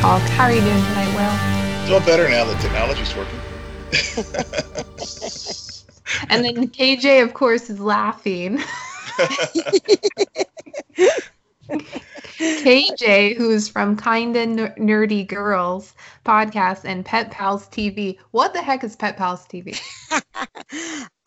Producer, 0.00 0.12
Will 0.12 0.18
Polk. 0.18 0.22
How 0.30 0.44
are 0.44 0.52
you 0.52 0.60
doing 0.60 0.82
tonight, 0.84 1.14
Will? 1.14 1.88
Doing 1.88 2.04
better 2.04 2.28
now 2.28 2.44
that 2.44 2.60
technology's 2.60 3.14
working. 3.16 3.38
and 6.30 6.44
then 6.44 6.68
KJ, 6.68 7.22
of 7.22 7.34
course, 7.34 7.70
is 7.70 7.80
laughing. 7.80 8.58
KJ, 12.40 13.36
who's 13.36 13.68
from 13.68 13.96
Kinda 13.96 14.46
Nerdy 14.78 15.26
Girls 15.26 15.94
podcast 16.24 16.84
and 16.84 17.04
Pet 17.04 17.30
Pals 17.30 17.68
TV. 17.68 18.18
What 18.30 18.54
the 18.54 18.62
heck 18.62 18.82
is 18.84 18.96
Pet 18.96 19.16
Pals 19.16 19.46
TV? 19.46 19.78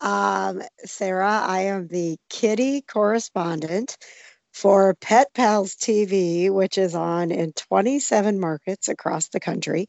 um, 0.00 0.62
Sarah, 0.84 1.42
I 1.46 1.60
am 1.62 1.86
the 1.88 2.18
kitty 2.28 2.82
correspondent 2.82 3.96
for 4.54 4.94
Pet 4.94 5.34
Pals 5.34 5.74
TV, 5.74 6.48
which 6.48 6.78
is 6.78 6.94
on 6.94 7.32
in 7.32 7.52
27 7.52 8.38
markets 8.38 8.88
across 8.88 9.28
the 9.28 9.40
country. 9.40 9.88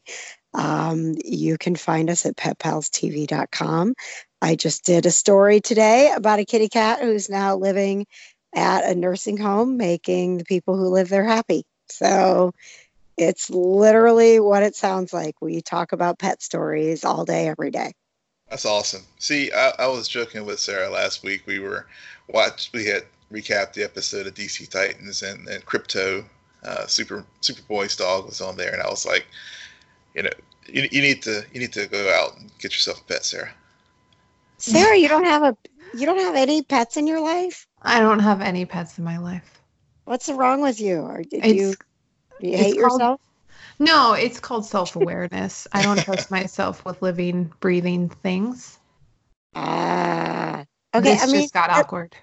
Um, 0.52 1.14
you 1.24 1.56
can 1.56 1.76
find 1.76 2.10
us 2.10 2.26
at 2.26 2.36
petpalstv.com. 2.36 3.94
I 4.42 4.56
just 4.56 4.84
did 4.84 5.06
a 5.06 5.10
story 5.12 5.60
today 5.60 6.12
about 6.14 6.40
a 6.40 6.44
kitty 6.44 6.68
cat 6.68 7.00
who's 7.00 7.30
now 7.30 7.56
living 7.56 8.06
at 8.54 8.84
a 8.84 8.94
nursing 8.94 9.36
home, 9.36 9.76
making 9.76 10.38
the 10.38 10.44
people 10.44 10.76
who 10.76 10.88
live 10.88 11.08
there 11.08 11.24
happy. 11.24 11.64
So 11.88 12.52
it's 13.16 13.48
literally 13.48 14.40
what 14.40 14.64
it 14.64 14.74
sounds 14.74 15.12
like. 15.12 15.36
We 15.40 15.62
talk 15.62 15.92
about 15.92 16.18
pet 16.18 16.42
stories 16.42 17.04
all 17.04 17.24
day, 17.24 17.46
every 17.46 17.70
day. 17.70 17.92
That's 18.50 18.66
awesome. 18.66 19.02
See, 19.18 19.52
I, 19.52 19.72
I 19.78 19.86
was 19.86 20.08
joking 20.08 20.44
with 20.44 20.58
Sarah 20.58 20.90
last 20.90 21.22
week. 21.22 21.44
We 21.46 21.60
were 21.60 21.86
watched. 22.28 22.72
We 22.72 22.86
had 22.86 23.04
recapped 23.32 23.74
the 23.74 23.84
episode 23.84 24.26
of 24.26 24.34
DC 24.34 24.68
Titans 24.68 25.22
and, 25.22 25.48
and 25.48 25.64
Krypto. 25.64 26.24
Uh, 26.64 26.86
Super 26.86 27.24
Superboy's 27.42 27.96
dog 27.96 28.26
was 28.26 28.40
on 28.40 28.56
there, 28.56 28.72
and 28.72 28.82
I 28.82 28.88
was 28.88 29.06
like, 29.06 29.26
you 30.14 30.22
know, 30.22 30.30
you, 30.66 30.88
you 30.90 31.02
need 31.02 31.22
to 31.22 31.44
you 31.52 31.60
need 31.60 31.72
to 31.74 31.86
go 31.86 32.10
out 32.10 32.38
and 32.38 32.50
get 32.58 32.72
yourself 32.72 33.00
a 33.00 33.04
pet, 33.04 33.24
Sarah. 33.24 33.52
Sarah, 34.58 34.96
you 34.96 35.08
don't 35.08 35.24
have 35.24 35.42
a 35.42 35.56
you 35.94 36.06
don't 36.06 36.18
have 36.18 36.34
any 36.34 36.62
pets 36.62 36.96
in 36.96 37.06
your 37.06 37.20
life? 37.20 37.66
I 37.82 38.00
don't 38.00 38.18
have 38.18 38.40
any 38.40 38.64
pets 38.64 38.98
in 38.98 39.04
my 39.04 39.18
life. 39.18 39.60
What's 40.04 40.28
wrong 40.28 40.60
with 40.60 40.80
you? 40.80 41.00
Or 41.00 41.22
did 41.22 41.44
it's, 41.44 41.54
you, 41.54 41.74
do 42.40 42.48
you 42.48 42.56
hate 42.56 42.78
called, 42.78 43.00
yourself? 43.00 43.20
No, 43.78 44.14
it's 44.14 44.40
called 44.40 44.66
self 44.66 44.96
awareness. 44.96 45.66
I 45.72 45.82
don't 45.82 46.02
trust 46.02 46.30
myself 46.30 46.84
with 46.84 47.02
living, 47.02 47.52
breathing 47.60 48.08
things. 48.08 48.78
Ah, 49.54 50.60
uh, 50.94 50.98
okay. 50.98 51.12
This 51.12 51.22
I 51.22 51.26
mean, 51.26 51.42
just 51.42 51.54
got 51.54 51.70
awkward. 51.70 52.16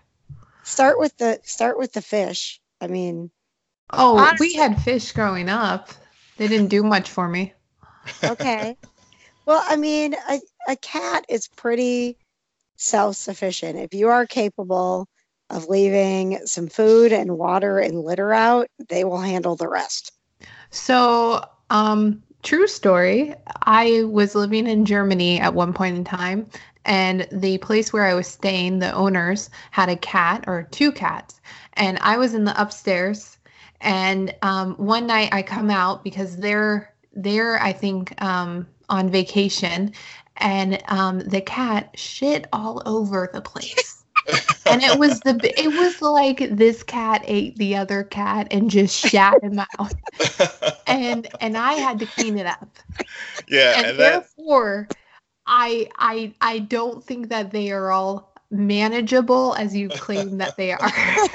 Start 0.64 1.00
with 1.00 1.16
the 1.18 1.40
start 1.44 1.78
with 1.78 1.94
the 1.94 2.02
fish. 2.02 2.60
I 2.82 2.88
mean, 2.88 3.32
oh, 3.92 4.18
honestly, 4.18 4.48
we 4.48 4.54
had 4.56 4.82
fish 4.82 5.12
growing 5.12 5.50
up. 5.50 5.90
They 6.38 6.48
didn't 6.48 6.70
do 6.70 6.84
much 6.84 7.10
for 7.10 7.28
me. 7.28 7.54
Okay. 8.24 8.76
well, 9.46 9.64
I 9.66 9.76
mean, 9.76 10.16
a, 10.30 10.40
a 10.68 10.76
cat 10.78 11.26
is 11.30 11.48
pretty 11.48 12.18
self 12.78 13.16
sufficient. 13.16 13.78
If 13.80 13.94
you 13.94 14.10
are 14.10 14.26
capable 14.26 15.08
of 15.50 15.68
leaving 15.68 16.40
some 16.46 16.68
food 16.68 17.12
and 17.12 17.38
water 17.38 17.80
and 17.80 18.00
litter 18.00 18.34
out, 18.34 18.68
they 18.90 19.04
will 19.04 19.22
handle 19.22 19.56
the 19.56 19.70
rest. 19.70 20.12
So, 20.72 21.44
um, 21.70 22.24
true 22.42 22.68
story. 22.68 23.36
I 23.64 24.04
was 24.04 24.36
living 24.36 24.68
in 24.68 24.86
Germany 24.86 25.40
at 25.40 25.54
one 25.54 25.74
point 25.74 25.98
in 25.98 26.04
time, 26.04 26.48
and 26.86 27.28
the 27.32 27.58
place 27.60 27.94
where 27.94 28.06
I 28.06 28.14
was 28.14 28.28
staying, 28.28 28.80
the 28.80 28.92
owners 28.94 29.50
had 29.72 29.90
a 29.90 29.96
cat 29.96 30.44
or 30.48 30.68
two 30.72 30.92
cats, 30.92 31.42
and 31.74 31.98
I 32.00 32.18
was 32.18 32.34
in 32.34 32.44
the 32.44 32.60
upstairs. 32.62 33.38
And 33.82 34.34
um, 34.42 34.76
one 34.76 35.08
night 35.08 35.30
I 35.34 35.42
come 35.42 35.70
out 35.70 36.04
because 36.04 36.38
they're 36.38 36.94
they're 37.14 37.62
I 37.62 37.74
think 37.74 38.20
um, 38.22 38.68
on 38.90 39.10
vacation, 39.10 39.94
and 40.38 40.82
um, 40.88 41.20
the 41.20 41.42
cat 41.42 41.92
shit 41.96 42.48
all 42.54 42.82
over 42.86 43.30
the 43.34 43.42
place. 43.42 44.04
And 44.66 44.82
it 44.82 44.98
was 44.98 45.20
the 45.20 45.54
it 45.60 45.68
was 45.68 46.02
like 46.02 46.56
this 46.56 46.84
cat 46.84 47.22
ate 47.26 47.58
the 47.58 47.76
other 47.76 48.04
cat 48.04 48.48
and 48.50 48.70
just 48.70 48.98
shat 48.98 49.44
him 49.44 49.60
out. 49.60 49.94
And 50.88 51.28
and 51.42 51.58
i 51.58 51.74
had 51.74 52.00
to 52.00 52.06
clean 52.06 52.38
it 52.38 52.46
up. 52.46 52.70
Yeah 53.48 53.74
and, 53.78 53.88
and 53.88 54.00
therefore 54.00 54.88
that... 54.90 54.98
i 55.46 55.88
i 55.98 56.34
i 56.42 56.60
don't 56.60 57.04
think 57.04 57.30
that 57.30 57.52
they 57.52 57.72
are 57.72 57.92
all 57.92 58.32
manageable 58.52 59.56
as 59.56 59.76
you 59.76 59.90
claim 59.90 60.38
that 60.38 60.56
they 60.58 60.72
are. 60.74 60.92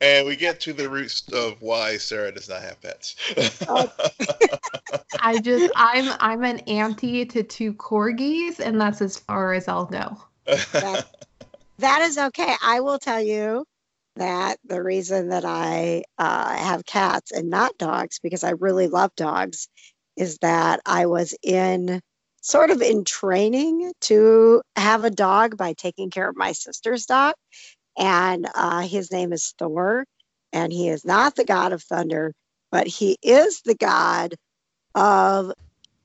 And 0.00 0.26
we 0.26 0.36
get 0.36 0.60
to 0.60 0.72
the 0.72 0.88
roots 0.88 1.28
of 1.32 1.60
why 1.60 1.96
sarah 1.96 2.32
does 2.32 2.48
not 2.48 2.62
have 2.62 2.80
pets. 2.80 3.16
I 5.20 5.38
just 5.38 5.70
i'm 5.76 6.08
i'm 6.20 6.44
an 6.44 6.60
auntie 6.60 7.26
to 7.26 7.42
two 7.42 7.74
corgis 7.74 8.60
and 8.60 8.80
that's 8.80 9.02
as 9.02 9.18
far 9.18 9.52
as 9.52 9.68
i'll 9.68 9.86
go. 9.86 10.16
That 11.80 12.02
is 12.02 12.18
okay. 12.18 12.54
I 12.62 12.80
will 12.80 12.98
tell 12.98 13.22
you 13.22 13.64
that 14.16 14.58
the 14.64 14.82
reason 14.82 15.30
that 15.30 15.46
I 15.46 16.04
uh, 16.18 16.54
have 16.54 16.84
cats 16.84 17.32
and 17.32 17.48
not 17.48 17.78
dogs, 17.78 18.18
because 18.18 18.44
I 18.44 18.50
really 18.50 18.86
love 18.86 19.14
dogs, 19.16 19.68
is 20.14 20.36
that 20.38 20.80
I 20.84 21.06
was 21.06 21.34
in 21.42 22.02
sort 22.40 22.70
of 22.70 22.82
in 22.82 23.04
training 23.04 23.92
to 24.02 24.62
have 24.76 25.04
a 25.04 25.10
dog 25.10 25.56
by 25.56 25.72
taking 25.74 26.10
care 26.10 26.28
of 26.28 26.36
my 26.36 26.52
sister's 26.52 27.06
dog. 27.06 27.34
And 27.98 28.48
uh, 28.54 28.80
his 28.80 29.12
name 29.12 29.32
is 29.32 29.54
Thor. 29.58 30.04
And 30.52 30.72
he 30.72 30.88
is 30.88 31.04
not 31.04 31.36
the 31.36 31.44
god 31.44 31.72
of 31.72 31.82
thunder, 31.82 32.34
but 32.72 32.86
he 32.86 33.16
is 33.22 33.60
the 33.62 33.74
god 33.74 34.34
of 34.94 35.52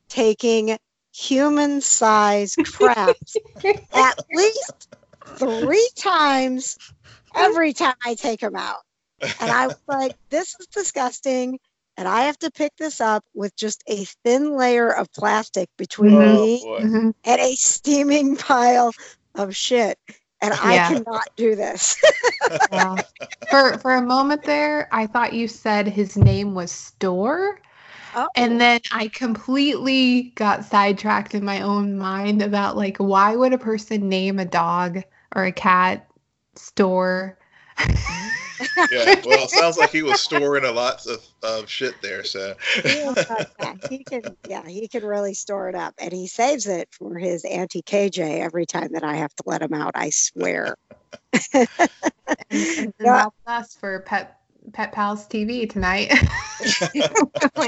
taking 0.09 0.77
human 1.13 1.81
sized 1.81 2.59
crabs 2.65 3.37
at 3.93 4.19
least 4.31 4.89
three 5.37 5.89
times 5.95 6.77
every 7.35 7.73
time 7.73 7.95
I 8.05 8.15
take 8.15 8.41
him 8.41 8.55
out. 8.55 8.81
And 9.21 9.49
I 9.51 9.67
was 9.67 9.81
like, 9.87 10.15
this 10.29 10.55
is 10.59 10.67
disgusting. 10.67 11.59
And 11.97 12.07
I 12.07 12.23
have 12.23 12.37
to 12.39 12.51
pick 12.51 12.75
this 12.77 12.99
up 12.99 13.23
with 13.33 13.55
just 13.55 13.83
a 13.87 14.05
thin 14.23 14.57
layer 14.57 14.89
of 14.89 15.11
plastic 15.13 15.69
between 15.77 16.15
oh, 16.15 16.19
me 16.19 16.65
mm-hmm. 16.65 17.09
and 17.23 17.41
a 17.41 17.55
steaming 17.55 18.35
pile 18.35 18.91
of 19.35 19.55
shit. 19.55 19.97
And 20.41 20.53
yeah. 20.53 20.59
I 20.61 20.93
cannot 20.93 21.27
do 21.37 21.55
this. 21.55 21.99
yeah. 22.71 22.95
For 23.49 23.77
for 23.77 23.95
a 23.95 24.01
moment 24.01 24.43
there, 24.43 24.89
I 24.91 25.07
thought 25.07 25.33
you 25.33 25.47
said 25.47 25.87
his 25.87 26.17
name 26.17 26.53
was 26.53 26.71
Store. 26.71 27.59
Oh. 28.15 28.27
And 28.35 28.61
then 28.61 28.79
I 28.91 29.07
completely 29.09 30.33
got 30.35 30.63
sidetracked 30.63 31.33
in 31.33 31.43
my 31.43 31.61
own 31.61 31.97
mind 31.97 32.41
about 32.41 32.77
like 32.77 32.97
why 32.97 33.35
would 33.35 33.53
a 33.53 33.57
person 33.57 34.07
name 34.07 34.39
a 34.39 34.45
dog 34.45 35.01
or 35.35 35.45
a 35.45 35.51
cat 35.51 36.07
store. 36.55 37.37
yeah, 38.59 39.15
well, 39.25 39.43
it 39.43 39.49
sounds 39.49 39.77
like 39.77 39.91
he 39.91 40.03
was 40.03 40.21
storing 40.21 40.65
a 40.65 40.71
lot 40.71 41.05
of, 41.07 41.25
of 41.43 41.69
shit 41.69 42.01
there. 42.01 42.23
So 42.23 42.55
yeah, 42.83 43.75
he 43.89 44.03
can, 44.03 44.21
yeah, 44.47 44.67
he 44.67 44.87
can 44.87 45.03
really 45.03 45.33
store 45.33 45.69
it 45.69 45.75
up, 45.75 45.93
and 45.99 46.13
he 46.13 46.27
saves 46.27 46.67
it 46.67 46.89
for 46.91 47.17
his 47.17 47.45
auntie 47.45 47.81
KJ 47.81 48.39
every 48.39 48.65
time 48.65 48.89
that 48.93 49.03
I 49.03 49.15
have 49.15 49.33
to 49.35 49.43
let 49.45 49.61
him 49.61 49.73
out. 49.73 49.91
I 49.95 50.09
swear. 50.09 50.75
and, 51.53 51.67
and 52.49 52.93
yeah. 52.99 53.27
that's 53.45 53.75
for 53.75 54.01
pet 54.01 54.39
Pet 54.73 54.91
Pals 54.91 55.27
TV 55.27 55.69
tonight. 55.69 56.11
oh 56.11 57.65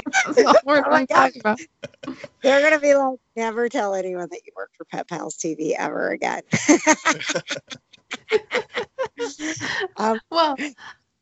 They're 2.42 2.62
gonna 2.62 2.80
be 2.80 2.94
like, 2.94 3.18
never 3.36 3.68
tell 3.68 3.94
anyone 3.94 4.28
that 4.30 4.40
you 4.44 4.52
work 4.56 4.70
for 4.76 4.84
Pet 4.84 5.08
Pals 5.08 5.36
TV 5.36 5.74
ever 5.78 6.10
again. 6.10 6.42
um, 9.96 10.20
well, 10.30 10.56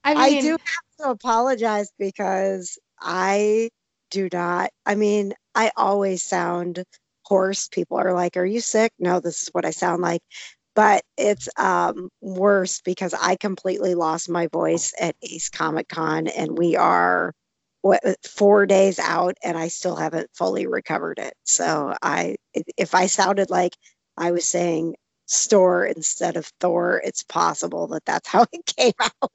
I, 0.04 0.14
mean, 0.14 0.38
I 0.38 0.40
do 0.40 0.50
have 0.50 0.58
to 1.00 1.10
apologize 1.10 1.90
because 1.98 2.78
I 3.00 3.70
do 4.10 4.28
not. 4.32 4.70
I 4.84 4.94
mean, 4.94 5.34
I 5.54 5.70
always 5.76 6.22
sound 6.22 6.84
hoarse. 7.24 7.68
People 7.68 7.98
are 7.98 8.12
like, 8.12 8.36
"Are 8.36 8.46
you 8.46 8.60
sick?" 8.60 8.92
No, 8.98 9.20
this 9.20 9.42
is 9.42 9.48
what 9.52 9.64
I 9.64 9.70
sound 9.70 10.02
like 10.02 10.22
but 10.76 11.02
it's 11.16 11.48
um, 11.56 12.10
worse 12.20 12.82
because 12.82 13.14
I 13.14 13.36
completely 13.36 13.94
lost 13.94 14.28
my 14.28 14.46
voice 14.48 14.92
at 15.00 15.16
Ace 15.22 15.48
Comic 15.48 15.88
Con, 15.88 16.28
and 16.28 16.56
we 16.56 16.76
are 16.76 17.32
what, 17.80 18.02
four 18.28 18.66
days 18.66 18.98
out, 18.98 19.36
and 19.42 19.56
I 19.56 19.68
still 19.68 19.96
haven't 19.96 20.28
fully 20.34 20.66
recovered 20.66 21.18
it. 21.18 21.32
So 21.44 21.94
I, 22.02 22.36
if 22.76 22.94
I 22.94 23.06
sounded 23.06 23.48
like 23.48 23.74
I 24.18 24.32
was 24.32 24.46
saying 24.46 24.96
store 25.26 25.84
instead 25.84 26.36
of 26.36 26.46
Thor, 26.60 27.02
it's 27.04 27.22
possible 27.22 27.86
that 27.88 28.04
that's 28.04 28.28
how 28.28 28.46
it 28.52 28.66
came 28.66 28.92
out. 29.00 29.32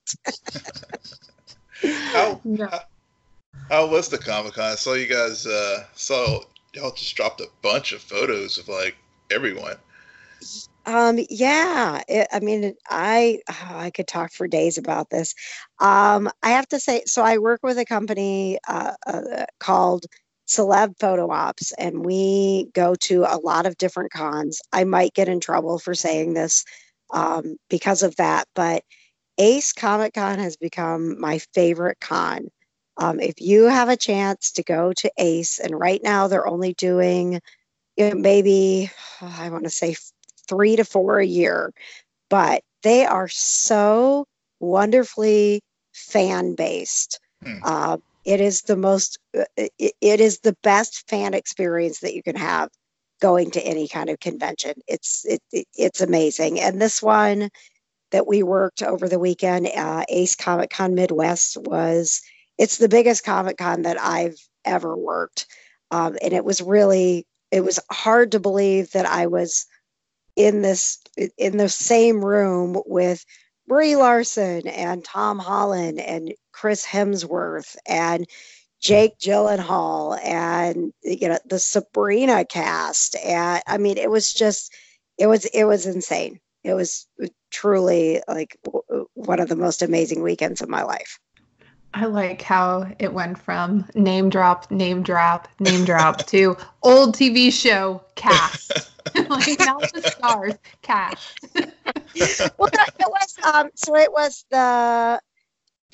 how, 2.13 2.41
how, 2.59 2.79
how 3.69 3.88
was 3.88 4.09
the 4.09 4.17
Comic 4.17 4.53
Con? 4.53 4.71
I 4.71 4.75
saw 4.75 4.93
you 4.93 5.07
guys 5.07 5.45
uh, 5.45 5.85
saw 5.93 6.41
y'all 6.73 6.91
just 6.91 7.15
dropped 7.15 7.41
a 7.41 7.47
bunch 7.61 7.91
of 7.91 8.01
photos 8.01 8.57
of 8.57 8.67
like 8.67 8.95
everyone. 9.29 9.75
Um, 10.85 11.19
yeah, 11.29 12.01
it, 12.07 12.27
I 12.31 12.39
mean, 12.39 12.73
I 12.89 13.39
oh, 13.49 13.71
I 13.75 13.91
could 13.91 14.07
talk 14.07 14.31
for 14.31 14.47
days 14.47 14.77
about 14.79 15.09
this. 15.11 15.35
Um, 15.79 16.29
I 16.41 16.49
have 16.49 16.67
to 16.69 16.79
say, 16.79 17.03
so 17.05 17.21
I 17.21 17.38
work 17.38 17.59
with 17.61 17.77
a 17.77 17.85
company 17.85 18.57
uh, 18.67 18.93
uh, 19.05 19.45
called 19.59 20.05
Celeb 20.51 21.00
Photo 21.00 21.31
Ops, 21.31 21.71
and 21.74 22.06
we 22.06 22.68
go 22.74 22.94
to 22.95 23.24
a 23.24 23.39
lot 23.39 23.65
of 23.65 23.77
different 23.77 24.12
cons. 24.12 24.62
I 24.74 24.83
might 24.83 25.13
get 25.13 25.30
in 25.30 25.39
trouble 25.39 25.80
for 25.80 25.95
saying 25.95 26.33
this 26.33 26.65
um, 27.13 27.56
because 27.69 28.03
of 28.03 28.15
that, 28.18 28.48
but 28.53 28.83
Ace 29.38 29.71
Comic 29.71 30.13
Con 30.13 30.39
has 30.39 30.57
become 30.57 31.19
my 31.19 31.39
favorite 31.53 32.00
con. 32.01 32.50
Um, 32.98 33.19
if 33.19 33.39
you 33.39 33.63
have 33.63 33.88
a 33.88 33.95
chance 33.95 34.51
to 34.53 34.63
go 34.63 34.92
to 34.94 35.12
Ace, 35.18 35.57
and 35.57 35.80
right 35.80 36.01
now 36.03 36.27
they're 36.27 36.48
only 36.48 36.74
doing 36.74 37.39
you 37.98 38.09
know, 38.09 38.15
maybe 38.15 38.92
I 39.21 39.50
want 39.50 39.63
to 39.63 39.69
say 39.69 39.95
three 40.50 40.75
to 40.75 40.83
four 40.83 41.19
a 41.19 41.25
year, 41.25 41.74
but 42.30 42.63
they 42.83 43.06
are 43.06 43.30
so 43.30 44.25
wonderfully 44.59 45.62
fan 45.94 46.56
based. 46.56 47.19
Hmm. 47.44 47.59
Uh, 47.63 47.98
it 48.25 48.39
is 48.41 48.62
the 48.62 48.75
most, 48.77 49.18
uh, 49.38 49.44
it, 49.57 50.19
is 50.19 50.39
the 50.39 50.56
best 50.63 51.09
fan 51.09 51.33
experience 51.33 52.00
that 52.00 52.13
you 52.13 52.23
can 52.23 52.35
have 52.35 52.69
going 53.21 53.51
to 53.51 53.62
any 53.62 53.88
kind 53.88 54.09
of 54.09 54.19
convention. 54.19 54.73
It's 54.88 55.25
it, 55.25 55.41
it 55.51 55.68
it's 55.77 56.01
amazing. 56.01 56.59
And 56.59 56.81
this 56.81 57.01
one 57.01 57.50
that 58.12 58.27
we 58.27 58.44
worked 58.44 58.83
over 58.83 59.07
the 59.07 59.19
weekend, 59.19 59.68
uh, 59.68 60.03
Ace 60.09 60.35
Comic 60.35 60.71
Con 60.71 60.95
Midwest 60.95 61.57
was 61.62 62.21
it's 62.57 62.77
the 62.77 62.89
biggest 62.89 63.23
Comic 63.23 63.57
Con 63.57 63.83
that 63.83 64.00
I've 64.00 64.38
ever 64.65 64.97
worked, 64.97 65.47
um, 65.91 66.17
and 66.21 66.33
it 66.33 66.44
was 66.44 66.62
really 66.62 67.25
it 67.51 67.62
was 67.62 67.79
hard 67.91 68.31
to 68.31 68.39
believe 68.39 68.91
that 68.91 69.06
I 69.06 69.27
was 69.27 69.65
in 70.35 70.62
this 70.62 71.00
in 71.38 71.57
the 71.57 71.69
same 71.69 72.24
room 72.24 72.81
with 72.85 73.25
Brie 73.68 73.96
Larson 73.96 74.68
and 74.68 75.04
Tom 75.04 75.40
Holland 75.40 76.00
and 76.00 76.34
Chris 76.52 76.86
Hemsworth 76.86 77.78
and 77.86 78.28
Jake 78.81 79.18
Gyllenhaal 79.19 80.19
and 80.24 80.92
you 81.04 81.30
know 81.30 81.40
the 81.46 81.60
Sabrina 81.60 82.44
cast 82.46 83.16
and 83.18 83.62
I 83.68 83.78
mean 83.78 83.98
it 83.98 84.10
was 84.10 84.34
just 84.34 84.74
it 85.18 85.28
was 85.28 85.46
it 85.46 85.66
was 85.66 85.86
insane. 85.86 86.40
It 86.63 86.74
was 86.74 87.08
truly 87.52 88.22
like 88.28 88.58
one 89.13 89.40
of 89.40 89.50
the 89.50 89.56
most 89.56 89.81
amazing 89.81 90.22
weekends 90.22 90.62
of 90.62 90.69
my 90.69 90.84
life. 90.84 91.19
I 91.93 92.05
like 92.05 92.41
how 92.41 92.89
it 92.99 93.13
went 93.13 93.38
from 93.38 93.85
name 93.95 94.29
drop, 94.29 94.71
name 94.71 95.03
drop, 95.03 95.47
name 95.59 95.83
drop 95.83 96.25
to 96.27 96.55
old 96.81 97.15
TV 97.15 97.51
show 97.51 98.03
cast. 98.15 98.89
like 99.15 99.59
not 99.59 99.91
the 99.93 100.01
stars, 100.03 100.53
cast. 100.81 101.47
well, 101.55 102.69
it 102.73 103.09
was 103.09 103.35
um, 103.43 103.69
so 103.75 103.95
it 103.95 104.11
was 104.11 104.45
the 104.51 105.19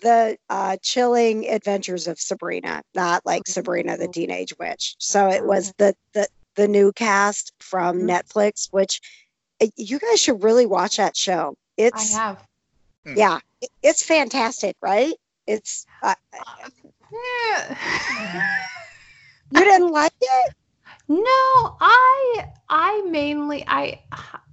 the 0.01 0.37
uh, 0.49 0.77
chilling 0.81 1.47
adventures 1.49 2.07
of 2.07 2.19
Sabrina, 2.19 2.83
not 2.93 3.25
like 3.25 3.43
oh. 3.47 3.51
Sabrina 3.51 3.97
the 3.97 4.07
Teenage 4.07 4.53
Witch. 4.59 4.95
So 4.99 5.29
it 5.29 5.45
was 5.45 5.73
the 5.77 5.95
the 6.13 6.27
the 6.55 6.67
new 6.67 6.91
cast 6.91 7.53
from 7.59 7.99
mm-hmm. 7.99 8.09
Netflix, 8.09 8.67
which 8.71 9.01
uh, 9.61 9.67
you 9.75 9.99
guys 9.99 10.19
should 10.19 10.43
really 10.43 10.65
watch 10.65 10.97
that 10.97 11.15
show. 11.15 11.55
It's 11.77 12.13
I 12.15 12.19
have. 12.19 12.47
Hmm. 13.05 13.13
Yeah, 13.15 13.39
it's 13.81 14.03
fantastic, 14.03 14.75
right? 14.81 15.13
It's 15.47 15.85
uh, 16.03 16.15
yeah. 17.11 17.75
you 19.51 19.63
didn't 19.63 19.91
like 19.91 20.13
it? 20.21 20.53
No, 21.09 21.77
I 21.79 22.47
I 22.69 23.01
mainly 23.09 23.63
I 23.65 24.01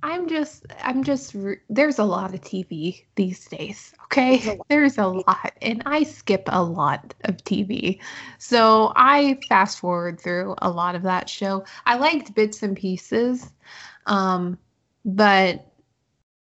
I'm 0.05 0.29
just 0.29 0.67
I'm 0.82 1.02
just 1.02 1.35
there's 1.69 1.99
a 1.99 2.05
lot 2.05 2.32
of 2.32 2.41
TV 2.43 3.02
these 3.17 3.44
days. 3.49 3.93
Okay, 4.05 4.61
there's 4.69 4.96
a 4.96 5.08
lot, 5.08 5.52
and 5.61 5.82
I 5.85 6.05
skip 6.05 6.44
a 6.46 6.62
lot 6.62 7.12
of 7.25 7.38
TV, 7.38 7.99
so 8.38 8.93
I 8.94 9.41
fast 9.49 9.81
forward 9.81 10.20
through 10.20 10.55
a 10.58 10.70
lot 10.70 10.94
of 10.94 11.02
that 11.02 11.29
show. 11.29 11.64
I 11.87 11.96
liked 11.96 12.35
bits 12.35 12.62
and 12.62 12.76
pieces, 12.76 13.50
um, 14.06 14.56
but 15.05 15.67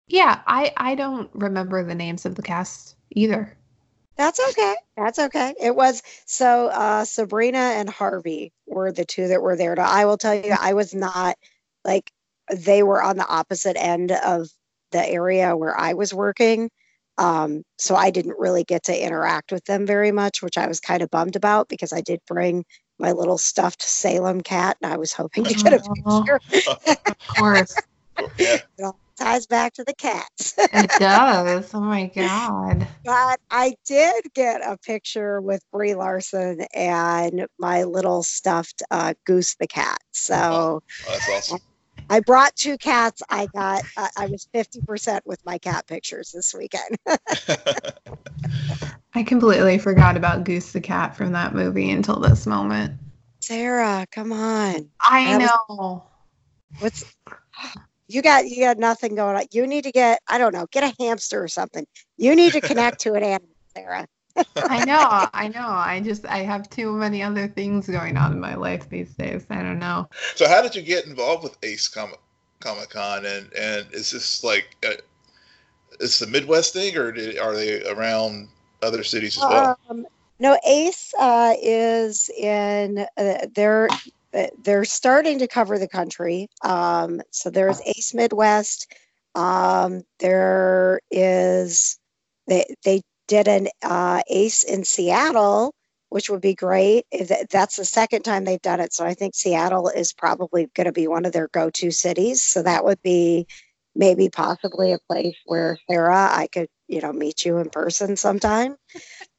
yeah, 0.08 0.42
I 0.46 0.74
I 0.76 0.94
don't 0.94 1.30
remember 1.32 1.82
the 1.82 1.94
names 1.94 2.26
of 2.26 2.34
the 2.34 2.42
cast 2.42 2.96
either. 3.12 3.56
That's 4.16 4.40
okay. 4.50 4.74
That's 4.96 5.18
okay. 5.18 5.54
It 5.60 5.74
was 5.74 6.02
so 6.26 6.68
uh, 6.68 7.04
Sabrina 7.04 7.58
and 7.58 7.88
Harvey 7.88 8.52
were 8.66 8.92
the 8.92 9.04
two 9.04 9.28
that 9.28 9.42
were 9.42 9.56
there. 9.56 9.74
To, 9.74 9.82
I 9.82 10.04
will 10.04 10.18
tell 10.18 10.34
you, 10.34 10.54
I 10.60 10.74
was 10.74 10.94
not 10.94 11.36
like 11.84 12.10
they 12.54 12.82
were 12.82 13.02
on 13.02 13.16
the 13.16 13.26
opposite 13.26 13.76
end 13.76 14.12
of 14.12 14.48
the 14.90 15.06
area 15.06 15.56
where 15.56 15.78
I 15.78 15.94
was 15.94 16.12
working. 16.12 16.70
Um, 17.18 17.62
so 17.78 17.94
I 17.94 18.10
didn't 18.10 18.38
really 18.38 18.64
get 18.64 18.84
to 18.84 19.04
interact 19.04 19.52
with 19.52 19.64
them 19.64 19.86
very 19.86 20.12
much, 20.12 20.42
which 20.42 20.58
I 20.58 20.66
was 20.66 20.80
kind 20.80 21.02
of 21.02 21.10
bummed 21.10 21.36
about 21.36 21.68
because 21.68 21.92
I 21.92 22.00
did 22.00 22.20
bring 22.26 22.64
my 22.98 23.12
little 23.12 23.38
stuffed 23.38 23.82
Salem 23.82 24.40
cat 24.40 24.76
and 24.82 24.92
I 24.92 24.96
was 24.96 25.12
hoping 25.12 25.44
to 25.44 25.54
get 25.54 25.72
a 25.72 25.78
picture. 25.78 26.40
of 27.06 27.18
course. 27.28 27.76
yeah 28.78 28.92
ties 29.16 29.46
back 29.46 29.74
to 29.74 29.84
the 29.84 29.94
cats. 29.94 30.54
it 30.58 30.90
does. 30.98 31.72
Oh 31.74 31.80
my 31.80 32.06
god. 32.06 32.86
But 33.04 33.40
I 33.50 33.74
did 33.86 34.24
get 34.34 34.60
a 34.62 34.76
picture 34.78 35.40
with 35.40 35.62
Brie 35.72 35.94
Larson 35.94 36.60
and 36.74 37.46
my 37.58 37.84
little 37.84 38.22
stuffed 38.22 38.82
uh, 38.90 39.14
goose 39.24 39.56
the 39.56 39.66
cat. 39.66 39.98
So 40.12 40.34
oh, 40.34 40.82
that's 41.08 41.28
awesome. 41.28 41.58
I 42.10 42.20
brought 42.20 42.54
two 42.56 42.76
cats. 42.78 43.22
I 43.30 43.46
got 43.46 43.82
uh, 43.96 44.08
I 44.16 44.26
was 44.26 44.46
50% 44.54 45.20
with 45.24 45.40
my 45.44 45.58
cat 45.58 45.86
pictures 45.86 46.32
this 46.32 46.54
weekend. 46.54 46.96
I 49.14 49.22
completely 49.22 49.78
forgot 49.78 50.16
about 50.16 50.44
Goose 50.44 50.72
the 50.72 50.80
cat 50.80 51.16
from 51.16 51.32
that 51.32 51.54
movie 51.54 51.90
until 51.90 52.18
this 52.18 52.46
moment. 52.46 52.98
Sarah, 53.40 54.06
come 54.10 54.32
on. 54.32 54.90
I 55.00 55.38
that 55.38 55.50
know. 55.68 56.04
Was, 56.80 56.80
what's 56.80 57.04
you 58.12 58.22
got 58.22 58.48
you 58.48 58.60
got 58.64 58.78
nothing 58.78 59.14
going 59.14 59.36
on. 59.36 59.44
You 59.52 59.66
need 59.66 59.84
to 59.84 59.92
get 59.92 60.20
I 60.28 60.38
don't 60.38 60.54
know, 60.54 60.66
get 60.70 60.84
a 60.84 61.02
hamster 61.02 61.42
or 61.42 61.48
something. 61.48 61.86
You 62.16 62.36
need 62.36 62.52
to 62.52 62.60
connect 62.60 63.00
to 63.00 63.14
an 63.14 63.22
animal, 63.22 63.48
Sarah. 63.74 64.06
I 64.56 64.84
know, 64.84 65.28
I 65.34 65.48
know. 65.48 65.66
I 65.66 66.00
just 66.00 66.26
I 66.26 66.38
have 66.38 66.68
too 66.70 66.92
many 66.92 67.22
other 67.22 67.48
things 67.48 67.88
going 67.88 68.16
on 68.16 68.32
in 68.32 68.40
my 68.40 68.54
life 68.54 68.88
these 68.88 69.14
days. 69.14 69.46
I 69.50 69.62
don't 69.62 69.78
know. 69.78 70.08
So 70.34 70.48
how 70.48 70.62
did 70.62 70.74
you 70.74 70.82
get 70.82 71.06
involved 71.06 71.42
with 71.42 71.56
Ace 71.62 71.88
Comic 71.88 72.20
Comic 72.60 72.90
Con 72.90 73.24
and 73.24 73.52
and 73.54 73.86
is 73.92 74.10
this 74.10 74.44
like 74.44 74.76
uh, 74.86 74.94
is 76.00 76.18
the 76.18 76.26
Midwest 76.26 76.72
thing 76.72 76.96
or 76.96 77.12
did, 77.12 77.38
are 77.38 77.54
they 77.54 77.86
around 77.88 78.48
other 78.82 79.04
cities 79.04 79.36
as 79.36 79.42
well? 79.42 79.78
Um, 79.88 80.06
no, 80.38 80.58
Ace 80.66 81.14
uh, 81.18 81.54
is 81.62 82.30
in 82.30 83.06
uh, 83.16 83.46
they're 83.54 83.88
they're 84.62 84.84
starting 84.84 85.38
to 85.40 85.48
cover 85.48 85.78
the 85.78 85.88
country. 85.88 86.48
Um, 86.62 87.20
so 87.30 87.50
there's 87.50 87.80
Ace 87.82 88.14
Midwest. 88.14 88.92
Um, 89.34 90.02
there 90.18 91.00
is 91.10 91.98
they 92.46 92.74
they 92.84 93.02
did 93.28 93.48
an 93.48 93.68
uh, 93.82 94.22
Ace 94.28 94.62
in 94.62 94.84
Seattle, 94.84 95.74
which 96.08 96.28
would 96.28 96.40
be 96.40 96.54
great. 96.54 97.06
That's 97.50 97.76
the 97.76 97.84
second 97.84 98.22
time 98.22 98.44
they've 98.44 98.60
done 98.60 98.80
it. 98.80 98.92
So 98.92 99.04
I 99.04 99.14
think 99.14 99.34
Seattle 99.34 99.88
is 99.88 100.12
probably 100.12 100.68
going 100.74 100.86
to 100.86 100.92
be 100.92 101.08
one 101.08 101.24
of 101.24 101.32
their 101.32 101.48
go-to 101.48 101.90
cities. 101.90 102.42
So 102.42 102.62
that 102.62 102.84
would 102.84 103.00
be 103.02 103.46
maybe 103.94 104.28
possibly 104.28 104.92
a 104.92 104.98
place 105.10 105.36
where 105.46 105.78
Sarah, 105.88 106.28
I 106.30 106.48
could 106.52 106.68
you 106.92 107.00
know 107.00 107.12
meet 107.12 107.44
you 107.44 107.58
in 107.58 107.70
person 107.70 108.16
sometime 108.16 108.76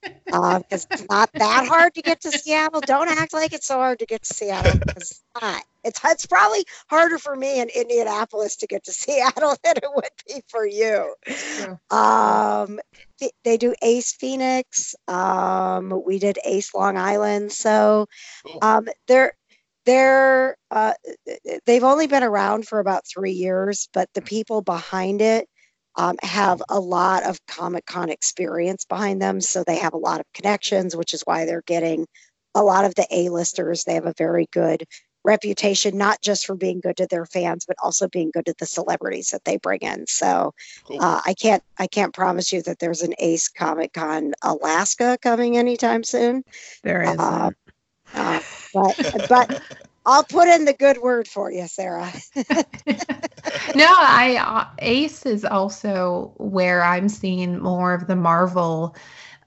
because 0.04 0.26
uh, 0.34 0.62
it's 0.72 1.06
not 1.10 1.30
that 1.34 1.68
hard 1.68 1.94
to 1.94 2.02
get 2.02 2.22
to 2.22 2.32
Seattle. 2.32 2.82
Don't 2.82 3.10
act 3.10 3.34
like 3.34 3.54
it's 3.54 3.68
so 3.68 3.76
hard 3.76 4.00
to 4.00 4.06
get 4.06 4.24
to 4.24 4.34
Seattle 4.34 4.74
it's 4.98 5.24
not. 5.40 5.64
It's 5.84 6.00
it's 6.04 6.26
probably 6.26 6.66
harder 6.90 7.18
for 7.18 7.36
me 7.36 7.60
in 7.60 7.70
Indianapolis 7.70 8.58
to 8.58 8.68
get 8.68 8.84
to 8.86 8.92
Seattle 8.94 9.56
than 9.64 9.78
it 9.78 9.90
would 9.94 10.06
be 10.28 10.42
for 10.48 10.66
you. 10.66 11.14
Um, 11.92 12.80
they, 13.20 13.32
they 13.44 13.58
do 13.58 13.76
Ace 13.82 14.14
Phoenix. 14.14 14.96
Um, 15.08 16.02
we 16.06 16.20
did 16.20 16.40
Ace 16.44 16.74
Long 16.74 16.98
Island. 16.98 17.52
So 17.52 18.08
um, 18.62 18.88
they're 19.08 19.34
they're 19.86 20.58
uh, 20.72 20.94
they've 21.66 21.84
only 21.84 22.08
been 22.08 22.24
around 22.24 22.68
for 22.68 22.80
about 22.80 23.06
three 23.06 23.34
years, 23.34 23.90
but 23.94 24.10
the 24.14 24.22
people 24.22 24.62
behind 24.62 25.22
it 25.22 25.48
um, 25.96 26.16
have 26.24 26.62
a 26.70 26.80
lot 26.80 27.24
of 27.24 27.40
Comic 27.48 27.86
Con 27.86 28.10
experience 28.10 28.86
behind 28.86 29.22
them. 29.22 29.42
So 29.42 29.64
they 29.64 29.78
have 29.78 29.94
a 29.94 29.98
lot 29.98 30.20
of 30.20 30.26
connections, 30.34 30.96
which 30.96 31.14
is 31.14 31.22
why 31.26 31.46
they're 31.46 31.64
getting 31.66 32.08
a 32.56 32.64
lot 32.64 32.86
of 32.86 32.96
the 32.96 33.08
A-listers. 33.12 33.84
They 33.84 33.96
have 33.96 34.06
a 34.06 34.14
very 34.18 34.48
good 34.52 34.84
reputation, 35.26 35.98
not 35.98 36.22
just 36.22 36.46
for 36.46 36.56
being 36.56 36.82
good 36.82 36.98
to 36.98 37.08
their 37.08 37.26
fans, 37.26 37.66
but 37.66 37.78
also 37.82 38.08
being 38.10 38.32
good 38.34 38.46
to 38.46 38.54
the 38.60 38.66
celebrities 38.66 39.30
that 39.30 39.44
they 39.46 39.58
bring 39.58 39.80
in. 39.82 40.06
So 40.08 40.54
cool. 40.86 41.02
uh, 41.02 41.22
I 41.26 41.34
can't 41.34 41.64
I 41.80 41.88
can't 41.88 42.14
promise 42.14 42.52
you 42.52 42.62
that 42.64 42.80
there's 42.80 43.02
an 43.02 43.14
Ace 43.20 43.48
Comic 43.48 43.94
Con 43.94 44.34
Alaska 44.42 45.18
coming 45.22 45.58
anytime 45.58 46.04
soon. 46.04 46.44
There 46.84 47.02
is. 47.04 47.20
Uh, 47.20 47.52
uh, 48.14 48.40
but 48.74 49.30
but 49.30 49.62
I'll 50.06 50.24
put 50.24 50.48
in 50.48 50.66
the 50.66 50.74
good 50.74 50.98
word 50.98 51.28
for 51.28 51.52
you, 51.52 51.68
Sarah. 51.68 52.12
no, 52.36 53.88
I 53.88 54.38
uh, 54.40 54.68
Ace 54.80 55.26
is 55.26 55.46
also 55.46 56.34
where 56.38 56.84
I'm 56.84 57.08
seeing 57.08 57.60
more 57.60 57.94
of 57.94 58.08
the 58.08 58.16
Marvel 58.16 58.96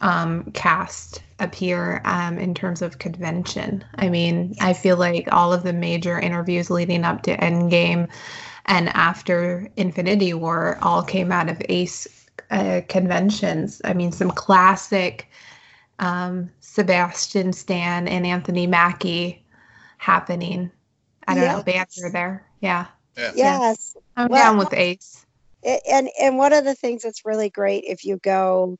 um, 0.00 0.50
cast 0.52 1.22
appear 1.38 2.00
um, 2.04 2.38
in 2.38 2.54
terms 2.54 2.82
of 2.82 2.98
convention. 2.98 3.84
I 3.96 4.08
mean, 4.08 4.54
I 4.60 4.72
feel 4.72 4.96
like 4.96 5.28
all 5.32 5.52
of 5.52 5.62
the 5.62 5.72
major 5.72 6.18
interviews 6.18 6.70
leading 6.70 7.04
up 7.04 7.22
to 7.22 7.36
Endgame 7.36 8.08
and 8.66 8.88
after 8.90 9.68
Infinity 9.76 10.34
War 10.34 10.78
all 10.82 11.02
came 11.02 11.32
out 11.32 11.48
of 11.48 11.62
Ace 11.68 12.26
uh, 12.50 12.80
conventions. 12.88 13.80
I 13.84 13.94
mean, 13.94 14.12
some 14.12 14.30
classic 14.30 15.28
um, 15.98 16.50
Sebastian 16.60 17.52
Stan 17.52 18.08
and 18.08 18.26
Anthony 18.26 18.66
Mackie 18.66 19.42
happening. 19.96 20.70
I 21.26 21.34
don't 21.34 21.44
yes. 21.44 21.56
know, 21.56 21.62
banter 21.62 22.10
there. 22.12 22.46
Yeah. 22.60 22.86
yeah. 23.16 23.32
Yes. 23.34 23.96
I'm 24.16 24.28
well, 24.28 24.42
down 24.42 24.58
with 24.58 24.72
Ace. 24.72 25.24
And 25.64 26.08
and 26.20 26.38
one 26.38 26.52
of 26.52 26.64
the 26.64 26.74
things 26.74 27.02
that's 27.02 27.24
really 27.24 27.50
great 27.50 27.84
if 27.86 28.04
you 28.04 28.18
go 28.18 28.78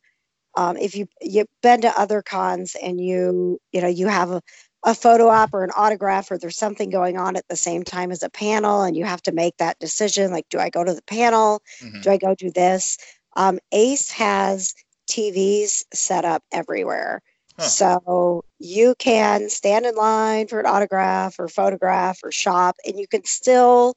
um, 0.56 0.76
if 0.76 0.96
you 0.96 1.06
you've 1.20 1.48
been 1.62 1.82
to 1.82 2.00
other 2.00 2.22
cons 2.22 2.76
and 2.80 3.00
you 3.00 3.60
you 3.72 3.80
know 3.80 3.88
you 3.88 4.08
have 4.08 4.30
a, 4.30 4.42
a 4.84 4.94
photo 4.94 5.28
op 5.28 5.52
or 5.52 5.64
an 5.64 5.70
autograph 5.76 6.30
or 6.30 6.38
there's 6.38 6.56
something 6.56 6.90
going 6.90 7.18
on 7.18 7.36
at 7.36 7.46
the 7.48 7.56
same 7.56 7.82
time 7.82 8.10
as 8.10 8.22
a 8.22 8.30
panel 8.30 8.82
and 8.82 8.96
you 8.96 9.04
have 9.04 9.22
to 9.22 9.32
make 9.32 9.56
that 9.58 9.78
decision 9.78 10.30
like 10.30 10.48
do 10.48 10.58
i 10.58 10.70
go 10.70 10.82
to 10.82 10.94
the 10.94 11.02
panel 11.02 11.62
mm-hmm. 11.80 12.00
do 12.00 12.10
i 12.10 12.16
go 12.16 12.34
do 12.34 12.50
this 12.50 12.98
um, 13.36 13.58
ace 13.72 14.10
has 14.10 14.74
tvs 15.10 15.84
set 15.92 16.24
up 16.24 16.42
everywhere 16.52 17.22
huh. 17.58 17.64
so 17.64 18.44
you 18.58 18.94
can 18.98 19.48
stand 19.48 19.86
in 19.86 19.94
line 19.94 20.46
for 20.46 20.60
an 20.60 20.66
autograph 20.66 21.38
or 21.38 21.48
photograph 21.48 22.18
or 22.22 22.32
shop 22.32 22.76
and 22.86 22.98
you 22.98 23.06
can 23.06 23.24
still 23.24 23.94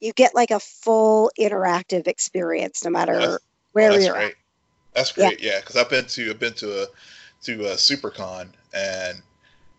you 0.00 0.12
get 0.12 0.34
like 0.34 0.50
a 0.50 0.60
full 0.60 1.30
interactive 1.38 2.06
experience 2.06 2.84
no 2.84 2.90
matter 2.90 3.18
well, 3.18 3.38
where 3.72 3.90
well, 3.90 4.00
you're 4.00 4.14
great. 4.14 4.30
at 4.30 4.36
that's 4.96 5.12
great. 5.12 5.40
Yeah, 5.40 5.60
because 5.60 5.76
yeah, 5.76 5.82
I've 5.82 5.90
been 5.90 6.06
to 6.06 6.30
I've 6.30 6.40
been 6.40 6.54
to 6.54 6.82
a 6.82 6.86
to 7.42 7.66
a 7.66 7.74
SuperCon 7.74 8.48
and 8.72 9.20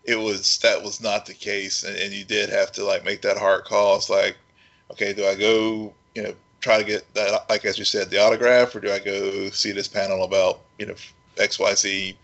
it 0.03 0.15
was 0.15 0.59
that 0.59 0.81
was 0.81 1.01
not 1.01 1.25
the 1.25 1.33
case, 1.33 1.83
and, 1.83 1.97
and 1.97 2.13
you 2.13 2.23
did 2.23 2.49
have 2.49 2.71
to 2.73 2.85
like 2.85 3.03
make 3.03 3.21
that 3.23 3.37
hard 3.37 3.65
call. 3.65 3.97
It's 3.97 4.09
like, 4.09 4.37
okay, 4.91 5.13
do 5.13 5.25
I 5.25 5.35
go 5.35 5.93
you 6.15 6.21
know 6.21 6.33
try 6.61 6.77
to 6.77 6.83
get 6.83 7.11
that 7.15 7.49
like 7.49 7.65
as 7.65 7.79
you 7.79 7.83
said 7.83 8.09
the 8.09 8.23
autograph, 8.23 8.75
or 8.75 8.79
do 8.79 8.91
I 8.91 8.99
go 8.99 9.49
see 9.49 9.71
this 9.71 9.87
panel 9.87 10.23
about 10.23 10.61
you 10.77 10.85
know 10.85 10.95
X 11.37 11.57
Y 11.59 11.73
Z 11.73 12.17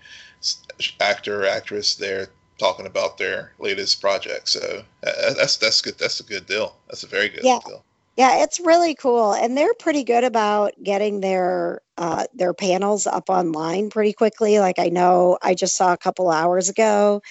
actor 0.99 1.43
or 1.43 1.47
actress 1.47 1.95
there 1.95 2.27
talking 2.57 2.85
about 2.85 3.17
their 3.17 3.53
latest 3.59 4.01
project? 4.01 4.49
So 4.49 4.83
uh, 5.05 5.33
that's 5.33 5.57
that's 5.57 5.81
good. 5.81 5.97
That's 5.97 6.19
a 6.19 6.23
good 6.23 6.45
deal. 6.45 6.75
That's 6.87 7.03
a 7.03 7.07
very 7.07 7.29
good 7.29 7.43
yeah. 7.43 7.59
deal. 7.65 7.83
Yeah, 8.15 8.43
it's 8.43 8.59
really 8.59 8.93
cool, 8.93 9.33
and 9.33 9.57
they're 9.57 9.73
pretty 9.73 10.03
good 10.03 10.23
about 10.23 10.73
getting 10.83 11.21
their 11.21 11.81
uh, 11.97 12.25
their 12.33 12.53
panels 12.53 13.07
up 13.07 13.29
online 13.29 13.89
pretty 13.89 14.13
quickly. 14.13 14.59
Like 14.59 14.77
I 14.77 14.89
know, 14.89 15.39
I 15.41 15.55
just 15.55 15.75
saw 15.75 15.93
a 15.93 15.97
couple 15.97 16.29
hours 16.29 16.69
ago, 16.69 17.21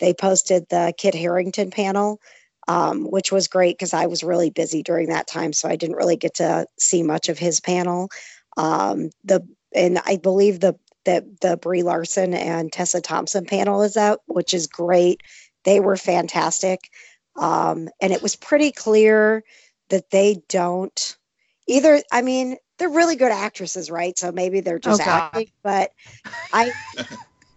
they 0.00 0.12
posted 0.12 0.66
the 0.68 0.92
Kit 0.98 1.14
Harington 1.14 1.70
panel, 1.70 2.20
um, 2.66 3.04
which 3.04 3.30
was 3.30 3.46
great 3.46 3.78
because 3.78 3.94
I 3.94 4.06
was 4.06 4.24
really 4.24 4.50
busy 4.50 4.82
during 4.82 5.08
that 5.10 5.28
time, 5.28 5.52
so 5.52 5.68
I 5.68 5.76
didn't 5.76 5.96
really 5.96 6.16
get 6.16 6.34
to 6.34 6.66
see 6.76 7.04
much 7.04 7.28
of 7.28 7.38
his 7.38 7.60
panel. 7.60 8.08
Um, 8.56 9.10
the 9.22 9.46
and 9.72 10.00
I 10.04 10.16
believe 10.16 10.58
the 10.58 10.74
the 11.04 11.26
the 11.40 11.56
Brie 11.56 11.82
Larson 11.82 12.34
and 12.34 12.72
Tessa 12.72 13.00
Thompson 13.00 13.44
panel 13.44 13.82
is 13.82 13.96
out, 13.96 14.20
which 14.26 14.54
is 14.54 14.66
great. 14.66 15.22
They 15.64 15.80
were 15.80 15.96
fantastic, 15.96 16.90
um, 17.36 17.88
and 18.00 18.12
it 18.12 18.22
was 18.22 18.36
pretty 18.36 18.72
clear 18.72 19.44
that 19.90 20.10
they 20.10 20.42
don't 20.48 21.16
either. 21.66 22.02
I 22.10 22.22
mean, 22.22 22.56
they're 22.78 22.88
really 22.88 23.16
good 23.16 23.32
actresses, 23.32 23.90
right? 23.90 24.18
So 24.18 24.32
maybe 24.32 24.60
they're 24.60 24.78
just 24.78 25.02
oh, 25.02 25.10
acting, 25.10 25.50
but 25.62 25.92
I. 26.52 26.72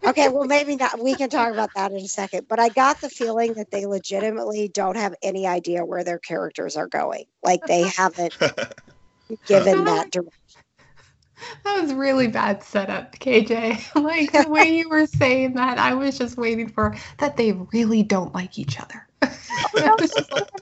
Okay, 0.06 0.30
well, 0.30 0.46
maybe 0.46 0.76
not. 0.76 1.02
We 1.02 1.16
can 1.16 1.32
talk 1.32 1.52
about 1.52 1.72
that 1.76 1.92
in 1.92 1.98
a 1.98 2.08
second. 2.08 2.48
But 2.48 2.60
I 2.60 2.70
got 2.70 3.02
the 3.02 3.10
feeling 3.10 3.54
that 3.54 3.72
they 3.72 3.88
legitimately 3.88 4.68
don't 4.68 4.98
have 4.98 5.16
any 5.24 5.48
idea 5.48 5.84
where 5.84 6.04
their 6.04 6.20
characters 6.20 6.78
are 6.78 6.88
going. 6.88 7.26
Like 7.42 7.66
they 7.66 7.82
haven't 7.82 8.38
given 9.48 9.86
that 9.86 10.12
direction. 10.12 10.45
That 11.64 11.82
was 11.82 11.94
really 11.94 12.28
bad 12.28 12.64
setup, 12.64 13.18
KJ. 13.18 13.82
Like 14.06 14.32
the 14.32 14.50
way 14.50 14.78
you 14.78 14.90
were 14.90 15.08
saying 15.08 15.54
that, 15.54 15.78
I 15.78 15.94
was 15.94 16.18
just 16.18 16.38
waiting 16.38 16.70
for 16.70 16.96
that 17.18 17.38
they 17.38 17.54
really 17.74 18.04
don't 18.04 18.34
like 18.34 18.58
each 18.58 18.80
other. 18.80 19.08
no, 19.76 19.98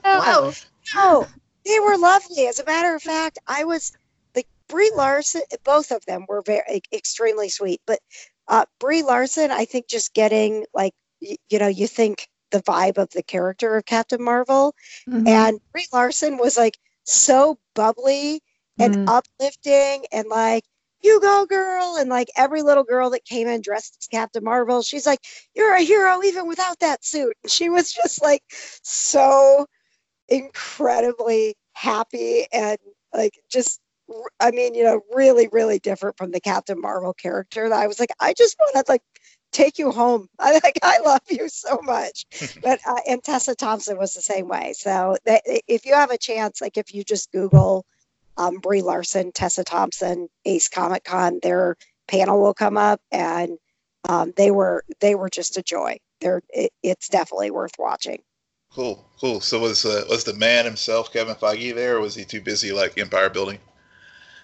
no, 0.04 0.52
no, 0.94 1.26
they 1.64 1.80
were 1.80 1.98
lovely. 1.98 2.46
As 2.46 2.58
a 2.58 2.64
matter 2.64 2.94
of 2.94 3.02
fact, 3.02 3.38
I 3.46 3.64
was 3.64 3.92
like 4.34 4.46
Brie 4.68 4.92
Larson. 4.94 5.42
Both 5.64 5.90
of 5.90 6.04
them 6.06 6.24
were 6.28 6.42
very 6.42 6.82
extremely 6.92 7.48
sweet. 7.48 7.80
But 7.86 8.00
uh, 8.48 8.64
Brie 8.80 9.02
Larson, 9.02 9.50
I 9.50 9.64
think, 9.64 9.88
just 9.88 10.14
getting 10.14 10.64
like 10.74 10.94
y- 11.20 11.36
you 11.48 11.58
know, 11.58 11.68
you 11.68 11.86
think 11.86 12.28
the 12.50 12.62
vibe 12.62 12.98
of 12.98 13.10
the 13.10 13.22
character 13.22 13.76
of 13.76 13.84
Captain 13.84 14.22
Marvel, 14.22 14.74
mm-hmm. 15.08 15.26
and 15.26 15.60
Brie 15.72 15.86
Larson 15.92 16.38
was 16.38 16.56
like 16.56 16.78
so 17.04 17.58
bubbly 17.74 18.42
and 18.78 18.94
mm-hmm. 18.94 19.08
uplifting 19.08 20.04
and 20.12 20.28
like 20.28 20.64
you 21.02 21.20
go 21.20 21.44
girl 21.46 21.96
and 21.98 22.08
like 22.08 22.28
every 22.36 22.62
little 22.62 22.84
girl 22.84 23.10
that 23.10 23.24
came 23.24 23.46
in 23.46 23.60
dressed 23.60 23.96
as 24.00 24.06
captain 24.06 24.42
marvel 24.42 24.82
she's 24.82 25.06
like 25.06 25.20
you're 25.54 25.74
a 25.74 25.82
hero 25.82 26.22
even 26.22 26.46
without 26.46 26.78
that 26.80 27.04
suit 27.04 27.36
she 27.46 27.68
was 27.68 27.92
just 27.92 28.22
like 28.22 28.42
so 28.50 29.66
incredibly 30.28 31.54
happy 31.74 32.46
and 32.52 32.78
like 33.12 33.38
just 33.50 33.80
I 34.40 34.50
mean, 34.50 34.74
you 34.74 34.84
know, 34.84 35.00
really, 35.14 35.48
really 35.50 35.78
different 35.78 36.16
from 36.16 36.30
the 36.30 36.40
Captain 36.40 36.80
Marvel 36.80 37.14
character. 37.14 37.72
I 37.72 37.86
was 37.86 37.98
like, 37.98 38.10
I 38.20 38.34
just 38.34 38.56
want 38.58 38.86
to 38.86 38.92
like 38.92 39.02
take 39.52 39.78
you 39.78 39.90
home. 39.90 40.28
I 40.38 40.52
like, 40.62 40.78
I 40.82 40.98
love 41.04 41.22
you 41.30 41.48
so 41.48 41.80
much. 41.82 42.26
but 42.62 42.80
uh, 42.86 43.00
and 43.08 43.22
Tessa 43.22 43.54
Thompson 43.54 43.98
was 43.98 44.12
the 44.12 44.20
same 44.20 44.48
way. 44.48 44.74
So 44.76 45.16
that, 45.24 45.42
if 45.46 45.86
you 45.86 45.94
have 45.94 46.10
a 46.10 46.18
chance, 46.18 46.60
like 46.60 46.76
if 46.76 46.92
you 46.94 47.02
just 47.04 47.32
Google 47.32 47.86
um, 48.36 48.58
Brie 48.58 48.82
Larson, 48.82 49.32
Tessa 49.32 49.64
Thompson, 49.64 50.28
Ace 50.44 50.68
Comic 50.68 51.04
Con, 51.04 51.38
their 51.42 51.76
panel 52.08 52.40
will 52.40 52.54
come 52.54 52.76
up, 52.76 53.00
and 53.10 53.58
um, 54.08 54.32
they 54.36 54.50
were 54.50 54.84
they 55.00 55.14
were 55.14 55.30
just 55.30 55.56
a 55.56 55.62
joy. 55.62 55.98
They're 56.20 56.42
it, 56.50 56.72
it's 56.82 57.08
definitely 57.08 57.50
worth 57.50 57.74
watching. 57.78 58.22
Cool, 58.72 59.08
cool. 59.20 59.40
So 59.40 59.60
was 59.60 59.84
uh, 59.84 60.04
was 60.08 60.24
the 60.24 60.34
man 60.34 60.64
himself, 60.64 61.12
Kevin 61.12 61.36
Feige, 61.36 61.74
there, 61.74 61.96
or 61.96 62.00
was 62.00 62.14
he 62.14 62.24
too 62.24 62.40
busy 62.40 62.72
like 62.72 62.98
Empire 62.98 63.30
building? 63.30 63.58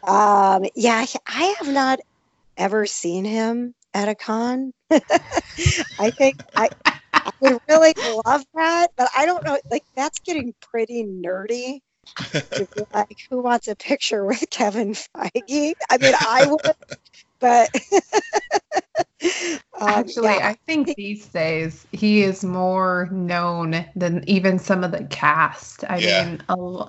Um, 0.04 0.64
yeah, 0.74 1.04
I 1.26 1.54
have 1.58 1.68
not 1.68 2.00
ever 2.56 2.86
seen 2.86 3.24
him 3.24 3.74
at 3.92 4.08
a 4.08 4.14
con. 4.14 4.72
I 4.90 6.10
think 6.10 6.42
I, 6.56 6.70
I 7.12 7.30
would 7.40 7.58
really 7.68 7.94
love 8.24 8.44
that, 8.54 8.88
but 8.96 9.10
I 9.16 9.26
don't 9.26 9.44
know. 9.44 9.58
Like 9.70 9.84
that's 9.96 10.20
getting 10.20 10.54
pretty 10.60 11.04
nerdy. 11.04 11.80
To 12.06 12.68
be 12.74 12.82
like, 12.94 13.18
who 13.28 13.40
wants 13.40 13.68
a 13.68 13.76
picture 13.76 14.24
with 14.24 14.44
Kevin 14.50 14.94
Feige? 14.94 15.72
I 15.90 15.98
mean, 15.98 16.14
I 16.20 16.46
would, 16.48 16.74
but 17.38 17.70
um, 19.80 19.88
actually, 19.88 20.34
yeah. 20.34 20.48
I 20.48 20.56
think 20.66 20.94
these 20.96 21.26
days 21.26 21.86
he 21.92 22.22
is 22.22 22.44
more 22.44 23.08
known 23.10 23.84
than 23.96 24.24
even 24.28 24.58
some 24.58 24.84
of 24.84 24.92
the 24.92 25.04
cast. 25.04 25.84
I 25.88 25.98
yeah. 25.98 26.24
mean, 26.24 26.42
a, 26.48 26.86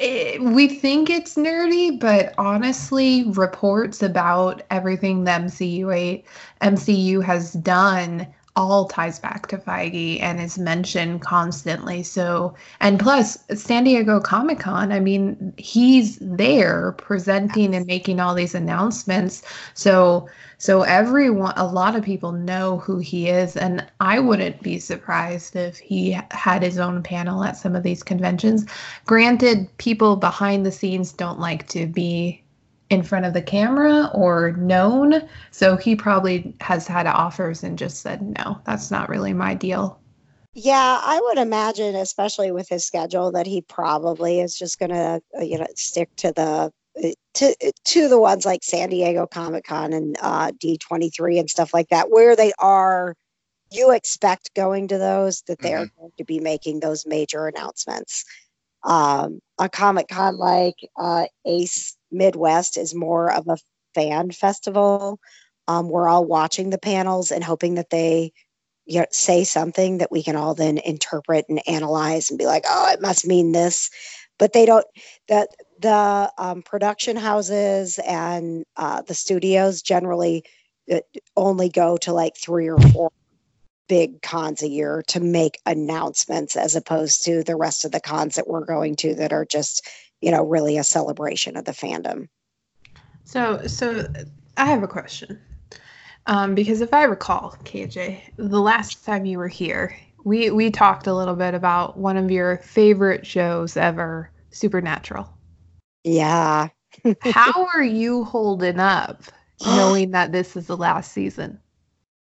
it, 0.00 0.42
we 0.42 0.68
think 0.68 1.10
it's 1.10 1.36
nerdy, 1.36 1.98
but 1.98 2.34
honestly, 2.38 3.24
reports 3.30 4.02
about 4.02 4.62
everything 4.70 5.24
the 5.24 5.30
MCU 5.30 6.22
MCU 6.60 7.24
has 7.24 7.52
done 7.54 8.26
all 8.54 8.86
ties 8.86 9.18
back 9.18 9.46
to 9.46 9.56
Feige 9.56 10.20
and 10.20 10.40
is 10.40 10.58
mentioned 10.58 11.22
constantly. 11.22 12.02
So, 12.02 12.54
and 12.80 13.00
plus 13.00 13.38
San 13.54 13.84
Diego 13.84 14.20
Comic 14.20 14.60
Con, 14.60 14.92
I 14.92 15.00
mean, 15.00 15.54
he's 15.56 16.18
there 16.20 16.92
presenting 16.92 17.74
and 17.74 17.86
making 17.86 18.20
all 18.20 18.34
these 18.34 18.54
announcements. 18.54 19.42
So, 19.74 20.28
so 20.58 20.82
everyone, 20.82 21.54
a 21.56 21.66
lot 21.66 21.96
of 21.96 22.04
people 22.04 22.32
know 22.32 22.78
who 22.78 22.98
he 22.98 23.28
is, 23.28 23.56
and 23.56 23.86
I 24.00 24.18
wouldn't 24.18 24.62
be 24.62 24.78
surprised 24.78 25.56
if 25.56 25.78
he 25.78 26.18
had 26.30 26.62
his 26.62 26.78
own 26.78 27.02
panel 27.02 27.44
at 27.44 27.56
some 27.56 27.74
of 27.74 27.82
these 27.82 28.02
conventions. 28.02 28.66
Granted, 29.06 29.68
people 29.78 30.16
behind 30.16 30.66
the 30.66 30.72
scenes 30.72 31.12
don't 31.12 31.40
like 31.40 31.66
to 31.68 31.86
be 31.86 32.42
in 32.92 33.02
front 33.02 33.24
of 33.24 33.32
the 33.32 33.40
camera 33.40 34.10
or 34.12 34.52
known. 34.52 35.26
So 35.50 35.76
he 35.76 35.96
probably 35.96 36.54
has 36.60 36.86
had 36.86 37.06
offers 37.06 37.62
and 37.62 37.78
just 37.78 38.02
said, 38.02 38.20
no, 38.38 38.60
that's 38.66 38.90
not 38.90 39.08
really 39.08 39.32
my 39.32 39.54
deal. 39.54 39.98
Yeah, 40.52 41.00
I 41.02 41.18
would 41.18 41.38
imagine, 41.38 41.96
especially 41.96 42.52
with 42.52 42.68
his 42.68 42.84
schedule, 42.84 43.32
that 43.32 43.46
he 43.46 43.62
probably 43.62 44.40
is 44.40 44.54
just 44.54 44.78
going 44.78 44.90
to, 44.90 45.22
uh, 45.38 45.42
you 45.42 45.56
know, 45.56 45.66
stick 45.74 46.14
to 46.16 46.32
the 46.32 46.70
uh, 47.02 47.08
to 47.32 47.72
to 47.86 48.08
the 48.08 48.20
ones 48.20 48.44
like 48.44 48.62
San 48.62 48.90
Diego 48.90 49.26
Comic 49.26 49.64
Con 49.64 49.94
and 49.94 50.14
uh, 50.20 50.52
D23 50.62 51.40
and 51.40 51.48
stuff 51.48 51.72
like 51.72 51.88
that, 51.88 52.10
where 52.10 52.36
they 52.36 52.52
are 52.58 53.16
you 53.70 53.92
expect 53.92 54.54
going 54.54 54.88
to 54.88 54.98
those 54.98 55.40
that 55.46 55.58
they 55.60 55.72
are 55.72 55.88
going 55.98 56.12
to 56.18 56.24
be 56.24 56.38
making 56.38 56.80
those 56.80 57.06
major 57.06 57.46
announcements. 57.46 58.26
Um, 58.84 59.40
a 59.58 59.70
Comic 59.70 60.08
Con 60.08 60.36
like 60.36 60.76
uh, 60.98 61.24
Ace 61.46 61.96
Midwest 62.12 62.76
is 62.76 62.94
more 62.94 63.32
of 63.32 63.48
a 63.48 63.58
fan 63.94 64.30
festival. 64.30 65.18
Um, 65.68 65.88
we're 65.88 66.08
all 66.08 66.24
watching 66.24 66.70
the 66.70 66.78
panels 66.78 67.30
and 67.30 67.42
hoping 67.42 67.74
that 67.74 67.90
they 67.90 68.32
you 68.84 69.00
know, 69.00 69.06
say 69.10 69.44
something 69.44 69.98
that 69.98 70.10
we 70.10 70.22
can 70.22 70.36
all 70.36 70.54
then 70.54 70.78
interpret 70.78 71.46
and 71.48 71.60
analyze 71.68 72.30
and 72.30 72.38
be 72.38 72.46
like, 72.46 72.64
oh, 72.68 72.92
it 72.92 73.00
must 73.00 73.26
mean 73.26 73.52
this. 73.52 73.90
But 74.38 74.52
they 74.52 74.66
don't. 74.66 74.86
That 75.28 75.48
the 75.78 76.32
um, 76.36 76.62
production 76.62 77.16
houses 77.16 78.00
and 78.04 78.64
uh, 78.76 79.02
the 79.02 79.14
studios 79.14 79.82
generally 79.82 80.44
uh, 80.92 81.00
only 81.36 81.68
go 81.68 81.96
to 81.98 82.12
like 82.12 82.36
three 82.36 82.68
or 82.68 82.78
four 82.78 83.10
big 83.88 84.22
cons 84.22 84.62
a 84.62 84.68
year 84.68 85.02
to 85.08 85.20
make 85.20 85.60
announcements 85.66 86.56
as 86.56 86.74
opposed 86.74 87.24
to 87.24 87.44
the 87.44 87.56
rest 87.56 87.84
of 87.84 87.92
the 87.92 88.00
cons 88.00 88.36
that 88.36 88.48
we're 88.48 88.64
going 88.64 88.96
to 88.96 89.14
that 89.16 89.32
are 89.32 89.44
just 89.44 89.86
you 90.22 90.30
know 90.30 90.44
really 90.44 90.78
a 90.78 90.84
celebration 90.84 91.56
of 91.56 91.64
the 91.64 91.72
fandom 91.72 92.28
So, 93.24 93.66
so 93.66 94.06
I 94.56 94.66
have 94.66 94.82
a 94.82 94.88
question. 94.88 95.40
Um, 96.26 96.54
because 96.54 96.80
if 96.80 96.94
I 96.94 97.04
recall, 97.04 97.56
KJ, 97.64 98.20
the 98.36 98.60
last 98.60 99.04
time 99.04 99.24
you 99.26 99.38
were 99.38 99.48
here, 99.48 99.96
we 100.24 100.50
we 100.50 100.70
talked 100.70 101.06
a 101.06 101.14
little 101.14 101.34
bit 101.34 101.54
about 101.54 101.98
one 101.98 102.16
of 102.16 102.30
your 102.30 102.58
favorite 102.58 103.26
shows 103.26 103.76
ever, 103.76 104.30
Supernatural. 104.50 105.28
yeah 106.04 106.68
How 107.20 107.68
are 107.74 107.82
you 107.82 108.24
holding 108.24 108.78
up, 108.78 109.24
knowing 109.60 110.12
that 110.12 110.32
this 110.32 110.56
is 110.56 110.66
the 110.68 110.76
last 110.76 111.12
season? 111.12 111.58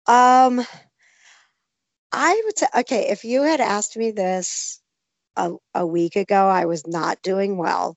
um 0.08 0.66
i 2.12 2.42
would 2.46 2.58
say 2.58 2.68
okay 2.78 3.10
if 3.10 3.24
you 3.24 3.44
had 3.44 3.62
asked 3.62 3.96
me 3.98 4.12
this 4.12 4.82
a, 5.36 5.52
a 5.76 5.86
week 5.86 6.16
ago 6.16 6.48
i 6.48 6.66
was 6.66 6.86
not 6.88 7.22
doing 7.22 7.58
well 7.58 7.96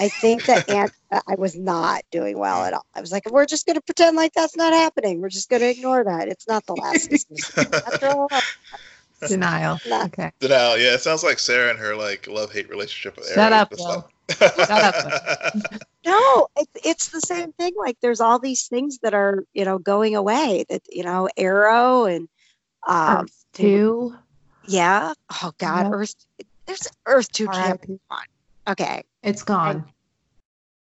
i 0.00 0.08
think 0.08 0.44
that 0.46 0.68
Aunt, 0.68 0.92
i 1.12 1.34
was 1.36 1.56
not 1.56 2.02
doing 2.10 2.38
well 2.38 2.64
at 2.64 2.72
all 2.74 2.84
i 2.94 3.00
was 3.00 3.12
like 3.12 3.28
we're 3.30 3.46
just 3.46 3.66
going 3.66 3.76
to 3.76 3.82
pretend 3.82 4.16
like 4.16 4.32
that's 4.32 4.56
not 4.56 4.72
happening 4.72 5.20
we're 5.20 5.28
just 5.28 5.48
going 5.50 5.60
to 5.62 5.68
ignore 5.70 6.04
that 6.04 6.28
it's 6.28 6.48
not 6.48 6.64
the 6.66 6.74
last 6.74 7.08
season. 7.28 7.70
Denial. 9.28 9.78
Not- 9.86 10.06
Okay. 10.06 10.30
Denial. 10.40 10.76
Yeah, 10.78 10.94
it 10.94 11.00
sounds 11.00 11.22
like 11.24 11.38
Sarah 11.38 11.70
and 11.70 11.78
her 11.78 11.96
like 11.96 12.26
love 12.28 12.52
hate 12.52 12.68
relationship 12.68 13.16
with 13.16 13.28
Shut 13.32 13.52
Arrow. 13.52 13.62
up, 13.62 13.72
It's 13.72 13.80
Will. 13.80 14.10
like- 14.50 14.70
up, 14.70 15.54
No, 16.06 16.48
it, 16.56 16.68
it's 16.84 17.08
the 17.08 17.20
same 17.20 17.52
thing. 17.52 17.72
Like 17.78 17.96
there's 18.02 18.20
all 18.20 18.38
these 18.38 18.66
things 18.66 18.98
that 19.02 19.14
are, 19.14 19.44
you 19.54 19.64
know, 19.64 19.78
going 19.78 20.14
away. 20.16 20.66
That 20.68 20.82
you 20.90 21.02
know, 21.04 21.28
Arrow 21.38 22.04
and 22.04 22.28
um, 22.86 23.20
Earth 23.24 23.44
two. 23.54 24.14
yeah. 24.66 25.14
Oh 25.42 25.52
God, 25.56 25.84
Yep. 25.86 25.92
Earth. 25.94 26.14
There's 26.66 26.88
Earth 27.06 27.30
Two 27.32 27.46
can't. 27.48 27.80
RIP. 27.88 28.00
Okay, 28.68 29.02
It's 29.22 29.42
gone. 29.42 29.84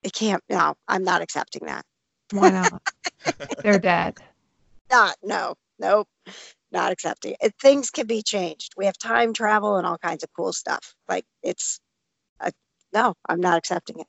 it 0.04 0.14
can't. 0.14 0.44
No, 0.50 0.76
I'm 0.88 1.04
not 1.04 1.22
accepting 1.22 1.66
that. 1.68 1.84
Why 2.32 2.50
not? 2.52 2.82
They're 3.64 3.80
dead. 3.80 4.18
Not. 4.92 5.16
No. 5.24 5.56
Nope. 5.80 6.08
Not 6.72 6.92
accepting 6.92 7.36
it. 7.42 7.54
Things 7.60 7.90
can 7.90 8.06
be 8.08 8.22
changed. 8.22 8.74
We 8.78 8.86
have 8.86 8.98
time 8.98 9.34
travel 9.34 9.78
and 9.78 9.88
all 9.88 9.98
kinds 9.98 10.24
of 10.24 10.30
cool 10.36 10.54
stuff. 10.54 10.94
Like 11.10 11.26
it's. 11.44 11.80
Uh, 12.40 12.52
no, 12.94 13.16
I'm 13.28 13.42
not 13.42 13.58
accepting 13.58 14.00
it. 14.00 14.08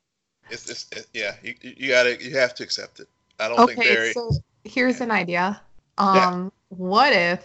it's, 0.50 0.68
it's, 0.68 0.86
it- 0.92 1.06
yeah, 1.14 1.34
you, 1.42 1.54
you 1.62 1.74
you 1.78 1.88
gotta 1.88 2.22
you 2.22 2.36
have 2.36 2.54
to 2.56 2.62
accept 2.62 3.00
it. 3.00 3.08
I 3.40 3.48
don't 3.48 3.66
think 3.66 3.78
Okay, 3.80 3.88
Barry. 3.94 4.12
so 4.12 4.32
here's 4.64 5.00
an 5.00 5.10
idea. 5.10 5.60
Um, 5.98 6.52
what 6.68 7.12
if, 7.12 7.44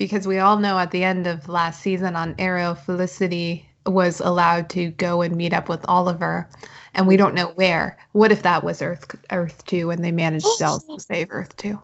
because 0.00 0.26
we 0.26 0.38
all 0.38 0.56
know 0.56 0.78
at 0.78 0.92
the 0.92 1.04
end 1.04 1.26
of 1.26 1.46
last 1.46 1.82
season 1.82 2.16
on 2.16 2.34
Arrow, 2.38 2.74
Felicity 2.74 3.68
was 3.84 4.18
allowed 4.18 4.70
to 4.70 4.92
go 4.92 5.20
and 5.20 5.36
meet 5.36 5.52
up 5.52 5.68
with 5.68 5.84
Oliver, 5.88 6.48
and 6.94 7.06
we 7.06 7.18
don't 7.18 7.34
know 7.34 7.48
where. 7.48 7.98
What 8.12 8.32
if 8.32 8.42
that 8.42 8.64
was 8.64 8.80
Earth 8.80 9.14
Earth 9.30 9.62
Two, 9.66 9.90
and 9.90 10.02
they 10.02 10.10
managed 10.10 10.46
to 10.56 10.64
also 10.64 10.96
save 10.98 11.28
Earth 11.30 11.54
Two? 11.58 11.78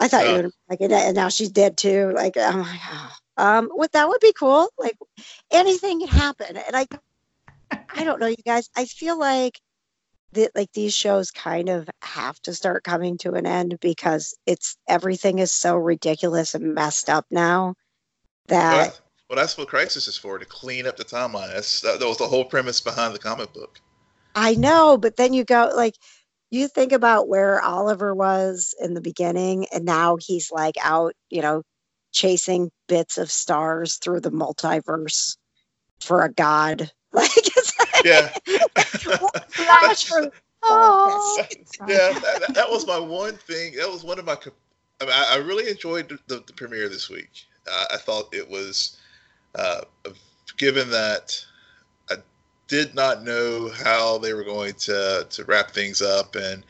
I 0.00 0.08
thought 0.08 0.24
Yeah. 0.24 0.36
you 0.36 0.42
would 0.44 0.52
like 0.70 0.80
it, 0.80 0.92
and 0.92 1.14
now 1.14 1.28
she's 1.28 1.50
dead 1.50 1.76
too. 1.76 2.10
Like, 2.14 2.38
oh 2.38 2.56
my 2.56 2.80
god. 2.90 3.10
Um, 3.36 3.68
what 3.74 3.92
that 3.92 4.08
would 4.08 4.20
be 4.20 4.32
cool. 4.32 4.70
Like, 4.78 4.96
anything 5.50 6.00
can 6.00 6.08
happen, 6.08 6.56
and 6.56 6.74
I, 6.74 6.86
I 7.90 8.04
don't 8.04 8.18
know, 8.18 8.28
you 8.28 8.36
guys. 8.46 8.70
I 8.74 8.86
feel 8.86 9.18
like 9.18 9.60
like 10.54 10.72
these 10.72 10.94
shows 10.94 11.30
kind 11.30 11.68
of 11.68 11.88
have 12.02 12.40
to 12.42 12.54
start 12.54 12.84
coming 12.84 13.18
to 13.18 13.32
an 13.32 13.46
end 13.46 13.78
because 13.80 14.34
it's 14.46 14.76
everything 14.88 15.38
is 15.38 15.52
so 15.52 15.76
ridiculous 15.76 16.54
and 16.54 16.74
messed 16.74 17.08
up 17.10 17.26
now 17.30 17.74
Well, 18.48 18.60
that 18.70 18.84
that- 18.84 19.00
well, 19.30 19.36
that's 19.38 19.56
what 19.56 19.68
Crisis 19.68 20.06
is 20.06 20.18
for 20.18 20.38
to 20.38 20.44
clean 20.44 20.86
up 20.86 20.96
the 20.98 21.04
timeline. 21.04 21.52
That's 21.52 21.80
that, 21.80 21.98
that 21.98 22.06
was 22.06 22.18
the 22.18 22.28
whole 22.28 22.44
premise 22.44 22.80
behind 22.80 23.14
the 23.14 23.18
comic 23.18 23.52
book. 23.54 23.80
I 24.34 24.54
know, 24.54 24.98
but 24.98 25.16
then 25.16 25.32
you 25.32 25.44
go 25.44 25.72
like 25.74 25.94
you 26.50 26.68
think 26.68 26.92
about 26.92 27.26
where 27.28 27.60
Oliver 27.62 28.14
was 28.14 28.74
in 28.80 28.94
the 28.94 29.00
beginning 29.00 29.66
and 29.72 29.84
now 29.84 30.16
he's 30.20 30.52
like 30.52 30.76
out, 30.82 31.14
you 31.30 31.42
know, 31.42 31.62
chasing 32.12 32.70
bits 32.86 33.18
of 33.18 33.30
stars 33.30 33.96
through 33.96 34.20
the 34.20 34.30
multiverse 34.30 35.36
for 36.00 36.22
a 36.22 36.32
god. 36.32 36.90
Like 37.14 37.30
Yeah. 38.04 38.28
Flash 39.48 40.06
for 40.06 40.30
Oh, 40.66 41.36
yeah, 41.88 42.12
that, 42.12 42.40
that- 42.40 42.54
that 42.54 42.70
was 42.70 42.86
my 42.86 42.98
one 42.98 43.34
thing. 43.36 43.74
That 43.76 43.90
was 43.90 44.02
one 44.04 44.18
of 44.18 44.24
my. 44.24 44.32
I, 45.00 45.04
mean, 45.04 45.12
I, 45.12 45.34
I 45.34 45.36
really 45.36 45.68
enjoyed 45.70 46.08
the, 46.08 46.18
the, 46.26 46.42
the 46.46 46.52
premiere 46.54 46.88
this 46.88 47.10
week. 47.10 47.30
Uh, 47.70 47.84
I 47.92 47.96
thought 47.98 48.32
it 48.34 48.48
was, 48.48 48.98
uh, 49.56 49.82
given 50.56 50.88
that 50.90 51.38
I 52.10 52.16
did 52.68 52.94
not 52.94 53.24
know 53.24 53.70
how 53.84 54.18
they 54.18 54.32
were 54.32 54.44
going 54.44 54.74
to 54.74 55.26
to 55.28 55.44
wrap 55.44 55.70
things 55.72 56.00
up, 56.00 56.34
and 56.36 56.64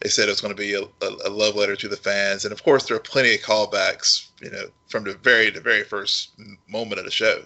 they 0.00 0.10
said 0.10 0.28
it 0.28 0.32
was 0.32 0.42
going 0.42 0.54
to 0.54 0.60
be 0.62 0.74
a, 0.74 0.82
a, 0.82 1.28
a 1.28 1.30
love 1.30 1.54
letter 1.56 1.76
to 1.76 1.88
the 1.88 1.96
fans, 1.96 2.44
and 2.44 2.52
of 2.52 2.62
course 2.62 2.86
there 2.86 2.96
are 2.98 3.00
plenty 3.00 3.34
of 3.34 3.40
callbacks, 3.40 4.28
you 4.42 4.50
know, 4.50 4.66
from 4.88 5.04
the 5.04 5.14
very 5.14 5.48
the 5.50 5.60
very 5.60 5.84
first 5.84 6.32
moment 6.68 6.98
of 6.98 7.06
the 7.06 7.10
show. 7.10 7.42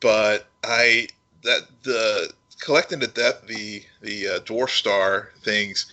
But 0.00 0.46
I 0.64 1.08
that 1.42 1.62
the 1.82 2.32
collecting 2.60 2.98
the 2.98 3.06
depth 3.06 3.46
the 3.46 3.82
the 4.00 4.28
uh, 4.28 4.38
dwarf 4.40 4.70
star 4.70 5.30
things 5.42 5.90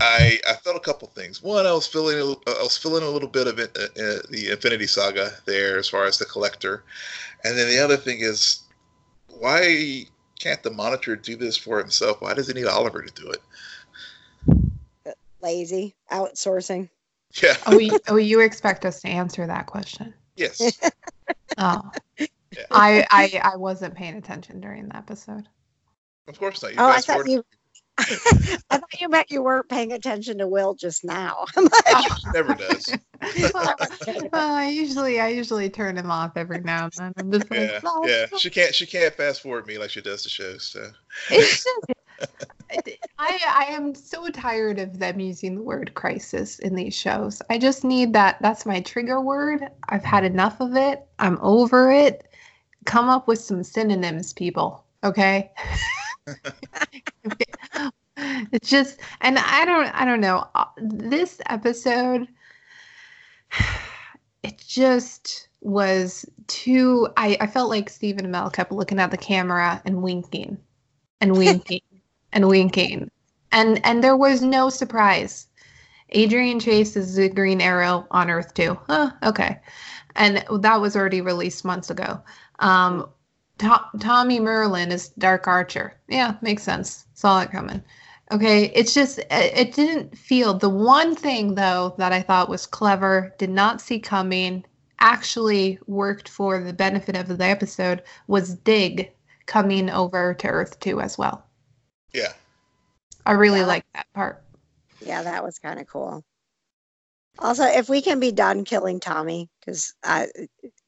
I, 0.00 0.38
I 0.46 0.52
felt 0.54 0.76
a 0.76 0.80
couple 0.80 1.08
things. 1.08 1.42
One, 1.42 1.66
I 1.66 1.72
was 1.72 1.86
feeling 1.86 2.18
a, 2.18 2.50
I 2.50 2.62
was 2.62 2.76
feeling 2.76 3.02
a 3.02 3.08
little 3.08 3.28
bit 3.28 3.46
of 3.46 3.58
it, 3.58 3.74
uh, 3.74 3.84
uh, 3.84 4.18
the 4.30 4.50
Infinity 4.52 4.86
Saga 4.86 5.30
there 5.46 5.78
as 5.78 5.88
far 5.88 6.04
as 6.04 6.18
the 6.18 6.26
collector, 6.26 6.84
and 7.42 7.56
then 7.56 7.68
the 7.68 7.82
other 7.82 7.96
thing 7.96 8.18
is, 8.20 8.64
why 9.28 10.04
can't 10.38 10.62
the 10.62 10.70
Monitor 10.70 11.16
do 11.16 11.36
this 11.36 11.56
for 11.56 11.78
himself? 11.78 12.20
Why 12.20 12.34
does 12.34 12.48
he 12.48 12.54
need 12.54 12.66
Oliver 12.66 13.02
to 13.02 13.22
do 13.22 13.30
it? 13.30 15.16
lazy 15.40 15.94
outsourcing. 16.10 16.88
Yeah. 17.42 17.54
oh, 17.66 17.78
you, 17.78 17.98
oh, 18.08 18.16
you 18.16 18.40
expect 18.40 18.84
us 18.84 19.00
to 19.02 19.08
answer 19.08 19.46
that 19.46 19.66
question? 19.66 20.14
Yes. 20.36 20.78
Oh, 21.56 21.90
Yeah. 22.56 22.64
I, 22.70 23.06
I 23.10 23.52
I 23.52 23.56
wasn't 23.56 23.94
paying 23.94 24.16
attention 24.16 24.60
during 24.60 24.88
the 24.88 24.96
episode. 24.96 25.48
Of 26.28 26.38
course 26.38 26.62
not. 26.62 26.72
You 26.74 26.80
Oh, 26.80 26.88
I 26.88 26.94
fast 26.94 27.06
thought 27.06 27.12
forward- 27.14 27.28
you 27.30 27.44
I 28.70 28.78
thought 28.78 29.00
you 29.00 29.08
meant 29.08 29.30
you 29.30 29.42
weren't 29.42 29.68
paying 29.68 29.92
attention 29.92 30.38
to 30.38 30.46
Will 30.46 30.74
just 30.74 31.04
now. 31.04 31.46
I'm 31.56 31.64
like, 31.64 32.06
never 32.32 32.54
does. 32.54 32.94
well, 33.52 33.74
well, 34.32 34.54
I 34.54 34.68
usually 34.68 35.18
I 35.20 35.28
usually 35.28 35.68
turn 35.68 35.96
him 35.96 36.10
off 36.10 36.36
every 36.36 36.60
now 36.60 36.84
and 36.84 36.92
then. 36.96 37.12
I'm 37.16 37.32
just 37.32 37.50
like, 37.50 37.58
Yeah, 37.60 37.80
"No, 37.82 38.04
yeah. 38.04 38.26
She 38.38 38.50
can't. 38.50 38.72
She 38.74 38.86
can't 38.86 39.12
fast 39.14 39.42
forward 39.42 39.66
me 39.66 39.78
like 39.78 39.90
she 39.90 40.00
does 40.00 40.22
the 40.22 40.28
shows. 40.28 40.64
So 40.64 40.90
It's 41.30 41.64
just 41.64 42.98
I 43.18 43.40
I 43.48 43.64
am 43.70 43.94
so 43.94 44.28
tired 44.28 44.78
of 44.78 44.98
them 45.00 45.18
using 45.18 45.56
the 45.56 45.62
word 45.62 45.92
crisis 45.94 46.58
in 46.60 46.74
these 46.76 46.94
shows. 46.94 47.42
I 47.50 47.58
just 47.58 47.82
need 47.82 48.12
that 48.12 48.36
that's 48.40 48.64
my 48.66 48.80
trigger 48.82 49.20
word. 49.20 49.64
I've 49.88 50.04
had 50.04 50.24
enough 50.24 50.60
of 50.60 50.76
it. 50.76 51.04
I'm 51.18 51.38
over 51.40 51.90
it. 51.90 52.28
Come 52.84 53.08
up 53.08 53.26
with 53.26 53.40
some 53.40 53.64
synonyms, 53.64 54.32
people. 54.34 54.84
Okay? 55.02 55.50
it's 58.52 58.68
just 58.68 59.00
and 59.20 59.38
I 59.38 59.64
don't 59.64 59.88
I 59.94 60.04
don't 60.04 60.20
know. 60.20 60.48
Uh, 60.54 60.64
This 60.78 61.40
episode 61.46 62.28
it 64.42 64.58
just 64.66 65.48
was 65.60 66.24
too 66.46 67.08
I, 67.16 67.36
I 67.40 67.46
felt 67.46 67.70
like 67.70 67.90
Stephen 67.90 68.26
Amell 68.26 68.52
kept 68.52 68.72
looking 68.72 69.00
at 69.00 69.10
the 69.10 69.16
camera 69.16 69.82
and 69.84 70.02
winking 70.02 70.58
and 71.20 71.36
winking 71.38 71.82
and 72.32 72.48
winking. 72.48 73.10
And 73.52 73.84
and 73.84 74.02
there 74.04 74.16
was 74.16 74.42
no 74.42 74.68
surprise. 74.70 75.46
Adrian 76.10 76.58
Chase 76.60 76.96
is 76.96 77.16
the 77.16 77.28
Green 77.28 77.60
Arrow 77.60 78.06
on 78.10 78.30
Earth 78.30 78.54
Two. 78.54 78.78
Huh, 78.86 79.10
okay. 79.22 79.58
And 80.16 80.44
that 80.62 80.80
was 80.80 80.96
already 80.96 81.20
released 81.20 81.64
months 81.64 81.90
ago. 81.90 82.20
Um, 82.60 83.08
To- 83.58 83.90
Tommy 84.00 84.38
Merlyn 84.40 84.90
is 84.90 85.08
Dark 85.10 85.46
Archer. 85.48 85.94
Yeah, 86.08 86.36
makes 86.42 86.62
sense. 86.62 87.06
Saw 87.14 87.40
it 87.42 87.50
coming. 87.50 87.82
Okay, 88.30 88.66
it's 88.74 88.92
just 88.94 89.20
it 89.30 89.72
didn't 89.74 90.16
feel 90.16 90.52
the 90.54 90.68
one 90.68 91.14
thing 91.16 91.54
though 91.54 91.94
that 91.98 92.12
I 92.12 92.20
thought 92.22 92.50
was 92.50 92.66
clever, 92.66 93.34
did 93.38 93.50
not 93.50 93.80
see 93.80 93.98
coming, 93.98 94.64
actually 95.00 95.78
worked 95.86 96.28
for 96.28 96.60
the 96.62 96.72
benefit 96.72 97.16
of 97.16 97.28
the 97.28 97.44
episode 97.44 98.02
was 98.26 98.54
Dig 98.54 99.10
coming 99.46 99.88
over 99.88 100.34
to 100.34 100.46
Earth 100.48 100.78
2 100.80 101.00
as 101.00 101.16
well. 101.16 101.46
Yeah. 102.12 102.32
I 103.24 103.32
really 103.32 103.60
Yeah. 103.60 103.66
like 103.66 103.86
that 103.94 104.06
part. 104.14 104.44
Yeah, 105.00 105.22
that 105.22 105.42
was 105.42 105.58
kind 105.58 105.80
of 105.80 105.86
cool. 105.86 106.22
Also, 107.38 107.64
if 107.64 107.88
we 107.88 108.02
can 108.02 108.20
be 108.20 108.32
done 108.32 108.64
killing 108.64 109.00
Tommy, 109.00 109.48
because 109.60 109.94
I, 110.02 110.26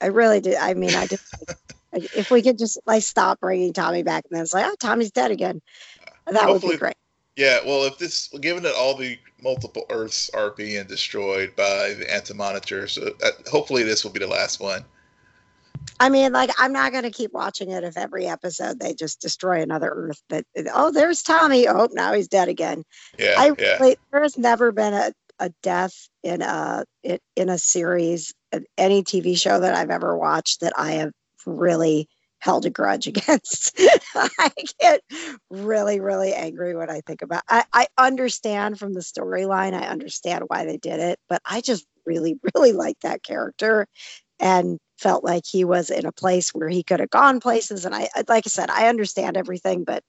I 0.00 0.06
really 0.06 0.40
did. 0.40 0.56
I 0.56 0.74
mean, 0.74 0.94
I 0.94 1.06
just, 1.06 1.32
if 1.92 2.30
we 2.30 2.42
could 2.42 2.58
just 2.58 2.78
like 2.86 3.02
stop 3.02 3.40
bringing 3.40 3.72
Tommy 3.72 4.02
back, 4.02 4.24
and 4.28 4.36
then 4.36 4.42
it's 4.42 4.54
like, 4.54 4.66
oh, 4.66 4.74
Tommy's 4.80 5.10
dead 5.10 5.30
again. 5.30 5.60
That 6.26 6.48
would 6.48 6.62
be 6.62 6.76
great. 6.76 6.94
Yeah, 7.36 7.60
well, 7.64 7.84
if 7.84 7.96
this, 7.96 8.28
given 8.40 8.62
that 8.64 8.74
all 8.74 8.96
the 8.96 9.18
multiple 9.42 9.86
Earths 9.88 10.30
are 10.34 10.50
being 10.50 10.84
destroyed 10.86 11.54
by 11.56 11.94
the 11.94 12.06
anti-monitors, 12.12 12.98
uh, 12.98 13.12
uh, 13.24 13.30
hopefully 13.50 13.82
this 13.82 14.04
will 14.04 14.10
be 14.10 14.18
the 14.18 14.26
last 14.26 14.60
one. 14.60 14.84
I 15.98 16.10
mean, 16.10 16.32
like, 16.32 16.50
I'm 16.58 16.72
not 16.72 16.92
going 16.92 17.04
to 17.04 17.10
keep 17.10 17.32
watching 17.32 17.70
it 17.70 17.84
if 17.84 17.96
every 17.96 18.26
episode 18.26 18.78
they 18.78 18.92
just 18.92 19.20
destroy 19.20 19.62
another 19.62 19.88
Earth. 19.88 20.22
But 20.28 20.44
oh, 20.74 20.90
there's 20.90 21.22
Tommy. 21.22 21.66
Oh, 21.66 21.88
now 21.92 22.12
he's 22.12 22.28
dead 22.28 22.48
again. 22.48 22.84
Yeah, 23.18 23.34
I 23.38 23.52
yeah, 23.58 23.78
really, 23.78 23.96
there 24.12 24.22
has 24.22 24.36
never 24.36 24.72
been 24.72 24.92
a, 24.92 25.12
a 25.38 25.50
death 25.62 26.08
in 26.22 26.42
a 26.42 26.84
in, 27.02 27.18
in 27.36 27.48
a 27.48 27.58
series, 27.58 28.34
any 28.76 29.02
TV 29.02 29.38
show 29.38 29.60
that 29.60 29.74
I've 29.74 29.90
ever 29.90 30.16
watched 30.16 30.60
that 30.60 30.74
I 30.76 30.92
have 30.92 31.12
really 31.46 32.08
held 32.40 32.64
a 32.66 32.70
grudge 32.70 33.06
against. 33.06 33.78
I 34.14 34.50
get 34.80 35.00
really, 35.50 36.00
really 36.00 36.32
angry 36.32 36.74
when 36.76 36.90
I 36.90 37.00
think 37.06 37.22
about. 37.22 37.42
I, 37.48 37.64
I 37.72 37.86
understand 37.98 38.78
from 38.78 38.94
the 38.94 39.00
storyline. 39.00 39.74
I 39.74 39.86
understand 39.88 40.44
why 40.48 40.64
they 40.64 40.78
did 40.78 41.00
it, 41.00 41.18
but 41.28 41.40
I 41.44 41.60
just 41.60 41.86
really, 42.06 42.38
really 42.54 42.72
like 42.72 42.98
that 43.02 43.22
character, 43.22 43.86
and 44.38 44.78
felt 44.98 45.24
like 45.24 45.44
he 45.46 45.64
was 45.64 45.90
in 45.90 46.06
a 46.06 46.12
place 46.12 46.50
where 46.54 46.68
he 46.68 46.82
could 46.82 47.00
have 47.00 47.10
gone 47.10 47.40
places. 47.40 47.84
And 47.84 47.94
I, 47.94 48.08
like 48.28 48.46
I 48.46 48.50
said, 48.50 48.70
I 48.70 48.88
understand 48.88 49.36
everything, 49.36 49.84
but 49.84 50.02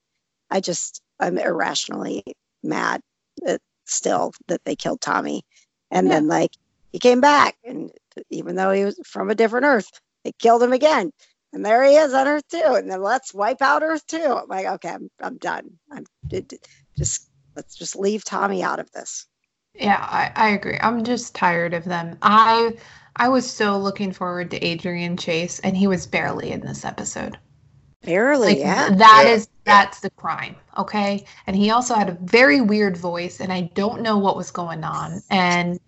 I 0.50 0.60
just 0.60 1.00
I'm 1.20 1.38
irrationally 1.38 2.22
mad 2.62 3.00
that 3.42 3.60
still 3.86 4.32
that 4.48 4.62
they 4.64 4.76
killed 4.76 5.00
Tommy. 5.00 5.42
And 5.90 6.08
Yeah. 6.08 6.14
then 6.14 6.28
like 6.28 6.50
he 6.92 6.98
came 6.98 7.20
back 7.20 7.56
and 7.64 7.90
even 8.30 8.56
though 8.56 8.70
he 8.72 8.84
was 8.84 8.98
from 9.06 9.30
a 9.30 9.34
different 9.34 9.66
earth, 9.66 9.90
they 10.24 10.32
killed 10.32 10.62
him 10.62 10.72
again. 10.72 11.12
And 11.52 11.64
there 11.64 11.84
he 11.84 11.96
is 11.96 12.14
on 12.14 12.28
Earth 12.28 12.48
Two. 12.48 12.74
And 12.74 12.90
then 12.90 13.02
let's 13.02 13.34
wipe 13.34 13.62
out 13.62 13.82
Earth 13.82 14.06
Two. 14.06 14.18
I'm 14.22 14.48
like, 14.48 14.66
okay, 14.66 14.90
I'm 14.90 15.10
I'm 15.20 15.38
done. 15.38 15.78
I'm 15.90 16.04
d- 16.30 16.40
d- 16.42 16.58
just 16.96 17.28
let's 17.56 17.76
just 17.76 17.96
leave 17.96 18.24
Tommy 18.24 18.62
out 18.62 18.80
of 18.80 18.90
this. 18.92 19.26
Yeah, 19.74 19.98
I, 20.00 20.32
I 20.34 20.48
agree. 20.48 20.78
I'm 20.80 21.04
just 21.04 21.34
tired 21.34 21.74
of 21.74 21.84
them. 21.84 22.16
I 22.22 22.78
I 23.16 23.28
was 23.28 23.50
so 23.50 23.76
looking 23.76 24.10
forward 24.10 24.50
to 24.52 24.64
Adrian 24.64 25.18
Chase, 25.18 25.58
and 25.58 25.76
he 25.76 25.86
was 25.86 26.06
barely 26.06 26.52
in 26.52 26.60
this 26.60 26.86
episode. 26.86 27.36
Barely, 28.02 28.58
Like 28.58 28.60
yeah. 28.60 28.90
that 28.98 29.24
Yeah, 29.24 29.28
is 29.28 29.48
that's 29.64 30.00
the 30.00 30.10
crime, 30.10 30.56
okay? 30.76 31.24
And 31.46 31.54
he 31.56 31.70
also 31.70 31.94
had 31.94 32.08
a 32.08 32.18
very 32.22 32.60
weird 32.60 32.96
voice, 32.96 33.40
and 33.40 33.52
I 33.52 33.62
don't 33.74 34.02
know 34.02 34.18
what 34.18 34.36
was 34.36 34.50
going 34.50 34.82
on. 34.84 35.22
And 35.30 35.78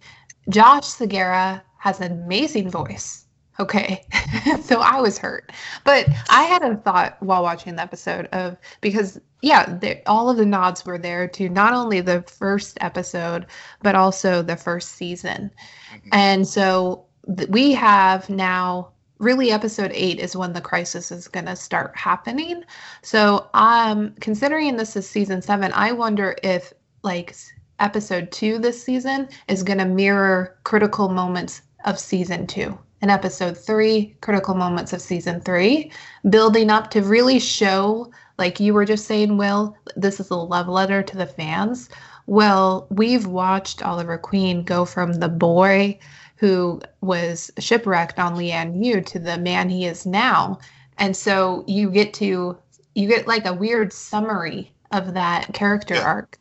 Josh 0.50 0.84
Segarra 0.84 1.62
has 1.78 2.00
an 2.00 2.12
amazing 2.12 2.70
voice, 2.70 3.23
okay? 3.60 4.04
so 4.62 4.80
I 4.80 5.00
was 5.00 5.18
hurt, 5.18 5.52
but 5.84 6.06
I 6.30 6.42
had 6.44 6.62
a 6.62 6.76
thought 6.76 7.16
while 7.20 7.42
watching 7.42 7.76
the 7.76 7.82
episode 7.82 8.26
of 8.26 8.56
because 8.80 9.20
yeah, 9.42 9.76
the, 9.78 10.00
all 10.08 10.30
of 10.30 10.38
the 10.38 10.46
nods 10.46 10.86
were 10.86 10.96
there 10.98 11.28
to 11.28 11.48
not 11.50 11.74
only 11.74 12.00
the 12.00 12.22
first 12.22 12.78
episode 12.80 13.46
but 13.82 13.94
also 13.94 14.42
the 14.42 14.56
first 14.56 14.92
season, 14.92 15.50
Mhm. 15.94 16.08
and 16.12 16.48
so 16.48 17.04
th- 17.36 17.48
we 17.50 17.72
have 17.72 18.28
now 18.30 18.88
really 19.18 19.52
episode 19.52 19.92
8 19.94 20.18
is 20.18 20.34
when 20.36 20.52
the 20.52 20.60
crisis 20.60 21.12
is 21.12 21.28
going 21.28 21.46
to 21.46 21.54
start 21.56 21.96
happening 21.96 22.64
so 23.02 23.48
um 23.54 24.12
considering 24.20 24.76
this 24.76 24.96
is 24.96 25.08
season 25.08 25.40
7 25.40 25.72
i 25.72 25.92
wonder 25.92 26.34
if 26.42 26.72
like 27.02 27.34
episode 27.78 28.30
2 28.32 28.58
this 28.58 28.82
season 28.82 29.28
is 29.48 29.62
going 29.62 29.78
to 29.78 29.84
mirror 29.84 30.58
critical 30.64 31.08
moments 31.08 31.62
of 31.84 31.98
season 31.98 32.46
2 32.46 32.76
and 33.04 33.10
episode 33.10 33.54
3 33.54 34.16
critical 34.22 34.54
moments 34.54 34.94
of 34.94 35.02
season 35.02 35.38
3 35.42 35.92
building 36.30 36.70
up 36.70 36.90
to 36.90 37.02
really 37.02 37.38
show 37.38 38.10
like 38.38 38.58
you 38.58 38.72
were 38.72 38.86
just 38.86 39.04
saying 39.06 39.36
will 39.36 39.76
this 39.94 40.20
is 40.20 40.30
a 40.30 40.34
love 40.34 40.68
letter 40.68 41.02
to 41.02 41.14
the 41.14 41.26
fans 41.26 41.90
well 42.26 42.86
we've 42.88 43.26
watched 43.26 43.82
oliver 43.82 44.16
queen 44.16 44.62
go 44.64 44.86
from 44.86 45.12
the 45.12 45.28
boy 45.28 45.98
who 46.36 46.80
was 47.02 47.50
shipwrecked 47.58 48.18
on 48.18 48.36
Lian 48.36 48.82
Yu 48.82 49.02
to 49.02 49.18
the 49.18 49.36
man 49.36 49.68
he 49.68 49.84
is 49.84 50.04
now. 50.04 50.58
And 50.98 51.16
so 51.16 51.64
you 51.66 51.90
get 51.90 52.12
to 52.14 52.56
you 52.94 53.08
get 53.08 53.26
like 53.28 53.44
a 53.44 53.52
weird 53.54 53.92
summary 53.92 54.72
of 54.92 55.12
that 55.14 55.52
character 55.52 55.94
Yeah. 55.94 56.02
arc. 56.04 56.38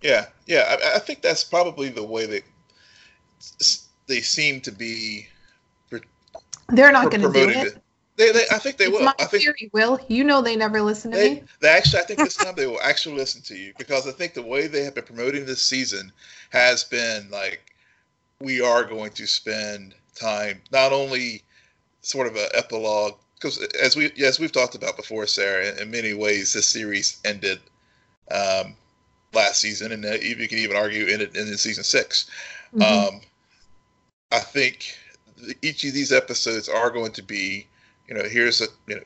yeah, 0.00 0.26
yeah. 0.46 0.76
I, 0.82 0.96
I 0.96 0.98
think 1.00 1.22
that's 1.22 1.42
probably 1.44 1.88
the 1.88 2.04
way 2.04 2.26
that 2.26 2.42
they 4.06 4.20
seem 4.20 4.60
to 4.62 4.72
be 4.72 5.26
They're 6.68 6.92
not 6.92 7.10
going 7.10 7.22
to 7.22 7.32
do 7.32 7.48
it. 7.48 7.56
it. 7.68 7.82
They, 8.16 8.32
they, 8.32 8.44
I 8.50 8.58
think 8.58 8.76
they 8.76 8.86
it's 8.86 8.98
will. 8.98 9.06
my 9.06 9.14
I 9.18 9.24
think 9.24 9.42
theory, 9.42 9.70
Will. 9.72 9.98
You 10.08 10.24
know 10.24 10.40
they 10.40 10.56
never 10.56 10.80
listen 10.80 11.10
to 11.12 11.18
They, 11.18 11.34
me. 11.34 11.42
they 11.60 11.68
actually, 11.68 12.00
I 12.00 12.04
think 12.04 12.20
this 12.20 12.36
time 12.36 12.54
they 12.56 12.66
will 12.66 12.80
actually 12.82 13.16
listen 13.16 13.42
to 13.42 13.56
you 13.56 13.72
because 13.76 14.06
I 14.06 14.12
think 14.12 14.34
the 14.34 14.42
way 14.42 14.66
they 14.66 14.84
have 14.84 14.94
been 14.94 15.04
promoting 15.04 15.44
this 15.46 15.62
season 15.62 16.12
has 16.50 16.84
been 16.84 17.28
like, 17.30 17.72
we 18.40 18.60
are 18.60 18.84
going 18.84 19.10
to 19.12 19.26
spend 19.26 19.94
time 20.14 20.60
not 20.72 20.92
only 20.92 21.42
sort 22.02 22.26
of 22.26 22.36
an 22.36 22.48
epilogue 22.54 23.14
because 23.34 23.58
as 23.82 23.96
we 23.96 24.10
as 24.24 24.38
we've 24.38 24.52
talked 24.52 24.74
about 24.74 24.96
before, 24.96 25.26
Sarah, 25.26 25.68
in, 25.70 25.78
in 25.78 25.90
many 25.90 26.14
ways 26.14 26.52
this 26.52 26.66
series 26.66 27.20
ended 27.24 27.60
um, 28.30 28.74
last 29.32 29.60
season, 29.60 29.92
and 29.92 30.04
uh, 30.04 30.12
you 30.12 30.36
you 30.36 30.48
could 30.48 30.58
even 30.58 30.76
argue 30.76 31.06
ended 31.06 31.36
in 31.36 31.46
season 31.56 31.84
6 31.84 32.30
Mhm. 32.74 33.14
um, 33.14 33.20
I 34.30 34.40
think 34.40 34.78
th- 34.80 35.03
each 35.62 35.84
of 35.84 35.94
these 35.94 36.12
episodes 36.12 36.68
are 36.68 36.90
going 36.90 37.12
to 37.12 37.22
be, 37.22 37.66
you 38.08 38.14
know, 38.14 38.24
here's 38.24 38.60
a 38.60 38.66
you 38.86 38.96
know 38.96 39.02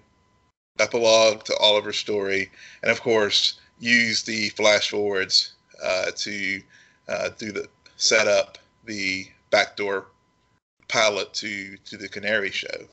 epilogue 0.79 1.45
to 1.45 1.57
Oliver's 1.59 1.99
story, 1.99 2.51
and 2.83 2.91
of 2.91 3.01
course 3.03 3.59
use 3.81 4.23
the 4.23 4.49
flash 4.51 4.91
forwards 4.91 5.53
uh, 5.83 6.11
to 6.17 6.61
uh, 7.09 7.31
do 7.39 7.53
the 7.53 7.69
set 7.97 8.27
up 8.29 8.59
the 8.85 9.27
backdoor 9.51 10.07
pilot 10.89 11.33
to 11.35 11.77
to 11.85 11.97
the 11.97 12.09
Canary 12.09 12.51
show. 12.51 12.87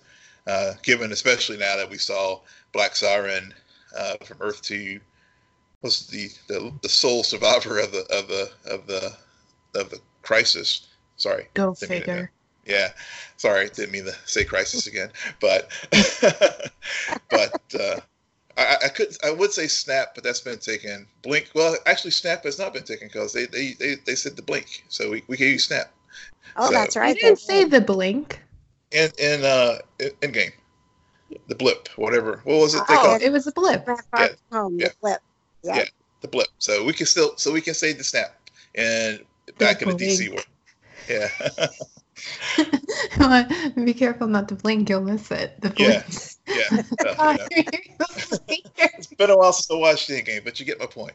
Uh, 0.47 0.73
given 0.83 1.11
especially 1.11 1.57
now 1.57 1.75
that 1.75 1.89
we 1.89 1.97
saw 1.97 2.39
Black 2.71 2.95
Siren 2.95 3.51
uh, 3.97 4.15
from 4.23 4.37
Earth 4.41 4.61
Two 4.61 4.99
was 5.81 6.07
the, 6.07 6.29
the 6.47 6.71
the 6.81 6.89
sole 6.89 7.23
survivor 7.23 7.79
of 7.79 7.91
the 7.91 8.01
of 8.11 8.27
the 8.27 8.51
of 8.69 8.87
the 8.87 9.15
of 9.79 9.89
the 9.89 9.99
crisis. 10.21 10.87
Sorry, 11.17 11.47
Go 11.53 11.73
didn't 11.73 11.89
mean 11.89 11.99
to- 12.01 12.05
figure. 12.05 12.31
Yeah, 12.65 12.89
sorry, 13.37 13.69
didn't 13.69 13.91
mean 13.91 14.05
to 14.05 14.15
say 14.25 14.43
crisis 14.43 14.87
again, 14.87 15.09
but 15.39 15.69
but 17.29 17.59
uh, 17.79 17.99
I, 18.57 18.77
I 18.85 18.89
could 18.89 19.15
I 19.23 19.31
would 19.31 19.51
say 19.51 19.67
snap, 19.67 20.15
but 20.15 20.23
that's 20.23 20.41
been 20.41 20.59
taken. 20.59 21.07
Blink, 21.23 21.49
well, 21.55 21.75
actually, 21.85 22.11
snap 22.11 22.43
has 22.43 22.57
not 22.59 22.73
been 22.73 22.83
taken 22.83 23.07
because 23.07 23.33
they, 23.33 23.45
they 23.45 23.73
they 23.73 23.95
they 24.05 24.15
said 24.15 24.35
the 24.35 24.41
blink, 24.41 24.83
so 24.89 25.11
we, 25.11 25.23
we 25.27 25.37
can 25.37 25.47
use 25.47 25.65
snap 25.65 25.91
Oh, 26.57 26.67
So- 26.67 26.73
that's 26.73 26.95
You 26.95 27.01
right. 27.01 27.15
didn't 27.19 27.39
say 27.39 27.65
the 27.65 27.81
blink. 27.81 28.41
in 28.91 29.11
in 29.19 29.43
uh 29.43 29.79
in, 29.99 30.11
in 30.21 30.31
game, 30.31 30.51
the 31.47 31.55
blip, 31.55 31.89
whatever. 31.97 32.41
What 32.45 32.59
was 32.59 32.75
it 32.75 32.81
they 32.87 32.95
Oh, 32.95 33.01
called 33.01 33.21
it 33.21 33.31
was 33.31 33.47
a 33.47 33.51
blip. 33.51 33.87
Yeah, 34.17 34.27
home, 34.51 34.79
yeah. 34.79 34.87
the 34.87 34.93
flip. 35.01 35.21
Yeah. 35.63 35.75
Yeah. 35.77 35.85
the 36.21 36.27
blip? 36.29 36.47
So 36.59 36.83
we 36.83 36.93
can 36.93 37.05
still 37.05 37.33
so 37.37 37.51
we 37.51 37.61
can 37.61 37.73
say 37.73 37.93
the 37.93 38.03
snap 38.03 38.35
and 38.75 39.19
back 39.57 39.81
in 39.81 39.89
the 39.89 39.95
DC 39.95 40.29
world. 40.29 40.47
Yeah, 41.09 41.29
Be 43.75 43.93
careful 43.93 44.27
not 44.27 44.49
to 44.49 44.55
blink, 44.55 44.89
you'll 44.89 45.01
miss 45.01 45.31
it. 45.31 45.59
The 45.61 45.73
Yeah. 45.77 46.03
blink. 46.03 46.35
yeah. 46.47 46.83
yeah. 47.03 47.47
it 47.51 47.91
It's 48.97 49.07
been 49.07 49.29
a 49.29 49.37
while 49.37 49.53
since 49.53 49.69
I 49.71 49.75
watched 49.75 50.07
the 50.07 50.21
game, 50.21 50.41
but 50.43 50.59
you 50.59 50.65
get 50.65 50.79
my 50.79 50.85
point. 50.85 51.13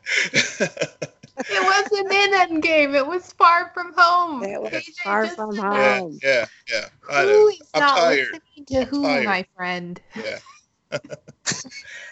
It 1.48 1.62
wasn't 1.64 2.12
in 2.12 2.60
Endgame. 2.62 2.94
It 2.94 3.06
was 3.06 3.32
far 3.32 3.70
from 3.72 3.94
home. 3.96 4.42
It 4.42 4.60
was 4.60 4.70
KJ, 4.72 5.02
far 5.02 5.26
from 5.28 5.56
home. 5.56 6.18
yeah, 6.22 6.46
yeah, 6.68 6.80
yeah. 6.80 6.86
I 7.10 7.22
Who 7.22 7.28
know. 7.28 7.48
is 7.48 7.60
I'm 7.74 7.80
not 7.80 7.98
tired. 7.98 8.40
listening 8.56 8.66
to 8.66 8.80
I'm 8.80 8.86
who, 8.88 9.02
tired. 9.02 9.24
my 9.24 9.46
friend? 9.56 10.00
Yeah. 10.16 10.38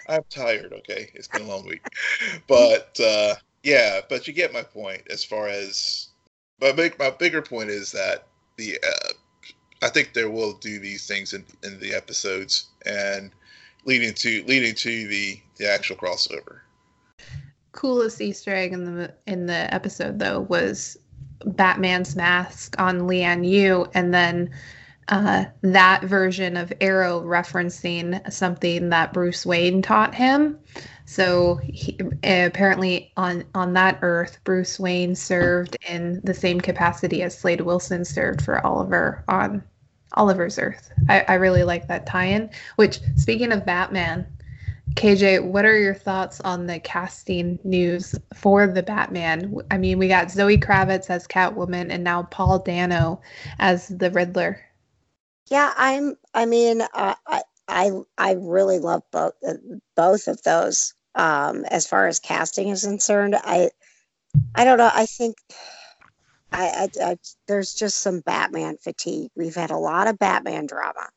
I'm 0.08 0.22
tired, 0.30 0.72
okay? 0.72 1.10
It's 1.14 1.28
been 1.28 1.42
a 1.42 1.46
long 1.46 1.66
week. 1.66 1.82
But 2.46 2.98
uh 3.00 3.34
yeah, 3.62 4.00
but 4.08 4.26
you 4.26 4.32
get 4.32 4.52
my 4.52 4.62
point 4.62 5.02
as 5.10 5.24
far 5.24 5.48
as 5.48 6.08
my 6.60 6.72
big 6.72 6.98
my 6.98 7.10
bigger 7.10 7.42
point 7.42 7.68
is 7.70 7.92
that 7.92 8.27
the 8.58 8.78
uh 8.86 9.12
I 9.80 9.88
think 9.88 10.12
they 10.12 10.24
will 10.24 10.54
do 10.54 10.78
these 10.80 11.06
things 11.06 11.32
in, 11.32 11.44
in 11.62 11.78
the 11.78 11.94
episodes 11.94 12.66
and 12.84 13.30
leading 13.84 14.12
to 14.14 14.44
leading 14.46 14.74
to 14.74 15.08
the 15.08 15.40
the 15.56 15.72
actual 15.72 15.96
crossover. 15.96 16.60
coolest 17.72 18.20
Easter 18.20 18.54
egg 18.54 18.72
in 18.72 18.84
the 18.84 19.14
in 19.26 19.46
the 19.46 19.72
episode 19.72 20.18
though 20.18 20.40
was 20.40 20.98
Batman's 21.46 22.16
mask 22.16 22.74
on 22.78 23.06
Lian 23.06 23.44
Yu, 23.44 23.86
and 23.94 24.12
then 24.12 24.50
uh, 25.08 25.44
that 25.62 26.02
version 26.02 26.56
of 26.56 26.72
Arrow 26.80 27.20
referencing 27.22 28.30
something 28.32 28.88
that 28.90 29.12
Bruce 29.12 29.46
Wayne 29.46 29.80
taught 29.80 30.14
him. 30.14 30.58
So 31.08 31.58
he, 31.64 31.98
apparently 32.22 33.10
on 33.16 33.42
on 33.54 33.72
that 33.72 33.98
Earth, 34.02 34.38
Bruce 34.44 34.78
Wayne 34.78 35.14
served 35.14 35.74
in 35.88 36.20
the 36.22 36.34
same 36.34 36.60
capacity 36.60 37.22
as 37.22 37.36
Slade 37.36 37.62
Wilson 37.62 38.04
served 38.04 38.42
for 38.42 38.64
Oliver 38.64 39.24
on 39.26 39.64
Oliver's 40.12 40.58
Earth. 40.58 40.92
I, 41.08 41.20
I 41.20 41.34
really 41.36 41.64
like 41.64 41.88
that 41.88 42.04
tie-in. 42.04 42.50
Which, 42.76 43.00
speaking 43.16 43.52
of 43.52 43.64
Batman, 43.64 44.26
KJ, 44.96 45.44
what 45.44 45.64
are 45.64 45.78
your 45.78 45.94
thoughts 45.94 46.42
on 46.42 46.66
the 46.66 46.78
casting 46.78 47.58
news 47.64 48.14
for 48.34 48.66
the 48.66 48.82
Batman? 48.82 49.54
I 49.70 49.78
mean, 49.78 49.98
we 49.98 50.08
got 50.08 50.30
Zoe 50.30 50.58
Kravitz 50.58 51.08
as 51.08 51.26
Catwoman 51.26 51.90
and 51.90 52.04
now 52.04 52.24
Paul 52.24 52.58
Dano 52.58 53.22
as 53.58 53.88
the 53.88 54.10
Riddler. 54.10 54.60
Yeah, 55.46 55.72
I'm. 55.74 56.18
I 56.34 56.44
mean, 56.44 56.82
uh, 56.82 57.14
I 57.26 57.42
I 57.66 57.92
I 58.18 58.32
really 58.32 58.78
love 58.78 59.04
both 59.10 59.32
uh, 59.46 59.54
both 59.96 60.28
of 60.28 60.42
those. 60.42 60.92
Um, 61.14 61.64
as 61.64 61.86
far 61.86 62.06
as 62.06 62.20
casting 62.20 62.68
is 62.68 62.84
concerned, 62.84 63.34
I 63.36 63.70
I 64.54 64.64
don't 64.64 64.78
know. 64.78 64.90
I 64.92 65.06
think 65.06 65.36
I, 66.52 66.88
I, 67.00 67.04
I 67.04 67.16
there's 67.46 67.74
just 67.74 67.98
some 67.98 68.20
Batman 68.20 68.76
fatigue. 68.78 69.30
We've 69.36 69.54
had 69.54 69.70
a 69.70 69.76
lot 69.78 70.08
of 70.08 70.18
Batman 70.18 70.66
drama, 70.66 71.08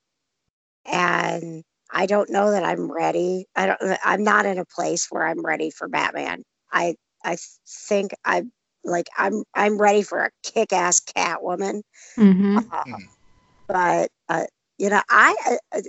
and 0.86 1.64
I 1.92 2.06
don't 2.06 2.30
know 2.30 2.52
that 2.52 2.64
I'm 2.64 2.92
ready. 2.92 3.46
I 3.56 3.68
don't. 3.68 3.98
I'm 4.04 4.24
not 4.24 4.46
in 4.46 4.58
a 4.58 4.66
place 4.66 5.08
where 5.10 5.26
I'm 5.26 5.46
ready 5.46 5.72
for 5.72 5.88
Batman. 5.88 6.44
I 6.72 6.96
I 7.24 7.38
think 7.68 8.14
I 8.26 8.44
like 8.84 9.08
I'm 9.18 9.44
I'm 9.54 9.80
ready 9.80 10.02
for 10.02 10.20
a 10.20 10.32
kick-ass 10.44 11.02
Catwoman. 11.02 11.84
Mm-hmm. 12.18 12.60
Uh, 12.72 12.98
but 13.68 14.10
uh, 14.30 14.46
you 14.78 14.90
know, 14.90 15.02
I 15.10 15.58
uh, 15.74 15.82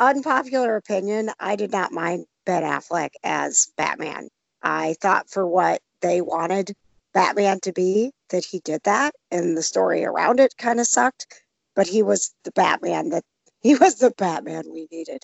unpopular 0.00 0.76
opinion. 0.76 1.30
I 1.40 1.56
did 1.56 1.72
not 1.72 1.92
mind 1.92 2.26
Ben 2.48 2.62
Affleck 2.62 3.10
as 3.22 3.68
Batman. 3.76 4.30
I 4.62 4.96
thought 5.02 5.28
for 5.28 5.46
what 5.46 5.82
they 6.00 6.22
wanted 6.22 6.74
Batman 7.12 7.60
to 7.60 7.72
be, 7.72 8.10
that 8.30 8.42
he 8.42 8.60
did 8.60 8.80
that, 8.84 9.14
and 9.30 9.54
the 9.54 9.62
story 9.62 10.06
around 10.06 10.40
it 10.40 10.56
kind 10.56 10.80
of 10.80 10.86
sucked. 10.86 11.26
But 11.76 11.86
he 11.86 12.02
was 12.02 12.34
the 12.44 12.50
Batman 12.52 13.10
that 13.10 13.22
he 13.60 13.74
was 13.76 13.96
the 13.96 14.12
Batman 14.16 14.64
we 14.72 14.88
needed. 14.90 15.22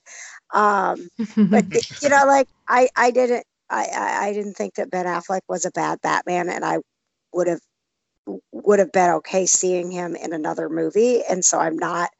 Um, 0.52 1.08
but 1.34 1.64
you 2.02 2.10
know, 2.10 2.24
like 2.26 2.46
I, 2.68 2.90
I 2.94 3.10
didn't, 3.10 3.46
I, 3.70 3.86
I, 3.96 4.26
I 4.26 4.32
didn't 4.34 4.54
think 4.54 4.74
that 4.74 4.90
Ben 4.90 5.06
Affleck 5.06 5.40
was 5.48 5.64
a 5.64 5.70
bad 5.70 6.02
Batman, 6.02 6.50
and 6.50 6.62
I 6.62 6.80
would 7.32 7.46
have 7.46 7.60
would 8.52 8.80
have 8.80 8.92
been 8.92 9.10
okay 9.10 9.46
seeing 9.46 9.90
him 9.90 10.14
in 10.14 10.34
another 10.34 10.68
movie. 10.68 11.22
And 11.24 11.42
so 11.42 11.58
I'm 11.58 11.78
not 11.78 12.10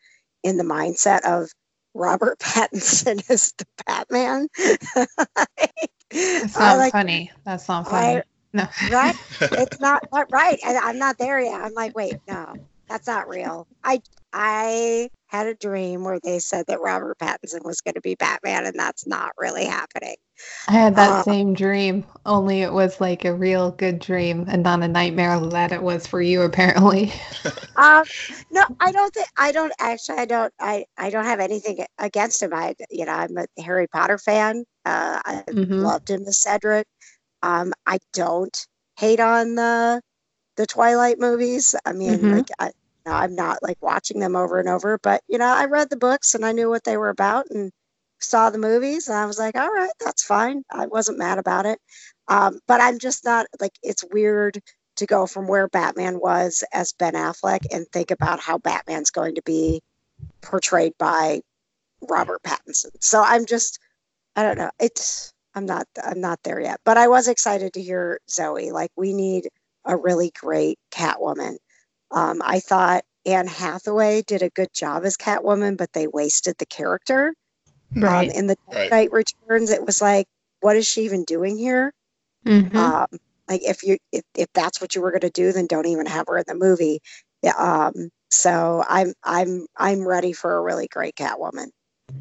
in 0.43 0.57
the 0.57 0.65
mindset 0.65 1.21
of 1.27 1.51
Robert 1.95 2.39
Pattinson 2.41 3.29
as 3.31 3.53
the 3.59 3.67
Batman. 3.87 4.49
That's 6.11 6.59
not 6.59 6.79
like- 6.79 6.93
funny. 6.93 7.31
That's 7.45 7.69
not 7.69 7.89
funny. 7.89 8.19
I- 8.19 8.23
no. 8.53 8.69
right? 8.93 9.17
It's 9.41 9.81
not 9.81 10.07
right. 10.31 10.59
And 10.65 10.79
I'm 10.79 10.97
not 10.99 11.19
there 11.19 11.41
yet. 11.41 11.61
I'm 11.61 11.75
like, 11.75 11.97
wait, 11.97 12.15
no, 12.29 12.55
that's 12.89 13.09
not 13.09 13.29
real. 13.29 13.67
I 13.83 14.01
I 14.33 15.11
had 15.27 15.49
a 15.49 15.55
dream 15.55 16.05
where 16.05 16.21
they 16.23 16.39
said 16.39 16.67
that 16.69 16.81
Robert 16.81 17.19
Pattinson 17.19 17.65
was 17.65 17.81
going 17.81 17.95
to 17.95 18.01
be 18.01 18.15
Batman, 18.15 18.65
and 18.67 18.79
that's 18.79 19.09
not 19.09 19.33
really 19.37 19.65
happening. 19.65 20.15
I 20.69 20.73
had 20.73 20.97
that 20.97 21.17
Uh, 21.17 21.25
same 21.25 21.55
dream, 21.55 22.05
only 22.27 22.63
it 22.63 22.73
was 22.73 23.01
like 23.01 23.25
a 23.25 23.35
real 23.35 23.71
good 23.71 23.99
dream 23.99 24.45
and 24.49 24.63
not 24.63 24.83
a 24.83 24.89
nightmare 24.89 25.39
that 25.41 25.73
it 25.73 25.83
was 25.83 26.07
for 26.07 26.21
you, 26.21 26.43
apparently. 26.43 27.13
Um, 27.77 28.05
no, 28.51 28.65
I 28.81 28.93
don't 28.93 29.13
think 29.13 29.27
I 29.37 29.51
don't 29.53 29.73
actually. 29.81 30.19
I 30.19 30.27
don't. 30.27 30.53
I 30.61 30.85
I 30.97 31.11
don't 31.11 31.25
have 31.25 31.41
anything 31.41 31.85
against 31.99 32.43
him. 32.43 32.53
I 32.55 32.75
you 32.91 33.05
know 33.05 33.13
I'm 33.13 33.37
a 33.39 33.47
Harry 33.63 33.89
Potter 33.89 34.19
fan. 34.19 34.65
Uh, 34.85 35.21
I 35.25 35.45
Mhm. 35.53 35.75
loved 35.77 36.09
him 36.11 36.23
as 36.29 36.41
Cedric. 36.41 36.87
Um, 37.43 37.73
I 37.87 37.99
don't 38.15 38.57
hate 38.99 39.21
on 39.21 39.55
the 39.57 40.01
the 40.57 40.67
Twilight 40.67 41.19
movies. 41.21 41.75
I 41.87 41.93
mean, 41.95 42.27
Mhm. 42.27 42.33
like 42.33 42.49
I, 42.61 42.73
I'm 43.07 43.35
not 43.37 43.63
like 43.63 43.79
watching 43.83 44.21
them 44.21 44.37
over 44.37 44.59
and 44.61 44.69
over. 44.69 44.99
But 45.03 45.23
you 45.29 45.39
know, 45.39 45.47
I 45.47 45.67
read 45.67 45.91
the 45.91 45.97
books 45.99 46.35
and 46.35 46.45
I 46.47 46.53
knew 46.53 46.69
what 46.71 46.85
they 46.85 46.97
were 46.99 47.11
about 47.11 47.47
and 47.51 47.73
saw 48.31 48.51
the 48.51 48.59
movies 48.59 49.09
and 49.09 49.17
I 49.17 49.27
was 49.27 49.39
like, 49.39 49.57
all 49.57 49.71
right, 49.71 49.91
that's 50.01 50.25
fine. 50.25 50.63
I 50.71 50.87
wasn't 50.87 51.19
mad 51.19 51.39
about 51.39 51.67
it. 51.67 51.79
Um, 52.29 52.59
but 52.67 52.81
I'm 52.81 52.99
just 52.99 53.25
not 53.25 53.47
like 53.61 53.73
it's 53.83 54.05
weird 54.13 54.61
to 54.97 55.07
go 55.07 55.27
from 55.27 55.47
where 55.47 55.69
Batman 55.69 56.21
was 56.21 56.65
as 56.73 56.93
Ben 56.93 57.15
Affleck 57.15 57.67
and 57.73 57.87
think 57.89 58.11
about 58.11 58.41
how 58.41 58.59
Batman's 58.59 59.11
going 59.11 59.35
to 59.35 59.43
be 59.45 59.83
portrayed 60.41 60.93
by 60.99 61.41
Robert 62.09 62.43
Pattinson. 62.43 62.91
So 63.01 63.23
I'm 63.23 63.47
just 63.47 63.79
I 64.37 64.43
don't 64.43 64.59
know. 64.59 64.71
It's 64.81 65.33
I'm 65.55 65.67
not 65.67 65.87
I'm 66.03 66.21
not 66.21 66.43
there 66.43 66.61
yet. 66.61 66.81
But 66.85 66.99
I 66.99 67.09
was 67.09 67.29
excited 67.29 67.75
to 67.75 67.83
hear 67.83 68.21
Zoe. 68.31 68.73
Like 68.73 68.91
we 68.97 69.13
need 69.13 69.49
a 69.85 69.97
really 69.97 70.33
great 70.39 70.79
Catwoman. 70.91 71.57
Um, 72.11 72.41
I 72.45 72.61
thought 72.61 73.05
Anne 73.27 73.47
Hathaway 73.47 74.23
did 74.23 74.43
a 74.43 74.51
good 74.51 74.73
job 74.75 75.05
as 75.05 75.17
Catwoman, 75.17 75.77
but 75.77 75.93
they 75.93 76.07
wasted 76.07 76.57
the 76.59 76.67
character. 76.67 77.35
Right. 77.97 78.31
Um, 78.31 78.37
in 78.39 78.47
the 78.47 78.57
Right. 78.73 78.91
Knight 78.91 79.13
Returns, 79.13 79.71
it 79.71 79.85
was 79.85 80.01
like, 80.03 80.27
what 80.61 80.77
is 80.77 80.87
she 80.87 81.03
even 81.03 81.25
doing 81.25 81.57
here? 81.59 81.93
Mhm. 82.47 82.77
um, 82.77 83.07
like 83.49 83.63
if 83.63 83.83
you 83.83 83.99
if, 84.13 84.23
if 84.37 84.49
that's 84.55 84.81
what 84.81 84.95
you 84.95 85.03
were 85.03 85.11
going 85.11 85.21
to 85.21 85.31
do 85.31 85.53
then 85.53 85.67
don't 85.67 85.87
even 85.87 86.07
have 86.07 86.27
her 86.29 86.39
in 86.39 86.45
the 86.47 86.55
movie 86.55 87.01
Yeah, 87.43 87.53
um 87.59 88.11
so 88.31 88.83
i'm 88.89 89.13
i'm 89.23 89.67
i'm 89.77 90.07
ready 90.07 90.33
for 90.33 90.57
a 90.57 90.63
really 90.63 90.89
great 90.89 91.15
catwoman 91.17 91.69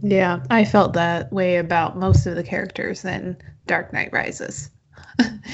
Yeah, 0.02 0.40
I 0.50 0.66
felt 0.66 0.94
that 0.94 1.32
way 1.32 1.58
about 1.58 1.98
most 1.98 2.26
of 2.26 2.36
the 2.36 2.44
characters 2.44 3.04
in 3.06 3.38
Dark 3.68 3.94
Knight 3.94 4.12
Rises. 4.14 4.70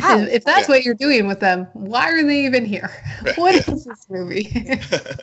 Oh, 0.02 0.24
if, 0.24 0.30
if 0.30 0.46
that's 0.46 0.68
yeah. 0.68 0.76
what 0.76 0.84
you're 0.84 0.96
doing 0.96 1.28
with 1.28 1.40
them, 1.40 1.68
why 1.74 2.10
are 2.12 2.24
they 2.24 2.46
even 2.46 2.66
here? 2.66 2.92
Right. 3.22 3.38
What 3.38 3.56
is 3.56 3.86
this 3.86 4.06
movie? 4.10 4.52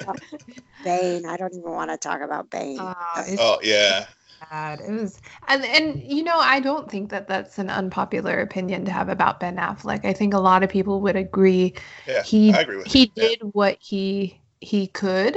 bane 0.83 1.27
i 1.27 1.37
don't 1.37 1.55
even 1.55 1.71
want 1.73 1.91
to 1.91 1.97
talk 1.97 2.21
about 2.21 2.51
bane 2.51 2.79
Uh, 2.79 3.25
oh 3.39 3.59
yeah. 3.63 4.07
Bad. 4.51 4.81
It 4.81 4.91
was, 4.93 5.21
and 5.49 5.65
and 5.65 6.03
you 6.03 6.23
know, 6.23 6.39
I 6.39 6.61
don't 6.61 6.91
think 6.91 7.11
that 7.11 7.29
that's 7.29 7.59
an 7.59 7.71
unpopular 7.71 8.41
opinion 8.41 8.85
to 8.87 8.91
have 8.93 9.09
about 9.09 9.41
Ben 9.41 9.57
Affleck. 9.57 10.05
I 10.05 10.13
think 10.13 10.35
a 10.35 10.39
lot 10.39 10.63
of 10.63 10.71
people 10.71 11.01
would 11.03 11.17
agree 11.17 11.75
Yeah. 12.07 12.25
he 12.25 12.53
I 12.53 12.61
agree 12.63 12.77
with 12.77 12.87
he 12.87 13.07
you. 13.15 13.15
Yeah. 13.15 13.31
did 13.31 13.41
what 13.53 13.79
he 13.81 14.41
he 14.61 14.87
could 14.89 15.37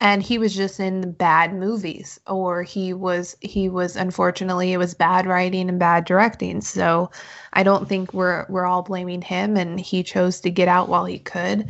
and 0.00 0.22
he 0.22 0.38
was 0.38 0.54
just 0.56 0.80
in 0.80 1.12
bad 1.12 1.54
movies 1.54 2.20
or 2.26 2.62
he 2.62 2.92
was 2.94 3.36
he 3.40 3.68
was 3.68 3.96
unfortunately 3.96 4.72
it 4.72 4.78
was 4.78 4.94
bad 4.94 5.26
writing 5.26 5.68
and 5.68 5.78
bad 5.78 6.04
directing 6.04 6.60
so 6.60 7.10
i 7.54 7.62
don't 7.62 7.88
think 7.88 8.12
we're 8.14 8.46
we're 8.48 8.64
all 8.66 8.82
blaming 8.82 9.22
him 9.22 9.56
and 9.56 9.80
he 9.80 10.02
chose 10.02 10.40
to 10.40 10.50
get 10.50 10.68
out 10.68 10.88
while 10.88 11.04
he 11.06 11.18
could 11.18 11.68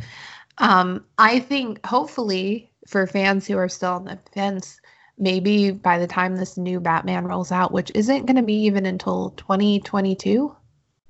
um 0.59 1.03
i 1.17 1.39
think 1.39 1.85
hopefully 1.85 2.71
for 2.87 3.07
fans 3.07 3.47
who 3.47 3.57
are 3.57 3.69
still 3.69 3.93
on 3.93 4.05
the 4.05 4.19
fence 4.33 4.79
maybe 5.17 5.71
by 5.71 5.97
the 5.99 6.07
time 6.07 6.35
this 6.35 6.57
new 6.57 6.79
batman 6.79 7.25
rolls 7.25 7.51
out 7.51 7.71
which 7.71 7.91
isn't 7.95 8.25
going 8.25 8.35
to 8.35 8.43
be 8.43 8.53
even 8.65 8.85
until 8.85 9.31
2022 9.31 10.55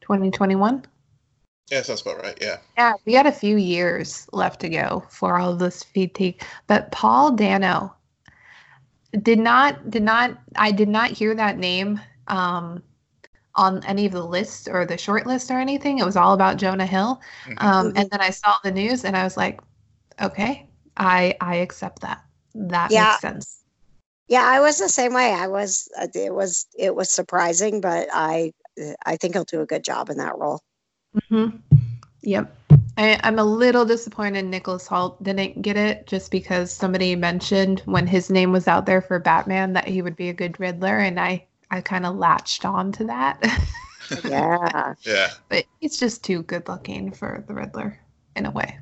2021 0.02 0.86
Yeah, 1.70 1.82
sounds 1.82 2.02
about 2.02 2.22
right. 2.22 2.38
Yeah. 2.42 2.58
yeah, 2.78 2.94
we 3.06 3.14
got 3.14 3.26
a 3.26 3.32
few 3.32 3.58
years 3.58 4.28
left 4.32 4.62
to 4.62 4.70
go 4.70 5.04
for 5.10 5.38
all 5.38 5.52
of 5.54 5.60
this 5.60 5.84
fatigue. 5.84 6.44
But 6.68 6.92
Paul 6.92 7.32
Dano 7.32 7.96
did 9.22 9.40
not 9.40 9.90
did 9.90 10.04
not 10.04 10.38
I 10.56 10.72
did 10.72 10.90
not 10.90 11.12
hear 11.12 11.34
that 11.36 11.58
name 11.58 12.00
um 12.28 12.84
on 13.56 13.84
any 13.86 14.06
of 14.08 14.14
the 14.14 14.26
lists 14.26 14.68
or 14.70 14.86
the 14.86 14.98
short 14.98 15.28
list 15.28 15.52
or 15.52 15.60
anything. 15.60 16.00
It 16.00 16.06
was 16.06 16.18
all 16.18 16.34
about 16.34 16.58
Jonah 16.58 16.86
Hill. 16.88 17.22
Mhm. 17.46 17.58
Um, 17.58 17.94
and 17.96 18.10
then 18.12 18.22
I 18.22 18.32
saw 18.32 18.56
the 18.64 18.72
news 18.72 19.06
and 19.06 19.18
I 19.18 19.24
was 19.24 19.38
like, 19.38 19.62
okay, 20.22 20.68
I 20.98 21.36
I 21.42 21.58
accept 21.58 22.02
that. 22.04 22.24
That 22.56 22.92
Yeah. 22.92 23.04
makes 23.04 23.22
sense. 23.22 23.64
Yeah 24.28 24.44
i 24.44 24.60
was 24.60 24.78
the 24.78 24.90
same 24.90 25.14
way 25.14 25.34
i 25.34 25.48
was 25.48 25.88
uh, 26.00 26.08
it 26.14 26.34
was 26.34 26.66
it 26.78 26.96
was 26.96 27.10
surprising 27.10 27.82
but 27.82 28.08
i 28.14 28.54
i 29.06 29.16
think 29.16 29.34
he'll 29.34 29.44
do 29.44 29.62
a 29.62 29.66
good 29.66 29.84
job 29.84 30.10
in 30.10 30.18
that 30.18 30.38
role 30.38 30.62
Mm-hmm. 31.32 31.58
Yep. 32.22 32.54
I, 32.98 33.20
I'm 33.24 33.40
a 33.40 33.44
little 33.44 33.86
disappointed 33.86 34.46
Nicholas 34.46 34.88
Hoult 34.88 35.22
didn't 35.24 35.62
get 35.62 35.78
it 35.78 36.08
just 36.08 36.32
because 36.32 36.72
somebody 36.72 37.16
mentioned 37.16 37.82
when 37.86 38.08
his 38.08 38.30
name 38.30 38.52
was 38.52 38.68
out 38.68 38.86
there 38.86 39.02
for 39.02 39.20
Batman 39.20 39.74
that 39.74 39.88
he 39.88 40.02
would 40.02 40.16
be 40.16 40.30
a 40.30 40.34
good 40.34 40.60
Riddler, 40.60 40.98
and 40.98 41.20
I, 41.20 41.46
I 41.72 41.82
kind 41.82 42.06
of 42.06 42.16
latched 42.16 42.66
on 42.66 42.92
to 42.94 43.04
that. 43.06 43.40
yeah 44.26 44.94
Yeah. 45.04 45.30
but 45.50 45.66
he's 45.80 45.98
just 45.98 46.24
too 46.24 46.44
good 46.44 46.68
looking 46.68 47.12
for 47.12 47.44
the 47.48 47.54
Riddler 47.54 48.00
in 48.36 48.46
a 48.46 48.52
way. 48.52 48.78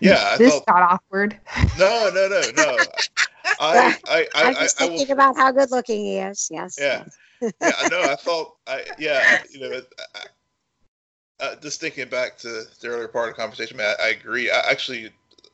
Yeah. 0.00 0.30
I 0.32 0.36
this 0.38 0.52
thought 0.54 0.66
got 0.66 0.82
awkward. 0.82 1.38
no, 1.78 2.10
no, 2.12 2.28
no, 2.28 2.42
no. 2.56 2.78
I, 3.44 3.96
I, 4.08 4.26
I, 4.34 4.44
i'm 4.48 4.54
just 4.54 4.80
I 4.80 4.86
thinking 4.86 5.08
will. 5.08 5.14
about 5.14 5.36
how 5.36 5.50
good 5.52 5.70
looking 5.70 6.04
he 6.04 6.18
is 6.18 6.48
yes 6.50 6.76
Yeah. 6.78 7.04
yes. 7.04 7.18
Yeah. 7.60 7.88
No, 7.90 8.02
I 8.02 8.16
thought. 8.20 8.56
I 8.66 8.84
yeah. 8.98 9.42
You 9.50 9.60
know. 9.60 9.80
I, 10.14 10.20
uh, 11.40 11.56
just 11.56 11.80
thinking 11.80 12.08
back 12.08 12.36
to 12.38 12.64
the 12.80 12.88
earlier 12.88 13.08
part 13.08 13.30
of 13.30 13.34
the 13.34 13.40
conversation, 13.40 13.76
man, 13.76 13.94
I, 13.98 14.08
I 14.08 14.08
agree. 14.10 14.50
I 14.50 14.60
actually, 14.70 15.10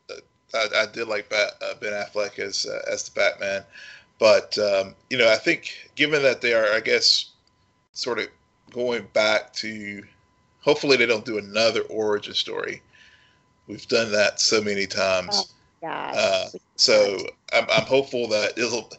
uh, 0.09 0.15
I, 0.53 0.83
I, 0.83 0.85
did 0.85 1.07
like 1.07 1.29
Bat, 1.29 1.53
uh, 1.61 1.75
Ben 1.79 1.93
Affleck 1.93 2.39
as 2.39 2.65
uh, 2.65 2.81
as 2.91 3.07
the 3.07 3.11
Batman, 3.17 3.63
but 4.19 4.57
um, 4.57 4.95
you 5.09 5.17
know, 5.17 5.31
I 5.31 5.37
think 5.37 5.89
given 5.95 6.21
that 6.23 6.41
they 6.41 6.53
are, 6.53 6.73
I 6.73 6.81
guess, 6.81 7.31
sort 7.93 8.19
of 8.19 8.27
going 8.71 9.07
back 9.13 9.53
to, 9.53 10.03
hopefully 10.59 10.97
they 10.97 11.05
don't 11.05 11.25
do 11.25 11.37
another 11.37 11.81
origin 11.83 12.33
story. 12.33 12.81
We've 13.67 13.87
done 13.87 14.11
that 14.11 14.39
so 14.39 14.61
many 14.61 14.87
times. 14.87 15.53
Oh, 15.83 15.87
uh, 15.87 16.49
so 16.75 17.17
I'm, 17.53 17.65
I'm 17.69 17.85
hopeful 17.85 18.27
that 18.29 18.57
it'll. 18.57 18.89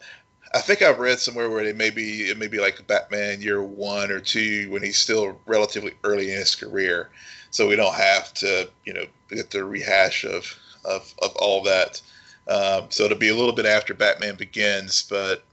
I 0.55 0.61
think 0.61 0.81
I've 0.81 0.99
read 0.99 1.19
somewhere 1.19 1.51
where 1.51 1.65
it 1.65 1.77
may 1.77 1.91
be 1.91 2.23
it 2.23 2.39
may 2.39 2.49
be 2.49 2.59
like 2.59 2.87
Batman 2.87 3.43
year 3.43 3.63
one 3.63 4.11
or 4.11 4.21
two 4.21 4.71
when 4.71 4.83
he's 4.83 4.99
still 4.99 5.39
relatively 5.47 5.93
early 6.05 6.31
in 6.33 6.39
his 6.39 6.55
career, 6.55 7.11
so 7.51 7.69
we 7.69 7.77
don't 7.77 7.95
have 7.95 8.33
to 8.35 8.69
you 8.85 8.95
know 8.95 9.05
get 9.31 9.51
the 9.51 9.65
rehash 9.65 10.25
of 10.25 10.55
of 10.85 11.13
of 11.23 11.37
all 11.37 11.63
that. 11.65 12.01
Um, 12.49 12.87
so 12.89 13.05
it'll 13.05 13.19
be 13.19 13.29
a 13.29 13.37
little 13.37 13.53
bit 13.53 13.67
after 13.67 13.93
Batman 13.93 14.37
Begins, 14.37 15.03
but 15.03 15.45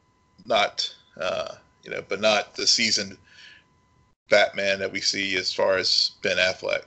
not 0.45 0.93
uh, 1.19 1.55
you 1.84 1.91
know, 1.91 2.03
but 2.08 2.19
not 2.19 2.55
the 2.55 2.67
seasoned 2.67 3.17
Batman 4.29 4.79
that 4.79 4.91
we 4.91 5.01
see 5.01 5.36
as 5.38 5.53
far 5.53 5.77
as 5.77 6.12
Ben 6.21 6.38
Affleck. 6.38 6.84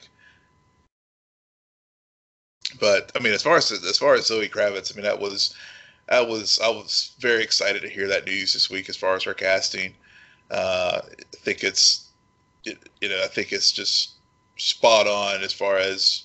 But 2.80 3.12
I 3.16 3.20
mean, 3.20 3.32
as 3.32 3.42
far 3.42 3.56
as 3.56 3.70
as 3.70 3.98
far 3.98 4.14
as 4.14 4.26
Zoe 4.26 4.48
Kravitz, 4.48 4.92
I 4.92 4.96
mean 4.96 5.04
that 5.04 5.20
was 5.20 5.54
I 6.10 6.20
was 6.20 6.58
I 6.60 6.68
was 6.68 7.12
very 7.18 7.42
excited 7.42 7.82
to 7.82 7.88
hear 7.88 8.08
that 8.08 8.26
news 8.26 8.52
this 8.52 8.70
week 8.70 8.88
as 8.88 8.96
far 8.96 9.14
as 9.14 9.22
her 9.24 9.34
casting. 9.34 9.94
Uh, 10.50 11.00
I 11.04 11.36
think 11.36 11.62
it's 11.62 12.08
it, 12.64 12.78
you 13.00 13.08
know 13.08 13.20
I 13.22 13.28
think 13.28 13.52
it's 13.52 13.72
just 13.72 14.12
spot 14.56 15.06
on 15.06 15.42
as 15.42 15.52
far 15.52 15.76
as 15.76 16.24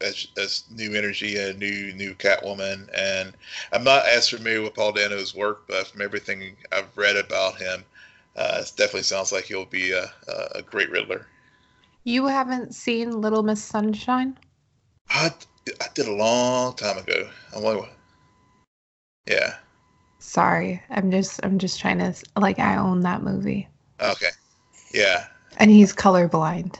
as, 0.00 0.28
as 0.36 0.64
new 0.70 0.94
energy 0.94 1.38
and 1.38 1.58
new 1.58 1.92
new 1.94 2.14
Catwoman. 2.14 2.88
And 2.94 3.32
I'm 3.72 3.84
not 3.84 4.06
as 4.06 4.28
familiar 4.28 4.62
with 4.62 4.74
Paul 4.74 4.92
Dano's 4.92 5.34
work, 5.34 5.66
but 5.68 5.86
from 5.86 6.02
everything 6.02 6.56
I've 6.72 6.96
read 6.96 7.16
about 7.16 7.56
him, 7.56 7.84
uh, 8.36 8.58
it 8.60 8.72
definitely 8.76 9.04
sounds 9.04 9.32
like 9.32 9.44
he'll 9.44 9.64
be 9.64 9.92
a, 9.92 10.10
a 10.54 10.62
great 10.62 10.90
Riddler. 10.90 11.26
You 12.04 12.26
haven't 12.26 12.74
seen 12.74 13.20
Little 13.20 13.42
Miss 13.42 13.62
Sunshine? 13.62 14.38
I, 15.10 15.32
I 15.80 15.86
did 15.94 16.06
a 16.06 16.12
long 16.12 16.74
time 16.74 16.98
ago. 16.98 17.28
I'm 17.54 17.62
like, 17.62 17.95
yeah. 19.26 19.56
Sorry, 20.18 20.82
I'm 20.90 21.10
just 21.10 21.40
I'm 21.44 21.58
just 21.58 21.80
trying 21.80 21.98
to 21.98 22.14
like 22.36 22.58
I 22.58 22.76
own 22.76 23.00
that 23.00 23.22
movie. 23.22 23.68
Okay. 24.00 24.30
Yeah. 24.92 25.26
And 25.58 25.70
he's 25.70 25.92
colorblind. 25.92 26.78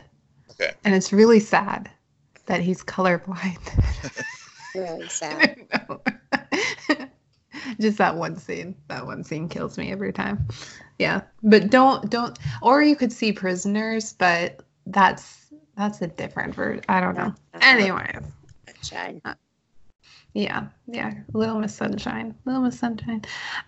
Okay. 0.50 0.72
And 0.84 0.94
it's 0.94 1.12
really 1.12 1.40
sad 1.40 1.90
that 2.46 2.60
he's 2.60 2.82
colorblind. 2.82 4.24
really 4.74 5.08
sad. 5.08 5.56
just 7.80 7.98
that 7.98 8.16
one 8.16 8.36
scene. 8.36 8.74
That 8.88 9.06
one 9.06 9.22
scene 9.24 9.48
kills 9.48 9.78
me 9.78 9.92
every 9.92 10.12
time. 10.12 10.48
Yeah. 10.98 11.22
But 11.42 11.70
don't 11.70 12.10
don't 12.10 12.38
or 12.62 12.82
you 12.82 12.96
could 12.96 13.12
see 13.12 13.32
prisoners, 13.32 14.14
but 14.14 14.60
that's 14.86 15.46
that's 15.76 16.00
a 16.02 16.06
different 16.06 16.54
version. 16.54 16.82
I 16.88 17.00
don't 17.00 17.16
know. 17.16 17.34
Anyways. 17.60 18.22
Shine. 18.82 19.20
Yeah, 20.36 20.66
yeah. 20.86 21.14
Little 21.32 21.58
Miss 21.58 21.74
Sunshine. 21.74 22.34
Little 22.44 22.60
Miss 22.60 22.78
Sunshine. 22.78 23.22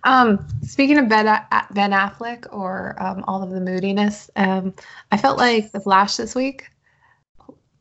Um, 0.05 0.47
speaking 0.61 0.99
of 0.99 1.09
Ben, 1.09 1.25
ben 1.71 1.93
Affleck 1.93 2.47
or 2.53 2.95
um, 3.03 3.25
all 3.27 3.43
of 3.43 3.49
the 3.49 3.61
moodiness, 3.61 4.31
um, 4.37 4.75
I 5.11 5.17
felt 5.17 5.39
like 5.39 5.73
the 5.73 5.81
Flash 5.81 6.17
this 6.17 6.35
week. 6.35 6.69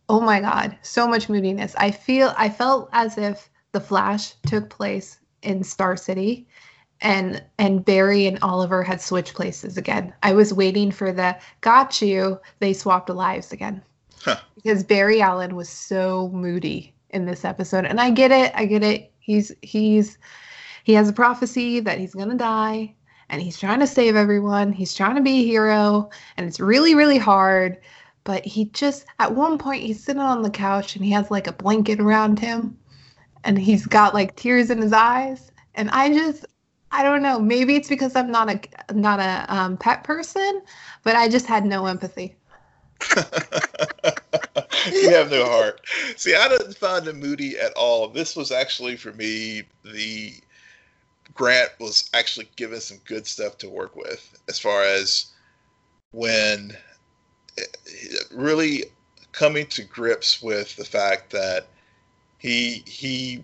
Oh 0.08 0.21
my 0.21 0.39
God, 0.39 0.78
so 0.84 1.06
much 1.06 1.28
moodiness. 1.28 1.76
I 1.78 1.91
feel 1.91 2.34
I 2.38 2.47
felt 2.47 2.88
as 2.93 3.17
if 3.17 3.50
the 3.73 3.82
Flash 3.82 4.36
took 4.45 4.69
place 4.69 5.19
in 5.41 5.65
Star 5.65 5.97
City, 5.97 6.47
and 7.02 7.43
and 7.60 7.84
Barry 7.84 8.26
and 8.26 8.39
Oliver 8.41 8.84
had 8.84 9.02
switched 9.02 9.34
places 9.34 9.76
again. 9.76 10.13
I 10.23 10.32
was 10.32 10.54
waiting 10.54 10.91
for 10.91 11.12
the 11.12 11.38
got 11.60 12.02
you. 12.02 12.39
They 12.60 12.71
swapped 12.71 13.10
lives 13.10 13.52
again 13.52 13.84
huh. 14.21 14.38
because 14.56 14.82
Barry 14.86 15.21
Allen 15.21 15.58
was 15.58 15.67
so 15.67 16.30
moody 16.30 16.93
in 17.11 17.25
this 17.25 17.45
episode. 17.45 17.85
And 17.85 17.99
I 17.99 18.09
get 18.09 18.31
it. 18.31 18.51
I 18.55 18.65
get 18.65 18.83
it. 18.83 19.11
He's 19.19 19.51
he's 19.61 20.17
he 20.83 20.93
has 20.93 21.09
a 21.09 21.13
prophecy 21.13 21.79
that 21.81 21.99
he's 21.99 22.13
going 22.13 22.29
to 22.29 22.35
die 22.35 22.95
and 23.29 23.41
he's 23.41 23.59
trying 23.59 23.79
to 23.79 23.87
save 23.87 24.15
everyone. 24.15 24.71
He's 24.71 24.93
trying 24.93 25.15
to 25.15 25.21
be 25.21 25.41
a 25.41 25.45
hero 25.45 26.09
and 26.37 26.47
it's 26.47 26.59
really 26.59 26.95
really 26.95 27.17
hard, 27.17 27.77
but 28.23 28.45
he 28.45 28.65
just 28.65 29.05
at 29.19 29.35
one 29.35 29.57
point 29.57 29.83
he's 29.83 30.03
sitting 30.03 30.21
on 30.21 30.41
the 30.41 30.49
couch 30.49 30.95
and 30.95 31.03
he 31.03 31.11
has 31.11 31.29
like 31.31 31.47
a 31.47 31.53
blanket 31.53 31.99
around 31.99 32.39
him 32.39 32.77
and 33.43 33.59
he's 33.59 33.85
got 33.85 34.13
like 34.13 34.35
tears 34.35 34.69
in 34.69 34.81
his 34.81 34.93
eyes 34.93 35.51
and 35.75 35.89
I 35.91 36.13
just 36.13 36.45
I 36.91 37.03
don't 37.03 37.21
know. 37.21 37.39
Maybe 37.39 37.75
it's 37.75 37.89
because 37.89 38.15
I'm 38.15 38.31
not 38.31 38.49
a 38.49 38.93
not 38.93 39.19
a 39.19 39.45
um, 39.53 39.77
pet 39.77 40.03
person, 40.03 40.61
but 41.03 41.15
I 41.15 41.27
just 41.27 41.45
had 41.45 41.65
no 41.65 41.85
empathy. 41.85 42.35
you 44.91 45.10
have 45.10 45.29
no 45.31 45.45
heart. 45.45 45.81
See, 46.15 46.36
I 46.36 46.47
didn't 46.47 46.77
find 46.77 47.07
him 47.07 47.19
moody 47.19 47.57
at 47.57 47.73
all. 47.73 48.07
This 48.07 48.36
was 48.36 48.51
actually 48.51 48.95
for 48.95 49.13
me 49.13 49.63
the 49.83 50.33
Grant 51.33 51.71
was 51.79 52.10
actually 52.13 52.49
given 52.55 52.81
some 52.81 52.97
good 53.05 53.27
stuff 53.27 53.57
to 53.60 53.69
work 53.69 53.95
with 53.95 54.38
as 54.49 54.57
far 54.57 54.83
as 54.83 55.27
when 56.12 56.75
eh, 57.57 57.63
really 58.31 58.86
coming 59.31 59.67
to 59.67 59.83
grips 59.83 60.41
with 60.41 60.75
the 60.75 60.86
fact 60.86 61.29
that 61.31 61.67
he 62.39 62.83
he 62.88 63.43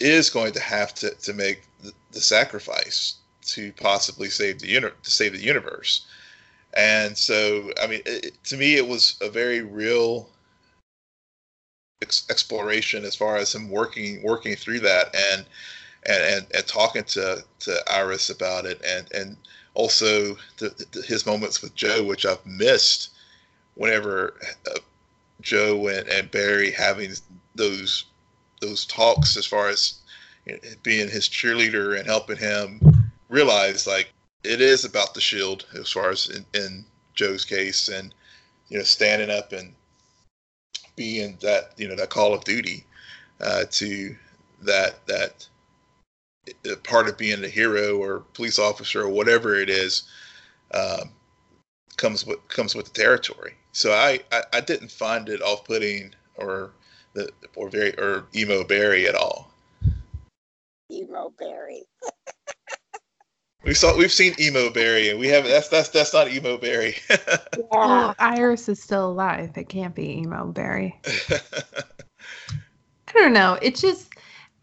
is 0.00 0.30
going 0.30 0.52
to 0.52 0.60
have 0.60 0.92
to, 0.94 1.10
to 1.10 1.32
make 1.32 1.62
the, 1.82 1.92
the 2.12 2.20
sacrifice 2.20 3.16
to 3.42 3.72
possibly 3.74 4.28
save 4.28 4.58
the 4.58 4.68
uni- 4.68 4.90
to 5.02 5.10
save 5.10 5.32
the 5.32 5.38
universe 5.38 6.06
and 6.76 7.16
so, 7.16 7.70
I 7.82 7.86
mean, 7.86 8.02
it, 8.06 8.42
to 8.44 8.56
me, 8.56 8.76
it 8.76 8.86
was 8.86 9.16
a 9.20 9.28
very 9.28 9.62
real 9.62 10.28
ex- 12.02 12.26
exploration 12.30 13.04
as 13.04 13.14
far 13.14 13.36
as 13.36 13.54
him 13.54 13.70
working 13.70 14.22
working 14.22 14.56
through 14.56 14.80
that 14.80 15.14
and 15.14 15.46
and 16.06 16.22
and, 16.22 16.46
and 16.54 16.66
talking 16.66 17.04
to 17.04 17.44
to 17.60 17.92
Iris 17.92 18.30
about 18.30 18.66
it, 18.66 18.80
and 18.86 19.10
and 19.12 19.36
also 19.74 20.36
his 21.06 21.26
moments 21.26 21.62
with 21.62 21.74
Joe, 21.74 22.04
which 22.04 22.26
I've 22.26 22.44
missed 22.46 23.10
whenever 23.74 24.34
uh, 24.70 24.78
Joe 25.40 25.88
and, 25.88 26.08
and 26.08 26.30
Barry 26.30 26.70
having 26.70 27.12
those 27.54 28.04
those 28.60 28.86
talks 28.86 29.36
as 29.36 29.46
far 29.46 29.68
as 29.68 29.94
you 30.46 30.54
know, 30.54 30.58
being 30.82 31.08
his 31.08 31.28
cheerleader 31.28 31.98
and 31.98 32.06
helping 32.06 32.36
him 32.36 32.80
realize 33.28 33.86
like 33.86 34.13
it 34.44 34.60
is 34.60 34.84
about 34.84 35.14
the 35.14 35.20
shield 35.20 35.66
as 35.78 35.90
far 35.90 36.10
as 36.10 36.28
in, 36.28 36.44
in 36.54 36.84
Joe's 37.14 37.44
case, 37.44 37.88
and 37.88 38.14
you 38.68 38.78
know, 38.78 38.84
standing 38.84 39.30
up 39.30 39.52
and 39.52 39.72
being 40.96 41.36
that 41.40 41.72
you 41.76 41.88
know 41.88 41.96
that 41.96 42.10
call 42.10 42.34
of 42.34 42.44
duty 42.44 42.84
uh, 43.40 43.64
to 43.70 44.14
that 44.62 45.04
that 45.06 45.46
part 46.82 47.08
of 47.08 47.16
being 47.16 47.42
a 47.44 47.48
hero 47.48 47.96
or 47.96 48.20
police 48.34 48.58
officer 48.58 49.02
or 49.02 49.08
whatever 49.08 49.54
it 49.54 49.70
is 49.70 50.04
um, 50.72 51.10
comes 51.96 52.26
with 52.26 52.46
comes 52.48 52.74
with 52.74 52.92
the 52.92 53.00
territory. 53.00 53.54
So 53.72 53.92
I, 53.92 54.20
I, 54.30 54.42
I 54.54 54.60
didn't 54.60 54.90
find 54.90 55.28
it 55.28 55.42
off 55.42 55.64
putting 55.64 56.14
or 56.36 56.72
the 57.14 57.30
or 57.56 57.68
very 57.68 57.96
or 57.98 58.26
emo 58.34 58.64
Barry 58.64 59.06
at 59.08 59.14
all. 59.14 59.50
Emo 60.90 61.32
Barry. 61.38 61.84
We 63.64 63.74
saw 63.74 63.96
we've 63.96 64.12
seen 64.12 64.34
emo 64.38 64.70
Barry, 64.70 65.08
and 65.08 65.18
we 65.18 65.28
have 65.28 65.44
that's 65.44 65.68
that's 65.68 65.88
that's 65.88 66.12
not 66.12 66.30
emo 66.30 66.58
Barry. 66.58 66.96
yeah. 67.10 67.38
Well, 67.70 68.14
Iris 68.18 68.68
is 68.68 68.82
still 68.82 69.08
alive. 69.08 69.56
It 69.56 69.68
can't 69.68 69.94
be 69.94 70.18
emo 70.18 70.46
Barry. 70.52 71.00
I 71.30 73.12
don't 73.12 73.32
know. 73.32 73.58
It 73.62 73.76
just 73.76 74.14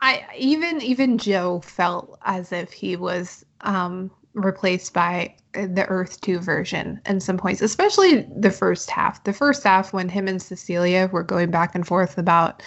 I 0.01 0.25
even 0.37 0.81
even 0.81 1.17
Joe 1.17 1.61
felt 1.61 2.19
as 2.25 2.51
if 2.51 2.71
he 2.71 2.95
was 2.95 3.45
um, 3.61 4.11
replaced 4.33 4.93
by 4.93 5.35
the 5.53 5.85
Earth 5.87 6.21
2 6.21 6.39
version 6.39 7.01
in 7.05 7.19
some 7.19 7.37
points, 7.37 7.61
especially 7.61 8.27
the 8.35 8.51
first 8.51 8.89
half. 8.89 9.23
The 9.23 9.33
first 9.33 9.63
half 9.63 9.93
when 9.93 10.09
him 10.09 10.27
and 10.27 10.41
Cecilia 10.41 11.09
were 11.11 11.23
going 11.23 11.51
back 11.51 11.75
and 11.75 11.85
forth 11.85 12.17
about 12.17 12.63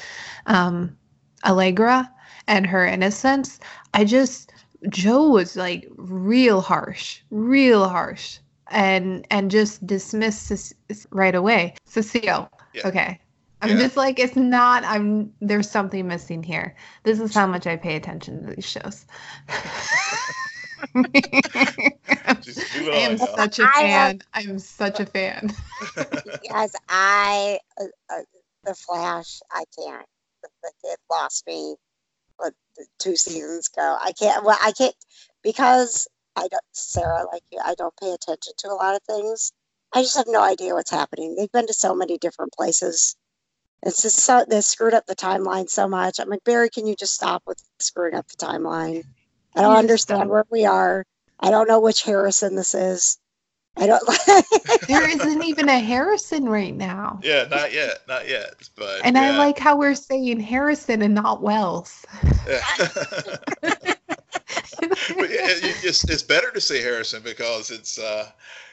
um, 0.46 0.96
Allegra 1.44 2.10
and 2.46 2.66
her 2.66 2.84
innocence. 2.84 3.58
I 3.94 4.04
just 4.04 4.52
Joe 4.88 5.28
was 5.28 5.56
like 5.56 5.88
real 5.96 6.60
harsh, 6.60 7.20
real 7.30 7.88
harsh, 7.88 8.38
and 8.68 9.26
and 9.30 9.50
just 9.50 9.86
dismissed 9.86 10.74
right 11.10 11.34
away. 11.34 11.74
Cecile, 11.84 12.50
yeah. 12.72 12.86
okay. 12.86 13.20
I'm 13.62 13.70
yeah. 13.70 13.84
just 13.84 13.96
like 13.96 14.18
it's 14.18 14.36
not. 14.36 14.84
I'm 14.84 15.32
there's 15.40 15.70
something 15.70 16.06
missing 16.06 16.42
here. 16.42 16.76
This 17.02 17.18
is 17.18 17.34
how 17.34 17.46
much 17.46 17.66
I 17.66 17.76
pay 17.76 17.96
attention 17.96 18.46
to 18.46 18.54
these 18.54 18.66
shows. 18.66 19.06
I 20.94 21.14
am 22.92 23.16
such 23.16 23.58
a 23.58 23.66
fan. 23.68 24.20
I 24.34 24.42
am 24.42 24.58
such 24.58 25.00
a 25.00 25.06
fan. 25.06 25.50
Guys, 26.48 26.72
I 26.88 27.58
uh, 27.80 27.84
uh, 28.10 28.20
the 28.64 28.74
Flash. 28.74 29.40
I 29.50 29.64
can't. 29.78 30.06
It, 30.42 30.50
it 30.82 30.98
lost 31.10 31.46
me. 31.46 31.76
What 32.36 32.54
two 32.98 33.16
seasons 33.16 33.70
ago? 33.74 33.96
I 34.00 34.12
can't. 34.12 34.44
Well, 34.44 34.58
I 34.60 34.72
can't 34.72 34.94
because 35.42 36.08
I 36.36 36.48
don't. 36.48 36.62
Sarah, 36.72 37.26
like 37.30 37.42
you, 37.50 37.60
I 37.64 37.74
don't 37.74 37.96
pay 37.96 38.12
attention 38.12 38.54
to 38.58 38.68
a 38.68 38.74
lot 38.74 38.94
of 38.94 39.02
things. 39.02 39.52
I 39.94 40.02
just 40.02 40.16
have 40.16 40.26
no 40.28 40.42
idea 40.42 40.74
what's 40.74 40.90
happening. 40.90 41.36
They've 41.36 41.52
been 41.52 41.66
to 41.68 41.72
so 41.74 41.94
many 41.94 42.18
different 42.18 42.52
places. 42.52 43.16
It's 43.82 44.02
just 44.02 44.16
so 44.16 44.44
they 44.48 44.60
screwed 44.62 44.94
up 44.94 45.06
the 45.06 45.14
timeline 45.14 45.68
so 45.68 45.86
much. 45.86 46.18
I'm 46.18 46.30
like 46.30 46.42
Barry, 46.44 46.70
can 46.70 46.86
you 46.86 46.96
just 46.96 47.14
stop 47.14 47.42
with 47.46 47.62
screwing 47.78 48.14
up 48.14 48.26
the 48.28 48.36
timeline? 48.44 49.04
I 49.54 49.62
don't 49.62 49.76
understand 49.76 50.30
where 50.30 50.44
we 50.50 50.64
are. 50.64 51.04
I 51.38 51.50
don't 51.50 51.68
know 51.68 51.80
which 51.80 52.02
Harrison 52.02 52.56
this 52.56 52.74
is. 52.74 53.18
I 53.76 53.86
don't. 53.86 54.02
There 54.88 55.08
isn't 55.08 55.42
even 55.44 55.68
a 55.68 55.78
Harrison 55.80 56.48
right 56.48 56.74
now. 56.74 57.18
Yeah, 57.22 57.46
not 57.50 57.72
yet, 57.72 58.00
not 58.06 58.28
yet. 58.28 58.68
But 58.76 59.00
And 59.04 59.16
I 59.18 59.36
like 59.36 59.58
how 59.58 59.76
we're 59.76 59.94
saying 59.94 60.40
Harrison 60.40 61.02
and 61.02 61.14
not 61.14 61.42
Wells. 61.42 62.04
Yeah. 62.46 62.60
but 63.62 65.30
yeah, 65.30 65.48
it- 65.48 65.84
it's, 65.84 66.04
it's 66.04 66.22
better 66.22 66.50
to 66.50 66.60
say 66.60 66.80
Harrison 66.82 67.22
because 67.22 67.70
it's 67.70 67.98
uh, 67.98 68.30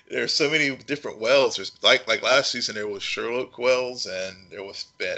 there's 0.09 0.33
so 0.33 0.49
many 0.49 0.75
different 0.75 1.19
Wells. 1.19 1.55
There's 1.55 1.71
like 1.81 2.07
like 2.07 2.21
last 2.21 2.51
season 2.51 2.75
there 2.75 2.87
was 2.87 3.03
Sherlock 3.03 3.57
Wells 3.57 4.05
and 4.05 4.35
there 4.49 4.63
was 4.63 4.85
Ben. 4.97 5.17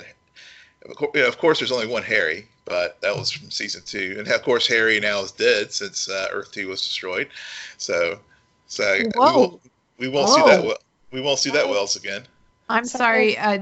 Of 0.89 0.95
course, 0.95 1.27
of 1.27 1.38
course, 1.38 1.59
there's 1.59 1.71
only 1.71 1.88
one 1.88 2.03
Harry, 2.03 2.47
but 2.65 2.99
that 3.01 3.15
was 3.15 3.31
from 3.31 3.49
season 3.49 3.81
two. 3.86 4.15
And 4.19 4.27
of 4.27 4.43
course, 4.43 4.67
Harry 4.67 4.99
now 4.99 5.21
is 5.21 5.31
dead 5.31 5.71
since 5.71 6.09
uh, 6.09 6.27
Earth 6.31 6.51
Two 6.51 6.67
was 6.67 6.81
destroyed. 6.81 7.29
So, 7.77 8.19
so 8.67 8.97
we 8.99 9.05
Whoa. 9.15 9.59
Won't 10.00 10.00
we 10.00 10.08
won't 10.10 10.30
see 10.30 10.41
that 10.41 10.64
well, 10.64 10.78
we 11.12 11.22
won't 11.22 11.39
see 11.39 11.52
that 11.52 11.68
Wells 11.68 11.96
again. 11.96 12.24
I'm 12.70 12.86
sorry. 12.86 13.38
Uh, 13.38 13.60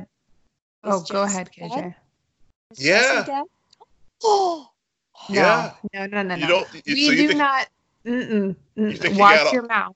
oh, 0.83 1.03
go 1.09 1.23
ahead. 1.23 1.49
KJ. 1.57 1.93
Is 2.71 2.77
Jesse 2.77 3.25
dead? 3.25 3.43
Oh, 4.23 4.69
No, 5.29 5.35
Yeah. 5.35 5.73
no, 5.93 6.05
no, 6.07 6.21
no, 6.23 6.35
You 6.35 6.47
don't. 6.47 6.67
You, 6.73 6.81
we 6.87 7.05
so 7.05 7.11
you 7.11 7.17
do 7.17 7.27
think, 7.27 7.39
not. 7.39 7.67
Mm-mm, 8.05 8.55
mm, 8.77 8.97
think 8.97 9.13
he 9.13 9.19
watch 9.19 9.43
got 9.43 9.53
your 9.53 9.67
mouth. 9.67 9.95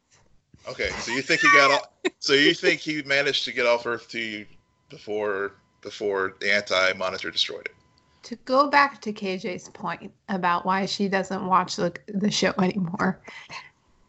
Okay, 0.67 0.89
so 0.89 1.11
you 1.11 1.21
think 1.21 1.41
he 1.41 1.51
got 1.51 1.71
off? 1.71 1.89
So 2.19 2.33
you 2.33 2.53
think 2.53 2.81
he 2.81 3.01
managed 3.03 3.45
to 3.45 3.51
get 3.51 3.65
off 3.65 3.85
Earth 3.85 4.07
Two 4.09 4.45
before 4.89 5.53
before 5.81 6.35
the 6.39 6.53
Anti 6.53 6.93
Monitor 6.93 7.31
destroyed 7.31 7.65
it? 7.65 7.75
To 8.23 8.35
go 8.37 8.69
back 8.69 9.01
to 9.01 9.13
KJ's 9.13 9.69
point 9.69 10.11
about 10.29 10.65
why 10.65 10.87
she 10.87 11.07
doesn't 11.07 11.45
watch 11.45 11.75
the, 11.75 11.93
the 12.07 12.31
show 12.31 12.53
anymore, 12.59 13.21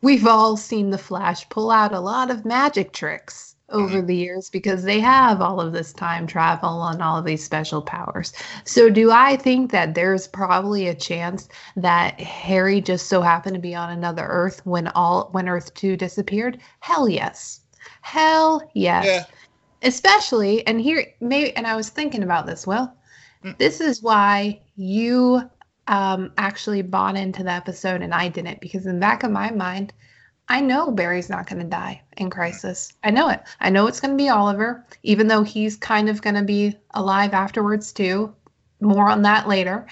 we've 0.07 0.26
all 0.26 0.57
seen 0.57 0.90
The 0.90 0.98
Flash 0.98 1.48
pull 1.48 1.70
out 1.70 1.92
a 1.92 1.98
lot 2.00 2.30
of 2.30 2.44
magic 2.44 2.92
tricks 2.92 3.57
over 3.70 4.00
the 4.00 4.14
years 4.14 4.48
because 4.48 4.84
they 4.84 5.00
have 5.00 5.40
all 5.40 5.61
of 5.61 5.72
this 5.72 5.92
time 5.92 6.26
travel 6.28 6.86
and 6.86 7.02
all 7.02 7.18
of 7.18 7.24
these 7.24 7.44
special 7.44 7.82
powers. 7.82 8.32
So, 8.64 8.88
do 8.88 9.11
I 9.11 9.36
think 9.36 9.72
that 9.72 9.94
there's 9.94 10.28
probably 10.28 10.86
a 10.86 10.94
chance 10.94 11.48
that 11.74 12.20
Harry 12.20 12.80
just 12.80 13.09
so 13.09 13.20
happened 13.20 13.54
to 13.54 13.61
be 13.61 13.74
on 13.74 13.90
another 13.90 14.24
Earth 14.24 14.64
when 14.64 14.86
all 14.88 15.28
when 15.32 15.48
Earth 15.48 15.74
2 15.74 15.96
disappeared? 15.96 16.61
Hell 16.78 17.09
yes. 17.09 17.61
Hell 18.02 18.62
yes 18.74 19.07
Yeah. 19.07 19.24
especially 19.82 20.66
and 20.66 20.80
here 20.80 21.07
maybe 21.20 21.54
and 21.57 21.66
i 21.66 21.76
was 21.76 21.88
thinking 21.88 22.22
about 22.22 22.46
this 22.46 22.66
well 22.66 22.96
Mm. 23.44 23.59
this 23.59 23.80
is 23.80 24.02
why 24.02 24.61
you 24.76 25.42
um 25.89 26.32
actually 26.39 26.82
bought 26.82 27.16
into 27.16 27.43
the 27.43 27.51
episode 27.51 28.03
and 28.03 28.14
i 28.14 28.28
didn't 28.28 28.61
because 28.61 28.87
in 28.87 28.95
the 28.95 29.01
back 29.01 29.22
of 29.22 29.30
my 29.30 29.51
mind 29.51 29.93
i 30.49 30.61
know 30.61 30.91
barry's 30.91 31.30
not 31.30 31.49
going 31.49 31.61
to 31.61 31.68
die 31.68 32.01
in 32.16 32.30
crisis. 32.30 32.93
I 33.05 33.11
know 33.11 33.28
it. 33.28 33.43
I 33.61 33.70
know 33.70 33.87
it's 33.87 34.01
going 34.01 34.16
to 34.16 34.22
be 34.22 34.28
oliver 34.28 34.84
even 35.03 35.26
though 35.26 35.43
he's 35.43 35.76
kind 35.76 36.09
of 36.09 36.22
going 36.22 36.37
to 36.37 36.43
be 36.43 36.76
alive 36.95 37.34
afterwards 37.34 37.93
too. 37.93 38.34
More 38.80 39.09
on 39.09 39.22
that 39.22 39.49
later. 39.49 39.87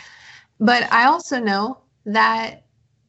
But 0.60 0.90
i 0.92 1.04
also 1.04 1.38
know 1.38 1.78
that 2.06 2.62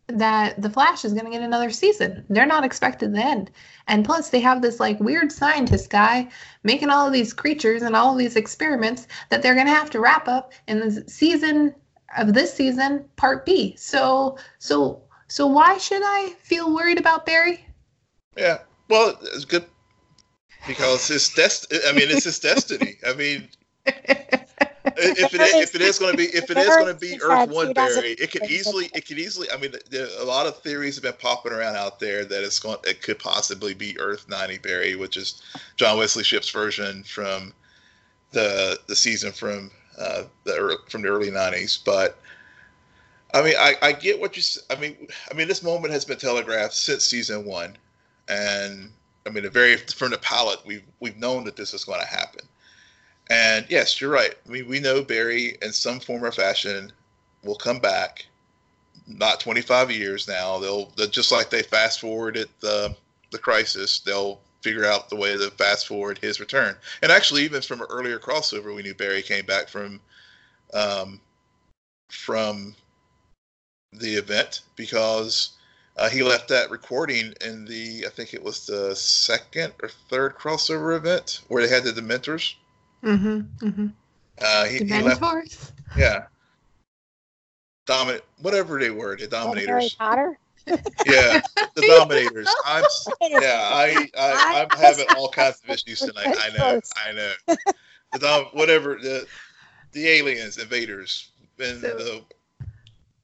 that 0.07 0.61
the 0.61 0.69
flash 0.69 1.03
is 1.03 1.13
going 1.13 1.25
to 1.25 1.31
get 1.31 1.41
another 1.41 1.71
season. 1.71 2.23
They're 2.29 2.45
not 2.45 2.63
expected 2.63 3.13
to 3.13 3.19
end. 3.19 3.49
And 3.87 4.05
plus 4.05 4.29
they 4.29 4.39
have 4.41 4.61
this 4.61 4.79
like 4.79 4.99
weird 4.99 5.31
scientist 5.31 5.89
guy 5.89 6.29
making 6.63 6.91
all 6.91 7.07
of 7.07 7.13
these 7.13 7.33
creatures 7.33 7.81
and 7.81 7.95
all 7.95 8.11
of 8.11 8.19
these 8.19 8.35
experiments 8.35 9.07
that 9.29 9.41
they're 9.41 9.55
going 9.55 9.65
to 9.65 9.73
have 9.73 9.89
to 9.91 9.99
wrap 9.99 10.27
up 10.27 10.53
in 10.67 10.79
the 10.79 11.03
season 11.09 11.73
of 12.17 12.33
this 12.33 12.53
season 12.53 13.05
part 13.15 13.45
b 13.45 13.75
so 13.77 14.37
so 14.59 15.01
so 15.27 15.47
why 15.47 15.77
should 15.77 16.01
i 16.03 16.33
feel 16.41 16.73
worried 16.73 16.99
about 16.99 17.25
barry 17.25 17.65
Yeah. 18.37 18.59
Well, 18.89 19.17
it's 19.33 19.45
good 19.45 19.65
because 20.67 21.09
it's 21.09 21.33
dest. 21.33 21.73
I 21.87 21.91
mean, 21.93 22.09
it's 22.09 22.25
his 22.25 22.39
destiny. 22.39 22.95
I 23.07 23.13
mean, 23.13 23.49
if 23.85 25.33
it 25.33 25.41
if 25.41 25.75
it 25.75 25.81
is 25.81 25.97
going 25.97 26.11
to 26.11 26.17
be 26.17 26.25
if 26.25 26.51
it 26.51 26.57
is 26.57 26.67
going 26.67 26.93
to 26.93 26.99
be 26.99 27.19
Earth 27.21 27.49
One 27.49 27.73
Barry, 27.73 28.11
it 28.11 28.31
could 28.31 28.49
easily 28.49 28.89
it 28.93 29.07
could 29.07 29.17
easily. 29.17 29.47
I 29.51 29.57
mean, 29.57 29.73
a 30.19 30.23
lot 30.23 30.45
of 30.45 30.61
theories 30.61 30.95
have 30.95 31.03
been 31.03 31.13
popping 31.13 31.51
around 31.51 31.75
out 31.75 31.99
there 31.99 32.25
that 32.25 32.43
it's 32.43 32.59
going 32.59 32.77
it 32.83 33.01
could 33.01 33.19
possibly 33.19 33.73
be 33.73 33.99
Earth 33.99 34.27
ninety 34.29 34.57
Barry, 34.57 34.95
which 34.95 35.17
is 35.17 35.41
John 35.77 35.97
Wesley 35.97 36.23
Shipp's 36.23 36.49
version 36.49 37.03
from 37.03 37.53
the 38.31 38.79
the 38.87 38.95
season 38.95 39.31
from 39.31 39.71
uh, 39.99 40.23
the 40.43 40.55
ear- 40.55 40.77
from 40.89 41.01
the 41.01 41.09
early 41.09 41.31
nineties. 41.31 41.79
But 41.83 42.17
I 43.33 43.41
mean, 43.41 43.55
I, 43.57 43.75
I 43.81 43.91
get 43.91 44.19
what 44.19 44.37
you. 44.37 44.43
I 44.69 44.79
mean, 44.79 45.07
I 45.31 45.33
mean, 45.33 45.47
this 45.47 45.63
moment 45.63 45.93
has 45.93 46.05
been 46.05 46.17
telegraphed 46.17 46.73
since 46.73 47.05
season 47.05 47.45
one, 47.45 47.75
and 48.27 48.91
I 49.25 49.29
mean, 49.29 49.43
the 49.43 49.49
very 49.49 49.77
from 49.77 50.11
the 50.11 50.17
pilot, 50.17 50.59
we've 50.65 50.83
we've 50.99 51.17
known 51.17 51.43
that 51.45 51.55
this 51.55 51.73
is 51.73 51.83
going 51.83 52.01
to 52.01 52.07
happen. 52.07 52.45
And 53.29 53.65
yes, 53.69 53.99
you're 53.99 54.11
right. 54.11 54.35
I 54.45 54.49
mean, 54.49 54.67
we 54.67 54.79
know 54.79 55.03
Barry 55.03 55.57
in 55.61 55.71
some 55.71 55.99
form 55.99 56.23
or 56.23 56.31
fashion 56.31 56.91
will 57.43 57.55
come 57.55 57.79
back. 57.79 58.25
Not 59.07 59.39
25 59.39 59.91
years 59.91 60.27
now. 60.27 60.59
They'll, 60.59 60.91
they'll 60.95 61.07
just 61.07 61.31
like 61.31 61.49
they 61.49 61.61
fast 61.61 62.01
forwarded 62.01 62.49
the 62.59 62.95
the 63.31 63.37
crisis. 63.37 63.99
They'll 63.99 64.39
figure 64.65 64.83
out 64.83 65.09
the 65.09 65.15
way 65.15 65.37
to 65.37 65.51
fast 65.51 65.85
forward 65.85 66.17
his 66.17 66.39
return. 66.39 66.75
And 67.03 67.11
actually, 67.11 67.43
even 67.43 67.61
from 67.61 67.81
an 67.81 67.87
earlier 67.91 68.17
crossover, 68.17 68.75
we 68.75 68.81
knew 68.81 68.95
Barry 68.95 69.21
came 69.21 69.45
back 69.45 69.69
from 69.69 70.01
um, 70.73 71.21
from 72.09 72.75
the 73.93 74.15
event 74.15 74.61
because 74.75 75.51
uh, 75.97 76.09
he 76.09 76.23
left 76.23 76.47
that 76.47 76.71
recording 76.71 77.33
in 77.45 77.65
the 77.65 78.05
I 78.07 78.09
think 78.09 78.33
it 78.33 78.41
was 78.43 78.65
the 78.65 78.95
second 78.95 79.73
or 79.83 79.89
third 80.09 80.35
crossover 80.35 80.97
event 80.97 81.41
where 81.47 81.61
they 81.65 81.73
had 81.73 81.83
the 81.83 81.91
Dementors. 81.91 82.55
mm-hmm, 83.03 83.41
mm-hmm. 83.65 83.87
Uh, 84.41 84.65
he, 84.65 84.79
he 84.79 85.01
left, 85.01 85.21
Dementors? 85.21 85.71
yeah, 85.95 86.25
dominant, 87.85 88.23
whatever 88.41 88.79
they 88.79 88.89
were, 88.89 89.15
the 89.15 89.29
Oh, 89.31 89.53
Harry 89.53 89.89
Potter. 89.97 90.39
Yeah, 90.67 91.41
the 91.75 91.81
Dominators. 91.87 92.47
I'm, 92.65 92.83
yeah, 93.21 93.69
I, 93.71 94.09
I, 94.17 94.67
I'm 94.71 94.79
having 94.79 95.05
all 95.15 95.29
kinds 95.29 95.61
of 95.63 95.69
issues 95.69 95.99
tonight. 95.99 96.35
I 96.39 96.57
know, 96.57 96.81
I 97.07 97.11
know. 97.13 97.55
The 98.13 98.19
dom, 98.19 98.45
whatever 98.53 98.95
the, 98.95 99.25
the 99.91 100.07
aliens, 100.07 100.57
invaders, 100.57 101.29
and 101.59 101.81
So- 101.81 101.97
the 101.97 102.23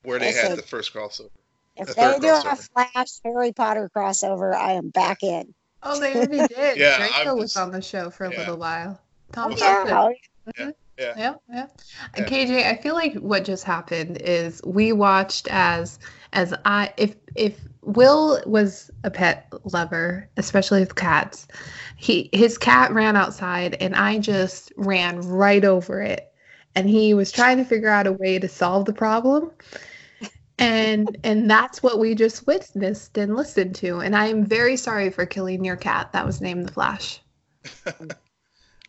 where 0.03 0.19
they 0.19 0.31
had 0.31 0.57
the 0.57 0.61
first 0.63 0.93
crossover. 0.93 1.29
If 1.77 1.87
The 1.87 1.93
they 1.93 2.01
third 2.01 2.21
do 2.21 2.27
a. 2.49 2.55
Flash 2.55 3.09
Harry 3.23 3.53
Potter 3.53 3.89
crossover, 3.95 4.53
I 4.53 4.73
am 4.73 4.89
back 4.89 5.23
in. 5.23 5.53
Oh, 5.83 5.99
they 5.99 6.13
already 6.15 6.47
did. 6.47 6.77
Yeah, 6.77 6.97
Draco 6.97 7.31
I'm 7.31 7.37
was 7.37 7.55
on 7.55 7.71
the 7.71 7.81
show 7.81 8.09
for 8.09 8.25
a 8.25 8.31
yeah. 8.31 8.39
little 8.39 8.57
while. 8.57 8.99
Tom 9.31 9.53
Oh, 9.53 9.55
Felton. 9.55 9.87
Yeah, 9.87 10.51
Mhm. 10.51 10.53
Yeah. 10.59 10.71
Yeah, 11.17 11.35
yeah. 11.51 11.67
KJ, 12.15 12.69
I 12.69 12.77
feel 12.77 12.93
like 12.95 13.15
what 13.15 13.43
just 13.45 13.63
happened 13.63 14.17
is 14.21 14.61
we 14.65 14.91
watched 14.93 15.47
as 15.49 15.99
as 16.33 16.53
I 16.65 16.93
if 16.97 17.15
if 17.35 17.59
Will 17.83 18.41
was 18.45 18.91
a 19.03 19.11
pet 19.11 19.51
lover, 19.73 20.29
especially 20.37 20.79
with 20.79 20.95
cats, 20.95 21.47
he 21.97 22.29
his 22.33 22.57
cat 22.57 22.91
ran 22.93 23.15
outside 23.15 23.75
and 23.79 23.95
I 23.95 24.19
just 24.19 24.71
ran 24.77 25.19
right 25.21 25.65
over 25.65 26.01
it. 26.01 26.31
And 26.75 26.87
he 26.89 27.13
was 27.13 27.31
trying 27.31 27.57
to 27.57 27.65
figure 27.65 27.89
out 27.89 28.07
a 28.07 28.13
way 28.13 28.39
to 28.39 28.47
solve 28.47 28.85
the 28.85 28.93
problem. 28.93 29.51
And 30.59 31.17
and 31.23 31.49
that's 31.49 31.81
what 31.83 31.99
we 31.99 32.15
just 32.15 32.47
witnessed 32.47 33.17
and 33.17 33.35
listened 33.35 33.75
to. 33.75 33.99
And 33.99 34.15
I 34.15 34.27
am 34.27 34.45
very 34.45 34.77
sorry 34.77 35.09
for 35.09 35.25
killing 35.25 35.65
your 35.65 35.75
cat 35.77 36.11
that 36.13 36.25
was 36.25 36.41
named 36.41 36.67
the 36.67 36.71
Flash. 36.71 37.21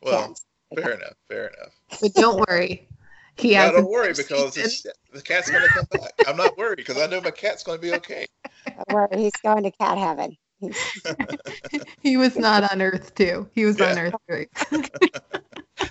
Well, 0.02 0.28
Yes. 0.30 0.44
Fair 0.74 0.92
enough, 0.92 1.14
fair 1.28 1.46
enough. 1.48 1.72
But 2.00 2.14
don't 2.14 2.44
worry. 2.48 2.88
He 3.36 3.52
Yeah, 3.52 3.66
has 3.66 3.72
don't 3.72 3.90
worry 3.90 4.12
because 4.14 4.56
it's, 4.56 4.82
the 5.12 5.22
cat's 5.22 5.50
going 5.50 5.62
to 5.62 5.68
come 5.68 5.86
back. 5.90 6.12
I'm 6.26 6.36
not 6.36 6.56
worried 6.56 6.76
because 6.76 6.98
I 6.98 7.06
know 7.06 7.20
my 7.20 7.30
cat's 7.30 7.62
going 7.62 7.78
to 7.78 7.82
be 7.82 7.92
okay. 7.92 8.26
Don't 8.66 8.90
worry, 8.90 9.22
he's 9.22 9.32
going 9.42 9.62
to 9.64 9.70
cat 9.70 9.98
heaven. 9.98 10.36
He 12.02 12.16
was 12.16 12.36
not 12.36 12.70
on 12.70 12.82
Earth 12.82 13.14
two. 13.14 13.48
He 13.54 13.64
was 13.64 13.80
on 13.80 13.98
Earth 13.98 14.14
three. 14.28 14.46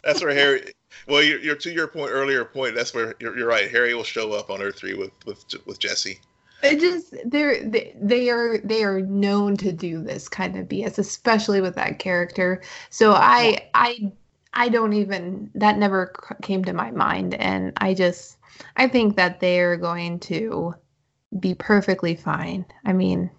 That's 0.03 0.21
where 0.21 0.33
Harry. 0.33 0.73
Well, 1.07 1.23
you're, 1.23 1.39
you're 1.39 1.55
to 1.55 1.71
your 1.71 1.87
point 1.87 2.11
earlier 2.11 2.45
point. 2.45 2.75
That's 2.75 2.93
where 2.93 3.15
you're, 3.19 3.37
you're 3.37 3.47
right. 3.47 3.71
Harry 3.71 3.93
will 3.93 4.03
show 4.03 4.33
up 4.33 4.49
on 4.49 4.61
Earth 4.61 4.77
three 4.77 4.93
with 4.93 5.11
with 5.25 5.45
with 5.65 5.79
Jesse. 5.79 6.19
It 6.63 6.79
just 6.79 7.15
they're 7.25 7.63
they, 7.67 7.95
they 7.99 8.29
are 8.29 8.59
they 8.59 8.83
are 8.83 9.01
known 9.01 9.57
to 9.57 9.71
do 9.71 10.03
this 10.03 10.27
kind 10.29 10.57
of 10.57 10.67
BS, 10.67 10.99
especially 10.99 11.61
with 11.61 11.75
that 11.75 11.99
character. 11.99 12.61
So 12.89 13.13
I 13.13 13.69
I 13.73 14.11
I 14.53 14.69
don't 14.69 14.93
even 14.93 15.49
that 15.55 15.77
never 15.77 16.13
came 16.41 16.65
to 16.65 16.73
my 16.73 16.91
mind, 16.91 17.33
and 17.33 17.73
I 17.77 17.93
just 17.93 18.37
I 18.75 18.87
think 18.87 19.15
that 19.15 19.39
they're 19.39 19.77
going 19.77 20.19
to 20.21 20.75
be 21.39 21.55
perfectly 21.55 22.15
fine. 22.15 22.65
I 22.85 22.93
mean, 22.93 23.31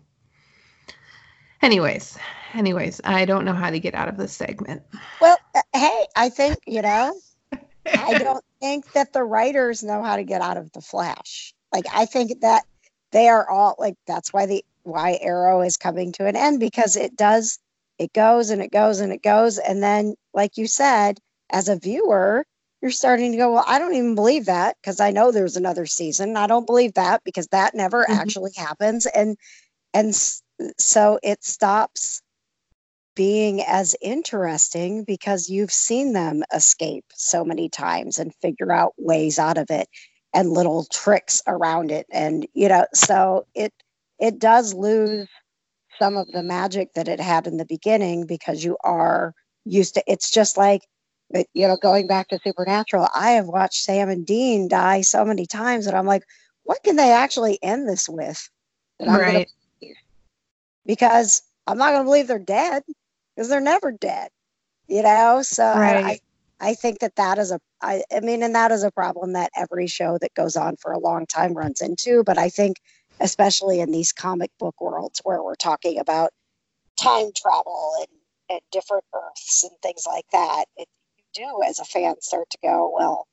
anyways, 1.60 2.18
anyways, 2.54 3.00
I 3.04 3.24
don't 3.26 3.44
know 3.44 3.52
how 3.52 3.70
to 3.70 3.80
get 3.80 3.94
out 3.94 4.08
of 4.08 4.16
this 4.16 4.32
segment. 4.32 4.82
Well, 5.20 5.36
uh, 5.54 5.60
hey, 5.74 6.06
I 6.16 6.28
think 6.30 6.58
you 6.66 6.82
know. 6.82 7.14
I 7.86 8.14
don't 8.14 8.44
think 8.60 8.90
that 8.92 9.12
the 9.12 9.22
writers 9.22 9.82
know 9.82 10.02
how 10.02 10.16
to 10.16 10.24
get 10.24 10.40
out 10.40 10.56
of 10.56 10.72
the 10.72 10.80
Flash. 10.80 11.52
Like 11.72 11.84
I 11.92 12.06
think 12.06 12.40
that 12.40 12.64
they 13.10 13.28
are 13.28 13.48
all 13.48 13.76
like 13.78 13.96
that's 14.06 14.32
why 14.32 14.46
the 14.46 14.64
why 14.82 15.18
Arrow 15.20 15.60
is 15.60 15.76
coming 15.76 16.12
to 16.12 16.26
an 16.26 16.36
end 16.36 16.58
because 16.58 16.96
it 16.96 17.16
does 17.16 17.58
it 18.02 18.12
goes 18.12 18.50
and 18.50 18.62
it 18.62 18.72
goes 18.72 19.00
and 19.00 19.12
it 19.12 19.22
goes. 19.22 19.58
And 19.58 19.82
then 19.82 20.14
like 20.34 20.56
you 20.56 20.66
said 20.66 21.18
as 21.50 21.68
a 21.68 21.78
viewer 21.78 22.44
you're 22.80 22.90
starting 22.90 23.32
to 23.32 23.38
go 23.38 23.52
well 23.52 23.64
I 23.66 23.78
don't 23.78 23.94
even 23.94 24.14
believe 24.14 24.46
that 24.46 24.76
because 24.82 25.00
I 25.00 25.10
know 25.10 25.30
there's 25.30 25.56
another 25.56 25.86
season. 25.86 26.36
I 26.36 26.46
don't 26.46 26.66
believe 26.66 26.94
that 26.94 27.22
because 27.24 27.46
that 27.48 27.74
never 27.74 28.02
mm-hmm. 28.02 28.12
actually 28.12 28.52
happens. 28.56 29.06
And 29.06 29.36
and 29.94 30.14
so 30.78 31.18
it 31.22 31.44
stops 31.44 32.22
being 33.14 33.62
as 33.62 33.94
interesting 34.00 35.04
because 35.04 35.48
you've 35.48 35.72
seen 35.72 36.12
them 36.12 36.42
escape 36.54 37.04
so 37.14 37.44
many 37.44 37.68
times 37.68 38.18
and 38.18 38.34
figure 38.36 38.72
out 38.72 38.94
ways 38.96 39.38
out 39.38 39.58
of 39.58 39.70
it 39.70 39.86
and 40.34 40.50
little 40.50 40.86
tricks 40.90 41.42
around 41.46 41.90
it. 41.90 42.06
And 42.10 42.46
you 42.54 42.68
know 42.68 42.86
so 42.94 43.46
it 43.54 43.72
it 44.18 44.38
does 44.38 44.72
lose 44.72 45.28
some 46.02 46.16
of 46.16 46.26
the 46.32 46.42
magic 46.42 46.94
that 46.94 47.06
it 47.06 47.20
had 47.20 47.46
in 47.46 47.58
the 47.58 47.64
beginning 47.64 48.26
because 48.26 48.64
you 48.64 48.76
are 48.82 49.32
used 49.64 49.94
to 49.94 50.02
it's 50.08 50.32
just 50.32 50.56
like 50.56 50.80
you 51.54 51.68
know 51.68 51.76
going 51.80 52.08
back 52.08 52.26
to 52.26 52.40
supernatural 52.42 53.06
i 53.14 53.30
have 53.30 53.46
watched 53.46 53.84
sam 53.84 54.08
and 54.08 54.26
dean 54.26 54.66
die 54.66 55.00
so 55.00 55.24
many 55.24 55.46
times 55.46 55.84
that 55.84 55.94
i'm 55.94 56.04
like 56.04 56.24
what 56.64 56.82
can 56.82 56.96
they 56.96 57.12
actually 57.12 57.56
end 57.62 57.88
this 57.88 58.08
with 58.08 58.50
right. 58.98 59.48
because 60.84 61.40
i'm 61.68 61.78
not 61.78 61.90
going 61.90 62.00
to 62.00 62.04
believe 62.04 62.26
they're 62.26 62.40
dead 62.40 62.82
because 63.36 63.48
they're 63.48 63.60
never 63.60 63.92
dead 63.92 64.28
you 64.88 65.04
know 65.04 65.40
so 65.40 65.62
right. 65.62 66.20
I, 66.60 66.70
I 66.70 66.74
think 66.74 66.98
that 66.98 67.14
that 67.14 67.38
is 67.38 67.52
a 67.52 67.60
I, 67.80 68.02
I 68.12 68.18
mean 68.18 68.42
and 68.42 68.56
that 68.56 68.72
is 68.72 68.82
a 68.82 68.90
problem 68.90 69.34
that 69.34 69.52
every 69.56 69.86
show 69.86 70.18
that 70.20 70.34
goes 70.34 70.56
on 70.56 70.74
for 70.78 70.90
a 70.90 70.98
long 70.98 71.26
time 71.26 71.54
runs 71.54 71.80
into 71.80 72.24
but 72.24 72.38
i 72.38 72.48
think 72.48 72.78
especially 73.22 73.80
in 73.80 73.90
these 73.90 74.12
comic 74.12 74.50
book 74.58 74.80
worlds 74.80 75.20
where 75.24 75.42
we're 75.42 75.54
talking 75.54 75.98
about 75.98 76.32
time 76.98 77.30
travel 77.34 77.92
and, 78.00 78.08
and 78.50 78.60
different 78.70 79.04
earths 79.14 79.64
and 79.64 79.72
things 79.82 80.04
like 80.06 80.26
that 80.32 80.64
it, 80.76 80.88
you 81.16 81.24
do 81.34 81.62
as 81.66 81.78
a 81.78 81.84
fan 81.84 82.14
start 82.20 82.50
to 82.50 82.58
go 82.62 82.92
well 82.94 83.26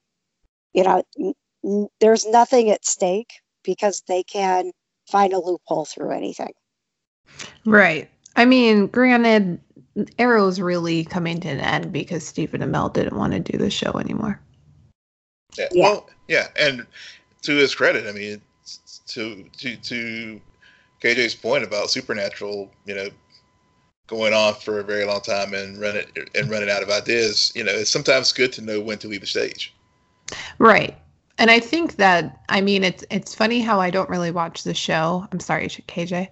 you 0.74 0.84
know 0.84 1.04
n- 1.20 1.34
n- 1.66 1.88
there's 2.00 2.26
nothing 2.26 2.70
at 2.70 2.86
stake 2.86 3.32
because 3.64 4.04
they 4.08 4.24
can 4.24 4.72
find 5.12 5.34
a 5.34 5.40
loophole 5.40 5.86
through 5.86 6.12
anything 6.12 6.54
right 7.66 8.10
i 8.36 8.46
mean 8.46 8.88
granted 8.88 9.60
Arrow's 10.18 10.62
really 10.62 11.04
coming 11.04 11.40
to 11.42 11.50
an 11.50 11.60
end 11.60 11.92
because 11.92 12.26
Stephen 12.26 12.62
Amell 12.62 12.94
didn't 12.94 13.18
want 13.18 13.34
to 13.34 13.40
do 13.40 13.58
the 13.58 13.70
show 13.70 13.92
anymore. 13.94 14.40
Yeah. 15.58 15.68
yeah. 15.72 15.84
Well, 15.84 16.10
yeah, 16.28 16.48
and 16.58 16.86
to 17.42 17.56
his 17.56 17.76
credit, 17.76 18.08
I 18.08 18.12
mean, 18.12 18.42
to 19.10 19.44
to 19.58 19.76
to 19.76 20.42
KJ's 21.02 21.36
point 21.36 21.64
about 21.64 21.90
Supernatural, 21.90 22.72
you 22.86 22.96
know, 22.96 23.10
going 24.08 24.34
on 24.34 24.56
for 24.56 24.80
a 24.80 24.84
very 24.84 25.06
long 25.06 25.22
time 25.22 25.54
and 25.54 25.80
running 25.80 26.06
and 26.36 26.50
running 26.50 26.70
out 26.70 26.84
of 26.84 26.90
ideas, 26.90 27.52
you 27.56 27.64
know, 27.64 27.72
it's 27.72 27.92
sometimes 27.92 28.34
good 28.34 28.52
to 28.54 28.62
know 28.62 28.82
when 28.82 28.98
to 28.98 29.08
leave 29.08 29.22
the 29.22 29.28
stage. 29.28 29.74
Right. 30.58 30.98
And 31.38 31.50
I 31.50 31.60
think 31.60 31.96
that 31.96 32.42
I 32.50 32.60
mean 32.60 32.84
it's 32.84 33.06
it's 33.10 33.34
funny 33.34 33.62
how 33.62 33.80
I 33.80 33.90
don't 33.90 34.10
really 34.10 34.32
watch 34.32 34.64
the 34.64 34.74
show. 34.74 35.26
I'm 35.32 35.40
sorry, 35.40 35.68
KJ, 35.68 36.28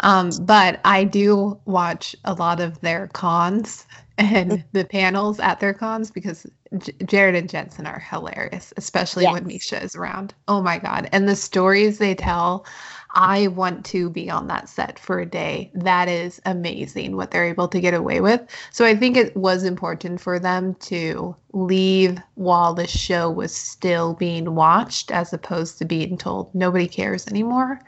um, 0.00 0.30
but 0.42 0.80
I 0.84 1.02
do 1.02 1.58
watch 1.64 2.14
a 2.24 2.34
lot 2.34 2.60
of 2.60 2.80
their 2.80 3.08
cons 3.08 3.86
and 4.18 4.62
the 4.72 4.84
panels 4.84 5.40
at 5.40 5.58
their 5.58 5.74
cons 5.74 6.12
because 6.12 6.46
J- 6.78 6.92
Jared 7.04 7.34
and 7.34 7.48
Jensen 7.48 7.86
are 7.86 7.98
hilarious, 7.98 8.72
especially 8.76 9.24
yes. 9.24 9.32
when 9.32 9.46
Misha 9.46 9.82
is 9.82 9.94
around. 9.94 10.34
Oh 10.48 10.62
my 10.62 10.78
god! 10.78 11.08
And 11.12 11.28
the 11.28 11.36
stories 11.36 11.98
they 11.98 12.14
tell 12.14 12.66
I 13.14 13.48
want 13.48 13.84
to 13.86 14.08
be 14.08 14.30
on 14.30 14.46
that 14.46 14.68
set 14.68 14.98
for 14.98 15.20
a 15.20 15.26
day. 15.26 15.70
That 15.74 16.08
is 16.08 16.40
amazing 16.46 17.16
what 17.16 17.30
they're 17.30 17.44
able 17.44 17.68
to 17.68 17.80
get 17.80 17.94
away 17.94 18.20
with. 18.20 18.40
So 18.70 18.84
I 18.84 18.96
think 18.96 19.16
it 19.16 19.36
was 19.36 19.64
important 19.64 20.20
for 20.20 20.38
them 20.38 20.74
to 20.76 21.36
leave 21.52 22.18
while 22.34 22.72
the 22.72 22.86
show 22.86 23.30
was 23.30 23.54
still 23.54 24.14
being 24.14 24.54
watched 24.54 25.10
as 25.10 25.32
opposed 25.32 25.78
to 25.78 25.84
being 25.84 26.16
told 26.16 26.54
nobody 26.54 26.88
cares 26.88 27.26
anymore. 27.26 27.80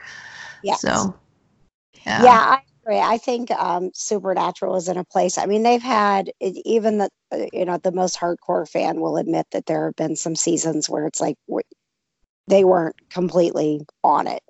Yes. 0.62 0.82
So, 0.82 1.14
yeah. 2.07 2.22
Yeah, 2.22 2.30
I 2.30 2.61
agree. 2.82 3.01
I 3.01 3.16
think 3.16 3.51
um, 3.53 3.91
Supernatural 3.95 4.76
is 4.76 4.89
in 4.89 4.99
a 4.99 5.05
place. 5.05 5.39
I 5.39 5.47
mean, 5.47 5.62
they've 5.62 5.82
had 5.82 6.30
even 6.41 6.99
the 6.99 7.09
you 7.53 7.64
know 7.64 7.78
the 7.78 7.93
most 7.93 8.18
hardcore 8.18 8.68
fan 8.68 9.01
will 9.01 9.16
admit 9.16 9.47
that 9.53 9.66
there 9.66 9.87
have 9.87 9.97
been 9.97 10.16
some 10.16 10.37
seasons 10.37 10.89
where 10.89 11.07
it's 11.07 11.20
like 11.20 11.37
they 12.49 12.64
weren't 12.64 12.97
completely 13.11 13.80
on 14.03 14.26
it 14.26 14.43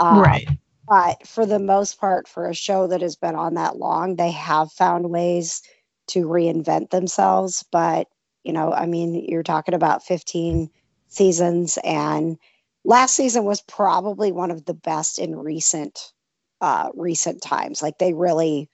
um, 0.00 0.20
right. 0.20 0.48
But 0.88 1.24
for 1.24 1.46
the 1.46 1.60
most 1.60 2.00
part, 2.00 2.26
for 2.26 2.48
a 2.48 2.54
show 2.54 2.88
that 2.88 3.00
has 3.00 3.14
been 3.14 3.36
on 3.36 3.54
that 3.54 3.76
long, 3.76 4.16
they 4.16 4.32
have 4.32 4.72
found 4.72 5.08
ways 5.10 5.62
to 6.08 6.26
reinvent 6.26 6.90
themselves. 6.90 7.64
But, 7.70 8.08
you 8.42 8.52
know, 8.52 8.72
I 8.72 8.86
mean, 8.86 9.14
you're 9.14 9.44
talking 9.44 9.74
about 9.74 10.02
15 10.02 10.68
seasons, 11.06 11.78
and 11.84 12.38
last 12.84 13.14
season 13.14 13.44
was 13.44 13.62
probably 13.62 14.32
one 14.32 14.50
of 14.50 14.64
the 14.64 14.74
best 14.74 15.20
in 15.20 15.36
recent 15.36 16.12
uh, 16.60 16.90
recent 16.94 17.40
times. 17.40 17.82
Like 17.82 17.98
they 17.98 18.12
really 18.12 18.68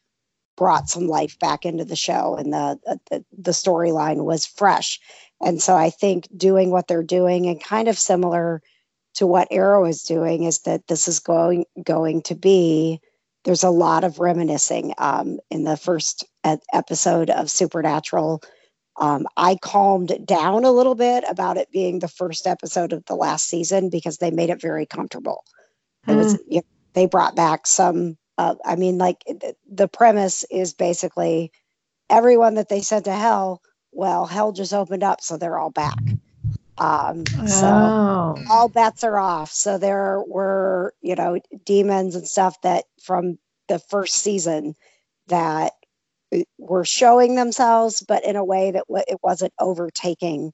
brought 0.57 0.89
some 0.89 1.07
life 1.07 1.39
back 1.39 1.65
into 1.65 1.85
the 1.85 1.97
show, 1.97 2.37
and 2.37 2.53
the 2.53 2.79
the, 3.11 3.25
the 3.37 3.51
storyline 3.53 4.25
was 4.25 4.47
fresh. 4.47 5.01
And 5.41 5.63
so 5.63 5.77
I 5.77 5.91
think 5.91 6.29
doing 6.37 6.71
what 6.71 6.89
they're 6.89 7.03
doing 7.03 7.47
and 7.47 7.63
kind 7.63 7.89
of 7.89 7.99
similar 7.99 8.63
to 9.15 9.27
what 9.27 9.49
Arrow 9.51 9.85
is 9.85 10.03
doing 10.03 10.45
is 10.45 10.61
that 10.61 10.87
this 10.87 11.09
is 11.09 11.19
going 11.19 11.65
going 11.83 12.23
to 12.23 12.35
be. 12.35 13.01
There's 13.45 13.65
a 13.65 13.71
lot 13.71 14.03
of 14.03 14.19
reminiscing 14.19 14.93
um, 14.99 15.39
in 15.51 15.65
the 15.65 15.77
first 15.77 16.25
episode 16.73 17.31
of 17.31 17.51
Supernatural. 17.51 18.43
Um, 18.99 19.27
I 19.37 19.57
calmed 19.57 20.27
down 20.27 20.65
a 20.65 20.73
little 20.73 20.95
bit 20.95 21.25
about 21.29 21.57
it 21.57 21.71
being 21.71 21.99
the 21.99 22.09
first 22.09 22.47
episode 22.47 22.93
of 22.93 23.05
the 23.05 23.15
last 23.15 23.47
season 23.47 23.89
because 23.91 24.19
they 24.19 24.31
made 24.31 24.51
it 24.51 24.61
very 24.61 24.87
comfortable. 24.87 25.45
Mm. 26.07 26.13
It 26.13 26.17
was 26.17 26.33
hmm. 26.33 26.39
you 26.49 26.57
know, 26.57 26.67
they 26.95 27.07
brought 27.07 27.37
back 27.37 27.67
some. 27.67 28.17
Uh, 28.39 28.55
I 28.65 28.77
mean, 28.77 28.99
like 28.99 29.25
the 29.71 29.89
premise 29.89 30.45
is 30.51 30.75
basically 30.75 31.53
everyone 32.11 32.55
that 32.55 32.69
they 32.69 32.81
sent 32.81 33.07
to 33.07 33.13
hell. 33.13 33.63
Well, 33.93 34.27
hell 34.27 34.53
just 34.53 34.75
opened 34.75 35.03
up, 35.03 35.21
so 35.23 35.37
they're 35.37 35.59
all 35.59 35.71
back. 35.71 35.99
Um, 36.79 37.25
so 37.47 37.67
oh. 37.67 38.35
all 38.51 38.69
bets 38.69 39.03
are 39.03 39.19
off. 39.19 39.51
So 39.51 39.79
there 39.79 40.23
were, 40.27 40.93
you 41.01 41.15
know, 41.15 41.41
demons 41.65 42.15
and 42.15 42.29
stuff 42.29 42.61
that 42.63 42.85
from 43.03 43.39
the 43.69 43.79
first 43.79 44.17
season 44.17 44.75
that 45.29 45.73
were 46.59 46.85
showing 46.85 47.35
themselves, 47.35 48.05
but 48.07 48.25
in 48.25 48.37
a 48.37 48.45
way 48.45 48.73
that 48.73 48.85
w- 48.89 49.05
it 49.09 49.19
wasn't 49.23 49.53
overtaking 49.59 50.53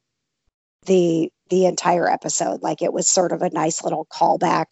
the 0.86 1.30
the 1.50 1.66
entire 1.66 2.08
episode. 2.08 2.62
Like 2.62 2.82
it 2.82 2.92
was 2.92 3.08
sort 3.08 3.32
of 3.32 3.42
a 3.42 3.50
nice 3.50 3.82
little 3.82 4.06
callback 4.06 4.66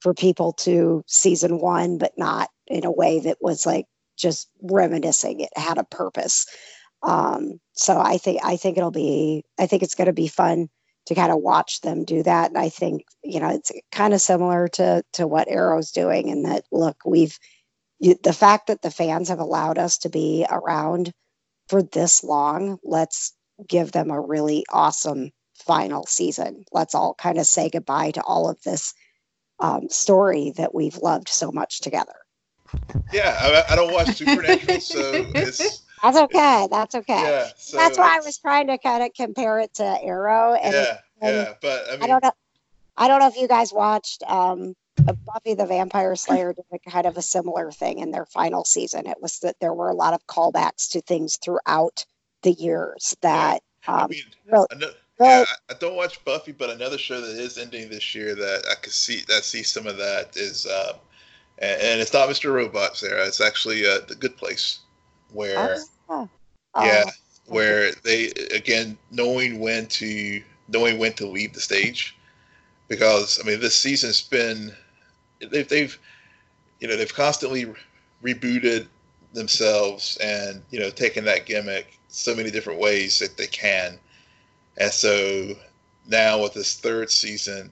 for 0.00 0.14
people 0.14 0.52
to 0.52 1.02
season 1.06 1.58
one, 1.58 1.98
but 1.98 2.12
not 2.16 2.50
in 2.66 2.84
a 2.84 2.90
way 2.90 3.20
that 3.20 3.38
was 3.40 3.66
like 3.66 3.86
just 4.16 4.48
reminiscing. 4.62 5.40
It 5.40 5.50
had 5.56 5.78
a 5.78 5.84
purpose. 5.84 6.46
Um, 7.02 7.60
so 7.74 7.98
I 8.00 8.18
think 8.18 8.40
I 8.44 8.56
think 8.56 8.78
it'll 8.78 8.90
be 8.90 9.44
I 9.58 9.66
think 9.66 9.82
it's 9.82 9.94
going 9.94 10.06
to 10.06 10.12
be 10.12 10.28
fun 10.28 10.68
to 11.06 11.14
kind 11.14 11.30
of 11.30 11.38
watch 11.38 11.80
them 11.82 12.04
do 12.04 12.22
that. 12.24 12.50
And 12.50 12.58
I 12.58 12.68
think, 12.68 13.04
you 13.22 13.38
know, 13.40 13.50
it's 13.50 13.70
kind 13.92 14.12
of 14.12 14.20
similar 14.20 14.68
to 14.68 15.02
to 15.14 15.26
what 15.26 15.48
Arrow's 15.48 15.92
doing 15.92 16.28
in 16.28 16.42
that 16.44 16.64
look, 16.72 16.96
we've 17.04 17.38
the 18.00 18.32
fact 18.32 18.66
that 18.66 18.82
the 18.82 18.90
fans 18.90 19.28
have 19.28 19.38
allowed 19.38 19.78
us 19.78 19.98
to 19.98 20.10
be 20.10 20.44
around 20.50 21.12
for 21.68 21.82
this 21.82 22.22
long, 22.22 22.78
let's 22.84 23.32
give 23.66 23.92
them 23.92 24.10
a 24.10 24.20
really 24.20 24.64
awesome 24.70 25.30
final 25.54 26.04
season. 26.06 26.64
Let's 26.72 26.94
all 26.94 27.14
kind 27.14 27.38
of 27.38 27.46
say 27.46 27.70
goodbye 27.70 28.10
to 28.12 28.22
all 28.22 28.50
of 28.50 28.60
this 28.62 28.92
um, 29.60 29.88
story 29.88 30.52
that 30.56 30.74
we've 30.74 30.96
loved 30.98 31.28
so 31.28 31.50
much 31.50 31.80
together. 31.80 32.14
Yeah, 33.12 33.36
I, 33.40 33.72
I 33.72 33.76
don't 33.76 33.92
watch 33.92 34.16
Supernatural, 34.16 34.80
so 34.80 35.26
it's 35.34 35.86
that's 36.02 36.16
okay. 36.16 36.68
That's 36.70 36.94
okay. 36.94 37.22
Yeah, 37.22 37.48
so 37.56 37.76
That's 37.76 37.98
why 37.98 38.16
I 38.16 38.20
was 38.24 38.38
trying 38.38 38.66
to 38.68 38.78
kind 38.78 39.02
of 39.02 39.12
compare 39.14 39.60
it 39.60 39.74
to 39.74 39.84
Arrow. 39.84 40.54
And, 40.54 40.74
yeah, 40.74 40.98
and 41.20 41.36
yeah. 41.36 41.52
But 41.60 41.84
I, 41.88 41.92
mean, 41.92 42.02
I 42.02 42.06
don't 42.06 42.22
know. 42.22 42.32
I 42.96 43.08
don't 43.08 43.20
know 43.20 43.28
if 43.28 43.36
you 43.36 43.46
guys 43.46 43.72
watched 43.72 44.22
um, 44.24 44.74
Buffy 44.96 45.54
the 45.54 45.66
Vampire 45.66 46.16
Slayer 46.16 46.54
did 46.54 46.64
a 46.72 46.90
kind 46.90 47.06
of 47.06 47.16
a 47.16 47.22
similar 47.22 47.70
thing 47.70 47.98
in 47.98 48.10
their 48.10 48.26
final 48.26 48.64
season. 48.64 49.06
It 49.06 49.18
was 49.20 49.38
that 49.40 49.56
there 49.60 49.74
were 49.74 49.90
a 49.90 49.94
lot 49.94 50.14
of 50.14 50.26
callbacks 50.26 50.90
to 50.92 51.00
things 51.02 51.38
throughout 51.42 52.04
the 52.42 52.52
years 52.52 53.16
that. 53.22 53.62
Um, 53.88 54.00
I 54.00 54.06
mean, 54.08 54.22
really, 54.50 54.66
yeah, 55.20 55.44
I 55.70 55.74
don't 55.74 55.96
watch 55.96 56.22
Buffy, 56.24 56.52
but 56.52 56.70
another 56.70 56.98
show 56.98 57.20
that 57.20 57.38
is 57.38 57.58
ending 57.58 57.88
this 57.88 58.14
year 58.14 58.34
that 58.34 58.64
I 58.70 58.74
could 58.74 58.92
see 58.92 59.22
that 59.28 59.44
see 59.44 59.62
some 59.62 59.86
of 59.86 59.96
that 59.96 60.36
is, 60.36 60.66
uh, 60.66 60.94
and, 61.58 61.80
and, 61.80 62.00
it's 62.00 62.12
not 62.12 62.28
Mr. 62.28 62.52
Robot, 62.52 62.96
Sarah. 62.96 63.26
It's 63.26 63.40
actually 63.40 63.86
uh, 63.86 64.00
the 64.06 64.14
Good 64.14 64.36
Place, 64.36 64.80
where 65.32 65.78
oh, 66.08 66.28
yeah, 66.80 67.04
oh, 67.06 67.18
where 67.46 67.92
they 68.04 68.26
again 68.54 68.98
knowing 69.10 69.58
when 69.58 69.86
to 69.86 70.42
knowing 70.68 70.98
when 70.98 71.14
to 71.14 71.26
leave 71.26 71.54
the 71.54 71.60
stage, 71.60 72.16
because 72.88 73.40
I 73.42 73.46
mean 73.46 73.60
this 73.60 73.76
season's 73.76 74.20
been 74.22 74.72
they've 75.50 75.68
they've 75.68 75.98
you 76.80 76.88
know 76.88 76.96
they've 76.96 77.14
constantly 77.14 77.72
rebooted 78.22 78.86
themselves 79.32 80.16
and 80.22 80.62
you 80.70 80.80
know 80.80 80.90
taken 80.90 81.24
that 81.24 81.46
gimmick 81.46 81.98
so 82.08 82.34
many 82.34 82.50
different 82.50 82.80
ways 82.80 83.18
that 83.18 83.36
they 83.36 83.46
can, 83.46 83.98
and 84.78 84.90
so 84.90 85.54
now 86.06 86.42
with 86.42 86.54
this 86.54 86.74
third 86.74 87.10
season, 87.10 87.70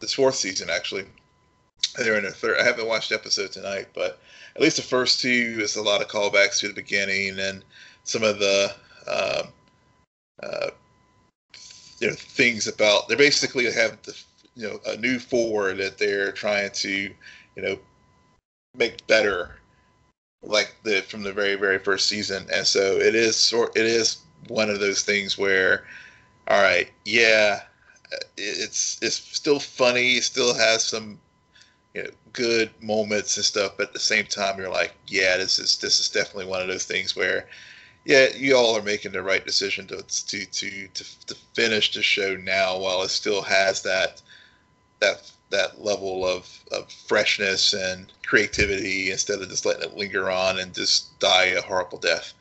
this 0.00 0.14
fourth 0.14 0.34
season 0.34 0.70
actually, 0.70 1.04
they're 1.96 2.18
in 2.18 2.24
a 2.24 2.30
third. 2.30 2.58
I 2.58 2.64
haven't 2.64 2.88
watched 2.88 3.12
episode 3.12 3.52
tonight, 3.52 3.88
but 3.94 4.20
at 4.54 4.62
least 4.62 4.76
the 4.76 4.82
first 4.82 5.20
two 5.20 5.58
is 5.60 5.76
a 5.76 5.82
lot 5.82 6.00
of 6.00 6.08
callbacks 6.08 6.60
to 6.60 6.68
the 6.68 6.74
beginning 6.74 7.38
and 7.38 7.64
some 8.04 8.22
of 8.22 8.38
the 8.38 8.74
uh, 9.06 9.42
uh, 10.42 10.70
you 12.00 12.08
know 12.08 12.14
things 12.14 12.66
about. 12.66 13.08
They 13.08 13.14
basically 13.14 13.70
have 13.72 14.00
the 14.02 14.18
you 14.54 14.68
know 14.68 14.80
a 14.86 14.96
new 14.96 15.18
four 15.18 15.74
that 15.74 15.98
they're 15.98 16.32
trying 16.32 16.70
to 16.70 16.90
you 16.90 17.62
know 17.62 17.78
make 18.74 19.06
better 19.06 19.56
like 20.42 20.76
the 20.82 21.02
from 21.02 21.22
the 21.22 21.32
very 21.32 21.54
very 21.54 21.78
first 21.78 22.06
season 22.06 22.46
and 22.52 22.66
so 22.66 22.96
it 22.98 23.14
is 23.14 23.36
sort 23.36 23.76
it 23.76 23.86
is 23.86 24.18
one 24.48 24.68
of 24.68 24.80
those 24.80 25.02
things 25.02 25.38
where 25.38 25.84
all 26.48 26.62
right 26.62 26.90
yeah 27.04 27.62
it's 28.36 28.98
it's 29.02 29.16
still 29.16 29.58
funny 29.58 30.20
still 30.20 30.54
has 30.54 30.84
some 30.84 31.18
you 31.94 32.02
know 32.02 32.10
good 32.32 32.70
moments 32.82 33.36
and 33.36 33.44
stuff 33.44 33.72
but 33.76 33.88
at 33.88 33.92
the 33.92 33.98
same 33.98 34.26
time 34.26 34.58
you're 34.58 34.70
like 34.70 34.94
yeah 35.06 35.36
this 35.36 35.58
is 35.58 35.78
this 35.78 35.98
is 35.98 36.08
definitely 36.08 36.46
one 36.46 36.60
of 36.60 36.68
those 36.68 36.84
things 36.84 37.16
where 37.16 37.48
yeah 38.04 38.28
you 38.36 38.56
all 38.56 38.76
are 38.76 38.82
making 38.82 39.12
the 39.12 39.22
right 39.22 39.44
decision 39.44 39.86
to 39.86 40.02
to 40.02 40.44
to 40.46 40.88
to, 40.88 41.26
to 41.26 41.34
finish 41.54 41.92
the 41.92 42.02
show 42.02 42.36
now 42.36 42.78
while 42.78 43.02
it 43.02 43.08
still 43.08 43.42
has 43.42 43.82
that 43.82 44.22
that 45.00 45.30
that 45.50 45.82
level 45.82 46.26
of, 46.26 46.48
of 46.72 46.90
freshness 46.90 47.72
and 47.72 48.12
creativity 48.24 49.10
instead 49.10 49.40
of 49.40 49.48
just 49.48 49.64
letting 49.64 49.82
it 49.82 49.96
linger 49.96 50.30
on 50.30 50.58
and 50.58 50.74
just 50.74 51.18
die 51.20 51.46
a 51.46 51.62
horrible 51.62 51.98
death. 51.98 52.34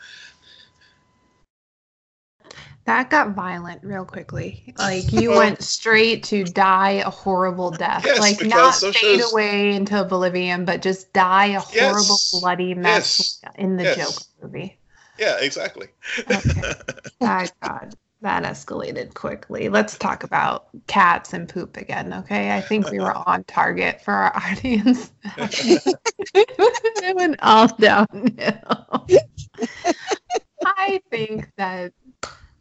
That 2.86 3.10
got 3.10 3.32
violent 3.32 3.84
real 3.84 4.06
quickly. 4.06 4.74
Like 4.78 5.12
you 5.12 5.32
went 5.38 5.62
straight 5.64 6.24
to 6.26 6.44
die 6.44 7.02
a 7.06 7.10
horrible 7.10 7.72
death. 7.72 8.06
Yes, 8.06 8.20
like 8.20 8.46
not 8.46 8.76
fade 8.76 8.94
shows... 8.94 9.32
away 9.32 9.74
into 9.74 10.00
oblivion, 10.00 10.66
but 10.66 10.82
just 10.82 11.12
die 11.12 11.48
a 11.48 11.64
yes. 11.74 11.80
horrible 11.80 12.18
bloody 12.40 12.76
mess 12.76 13.40
yes. 13.42 13.54
in 13.58 13.78
the 13.78 13.84
yes. 13.84 13.98
Joker 13.98 14.26
movie. 14.44 14.78
Yeah, 15.18 15.38
exactly. 15.40 15.88
okay. 16.30 16.74
My 17.22 17.50
God 17.64 17.96
that 18.26 18.44
escalated 18.44 19.14
quickly. 19.14 19.70
Let's 19.70 19.98
talk 19.98 20.24
about 20.24 20.68
cats 20.88 21.34
and 21.34 21.48
poop 21.48 21.78
again, 21.78 22.12
okay? 22.12 22.56
I 22.56 22.62
think 22.62 22.90
we 22.90 23.00
were 23.00 23.14
on 23.14 23.44
target 23.44 24.02
for 24.02 24.14
our 24.14 24.36
audience. 24.52 25.12
it 25.38 27.16
went 27.16 27.36
all 27.42 27.68
downhill. 27.68 29.06
I 30.66 31.02
think 31.12 31.52
that 31.58 31.94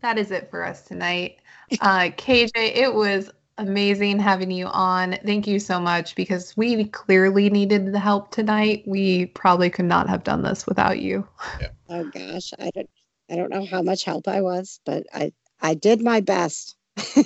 that 0.05 0.19
is 0.19 0.31
it 0.31 0.51
for 0.51 0.63
us 0.63 0.83
tonight. 0.83 1.39
Uh, 1.81 2.11
KJ, 2.17 2.51
it 2.55 2.95
was 2.95 3.31
amazing 3.57 4.19
having 4.19 4.51
you 4.51 4.67
on. 4.67 5.17
Thank 5.25 5.47
you 5.47 5.59
so 5.59 5.81
much 5.81 6.15
because 6.15 6.55
we 6.57 6.85
clearly 6.85 7.49
needed 7.49 7.91
the 7.91 7.99
help 7.99 8.31
tonight. 8.31 8.85
We 8.87 9.27
probably 9.27 9.71
could 9.71 9.87
not 9.87 10.09
have 10.11 10.23
done 10.23 10.43
this 10.43 10.67
without 10.67 11.01
you. 11.01 11.27
Yeah. 11.61 11.69
Oh 11.89 12.05
gosh, 12.05 12.53
I 12.59 12.71
don't 12.75 12.91
I 13.31 13.37
don't 13.37 13.51
know 13.51 13.65
how 13.65 13.81
much 13.81 14.05
help 14.05 14.29
I 14.29 14.43
was, 14.43 14.79
but 14.85 15.05
I 15.13 15.33
I 15.63 15.73
did 15.73 16.03
my 16.03 16.21
best. 16.21 16.77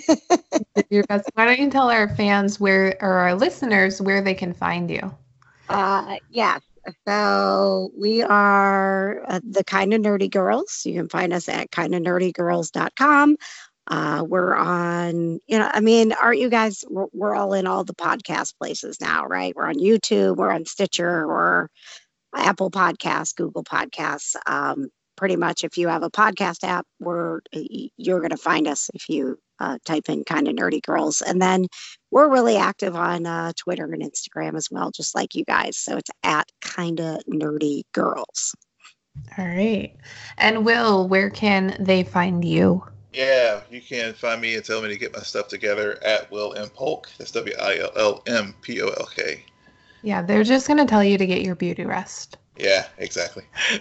your 0.88 1.02
best. 1.04 1.28
Why 1.34 1.46
don't 1.46 1.58
you 1.58 1.70
tell 1.70 1.90
our 1.90 2.08
fans 2.08 2.60
where, 2.60 2.96
or 3.00 3.10
our 3.10 3.34
listeners, 3.34 4.00
where 4.00 4.22
they 4.22 4.34
can 4.34 4.54
find 4.54 4.88
you? 4.88 5.12
Uh, 5.68 6.16
yes. 6.30 6.60
So 7.06 7.90
we 7.96 8.22
are 8.22 9.24
uh, 9.28 9.40
the 9.48 9.64
kind 9.64 9.94
of 9.94 10.00
nerdy 10.00 10.30
girls. 10.30 10.82
You 10.84 10.94
can 10.94 11.08
find 11.08 11.32
us 11.32 11.48
at 11.48 11.70
kindofnerdygirls.com. 11.70 13.36
Uh, 13.90 14.22
we're 14.26 14.54
on, 14.54 15.40
you 15.46 15.58
know, 15.58 15.70
I 15.72 15.80
mean, 15.80 16.12
aren't 16.12 16.40
you 16.40 16.50
guys? 16.50 16.84
We're, 16.90 17.06
we're, 17.12 17.34
all 17.34 17.54
in 17.54 17.66
all 17.66 17.84
the 17.84 17.94
podcast 17.94 18.58
places 18.58 19.00
now, 19.00 19.24
right? 19.24 19.56
We're 19.56 19.66
on 19.66 19.76
YouTube, 19.76 20.36
we're 20.36 20.52
on 20.52 20.66
Stitcher, 20.66 21.24
or 21.24 21.70
Apple 22.34 22.70
Podcasts, 22.70 23.34
Google 23.34 23.64
Podcasts. 23.64 24.36
Um, 24.46 24.90
pretty 25.18 25.36
much 25.36 25.64
if 25.64 25.76
you 25.76 25.88
have 25.88 26.04
a 26.04 26.10
podcast 26.10 26.62
app 26.62 26.86
we're 27.00 27.40
you're 27.52 28.20
going 28.20 28.30
to 28.30 28.36
find 28.36 28.68
us 28.68 28.88
if 28.94 29.08
you 29.08 29.36
uh, 29.58 29.76
type 29.84 30.08
in 30.08 30.22
kind 30.22 30.46
of 30.46 30.54
nerdy 30.54 30.80
girls 30.80 31.22
and 31.22 31.42
then 31.42 31.66
we're 32.10 32.30
really 32.30 32.56
active 32.56 32.96
on 32.96 33.26
uh, 33.26 33.52
twitter 33.56 33.84
and 33.92 34.02
instagram 34.02 34.56
as 34.56 34.70
well 34.70 34.90
just 34.90 35.14
like 35.14 35.34
you 35.34 35.44
guys 35.44 35.76
so 35.76 35.96
it's 35.96 36.10
at 36.22 36.50
kind 36.60 37.00
of 37.00 37.18
nerdy 37.24 37.82
girls. 37.92 38.54
All 39.36 39.46
right. 39.46 39.96
And 40.36 40.64
will 40.64 41.08
where 41.08 41.28
can 41.28 41.76
they 41.80 42.04
find 42.04 42.44
you? 42.44 42.84
Yeah 43.12 43.62
you 43.70 43.80
can 43.80 44.14
find 44.14 44.40
me 44.40 44.54
and 44.54 44.64
tell 44.64 44.80
me 44.80 44.88
to 44.88 44.96
get 44.96 45.12
my 45.12 45.20
stuff 45.20 45.48
together 45.48 45.98
at 46.04 46.30
will 46.30 46.54
m. 46.54 46.68
Polk. 46.68 47.10
That's 47.18 47.32
w-i-l-l-m-p-o-l-k 47.32 47.84
yeah 50.02 50.22
they're 50.22 50.44
just 50.44 50.66
going 50.66 50.78
to 50.78 50.86
tell 50.86 51.02
you 51.02 51.18
to 51.18 51.26
get 51.26 51.42
your 51.42 51.54
beauty 51.54 51.84
rest 51.84 52.38
yeah, 52.58 52.86
exactly. 52.98 53.44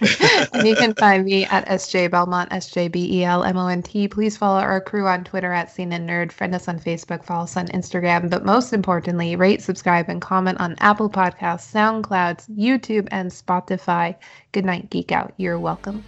and 0.52 0.66
you 0.66 0.76
can 0.76 0.94
find 0.98 1.24
me 1.24 1.44
at 1.46 1.66
SJ 1.68 2.10
Belmont, 2.10 2.52
S 2.52 2.70
J 2.70 2.88
B 2.88 3.20
E 3.20 3.24
L 3.24 3.44
M 3.44 3.56
O 3.56 3.66
N 3.66 3.82
T. 3.82 4.08
Please 4.08 4.36
follow 4.36 4.60
our 4.60 4.80
crew 4.80 5.06
on 5.06 5.24
Twitter 5.24 5.52
at 5.52 5.70
Scene 5.70 5.92
and 5.92 6.08
Nerd. 6.08 6.32
Friend 6.32 6.54
us 6.54 6.68
on 6.68 6.78
Facebook, 6.78 7.24
follow 7.24 7.44
us 7.44 7.56
on 7.56 7.68
Instagram. 7.68 8.30
But 8.30 8.44
most 8.44 8.72
importantly, 8.72 9.36
rate, 9.36 9.62
subscribe, 9.62 10.08
and 10.08 10.20
comment 10.20 10.60
on 10.60 10.76
Apple 10.80 11.10
Podcasts, 11.10 11.72
SoundClouds, 11.72 12.48
YouTube, 12.56 13.08
and 13.10 13.30
Spotify. 13.30 14.14
Good 14.52 14.64
night, 14.64 14.90
Geek 14.90 15.12
Out. 15.12 15.32
You're 15.36 15.58
welcome. 15.58 16.04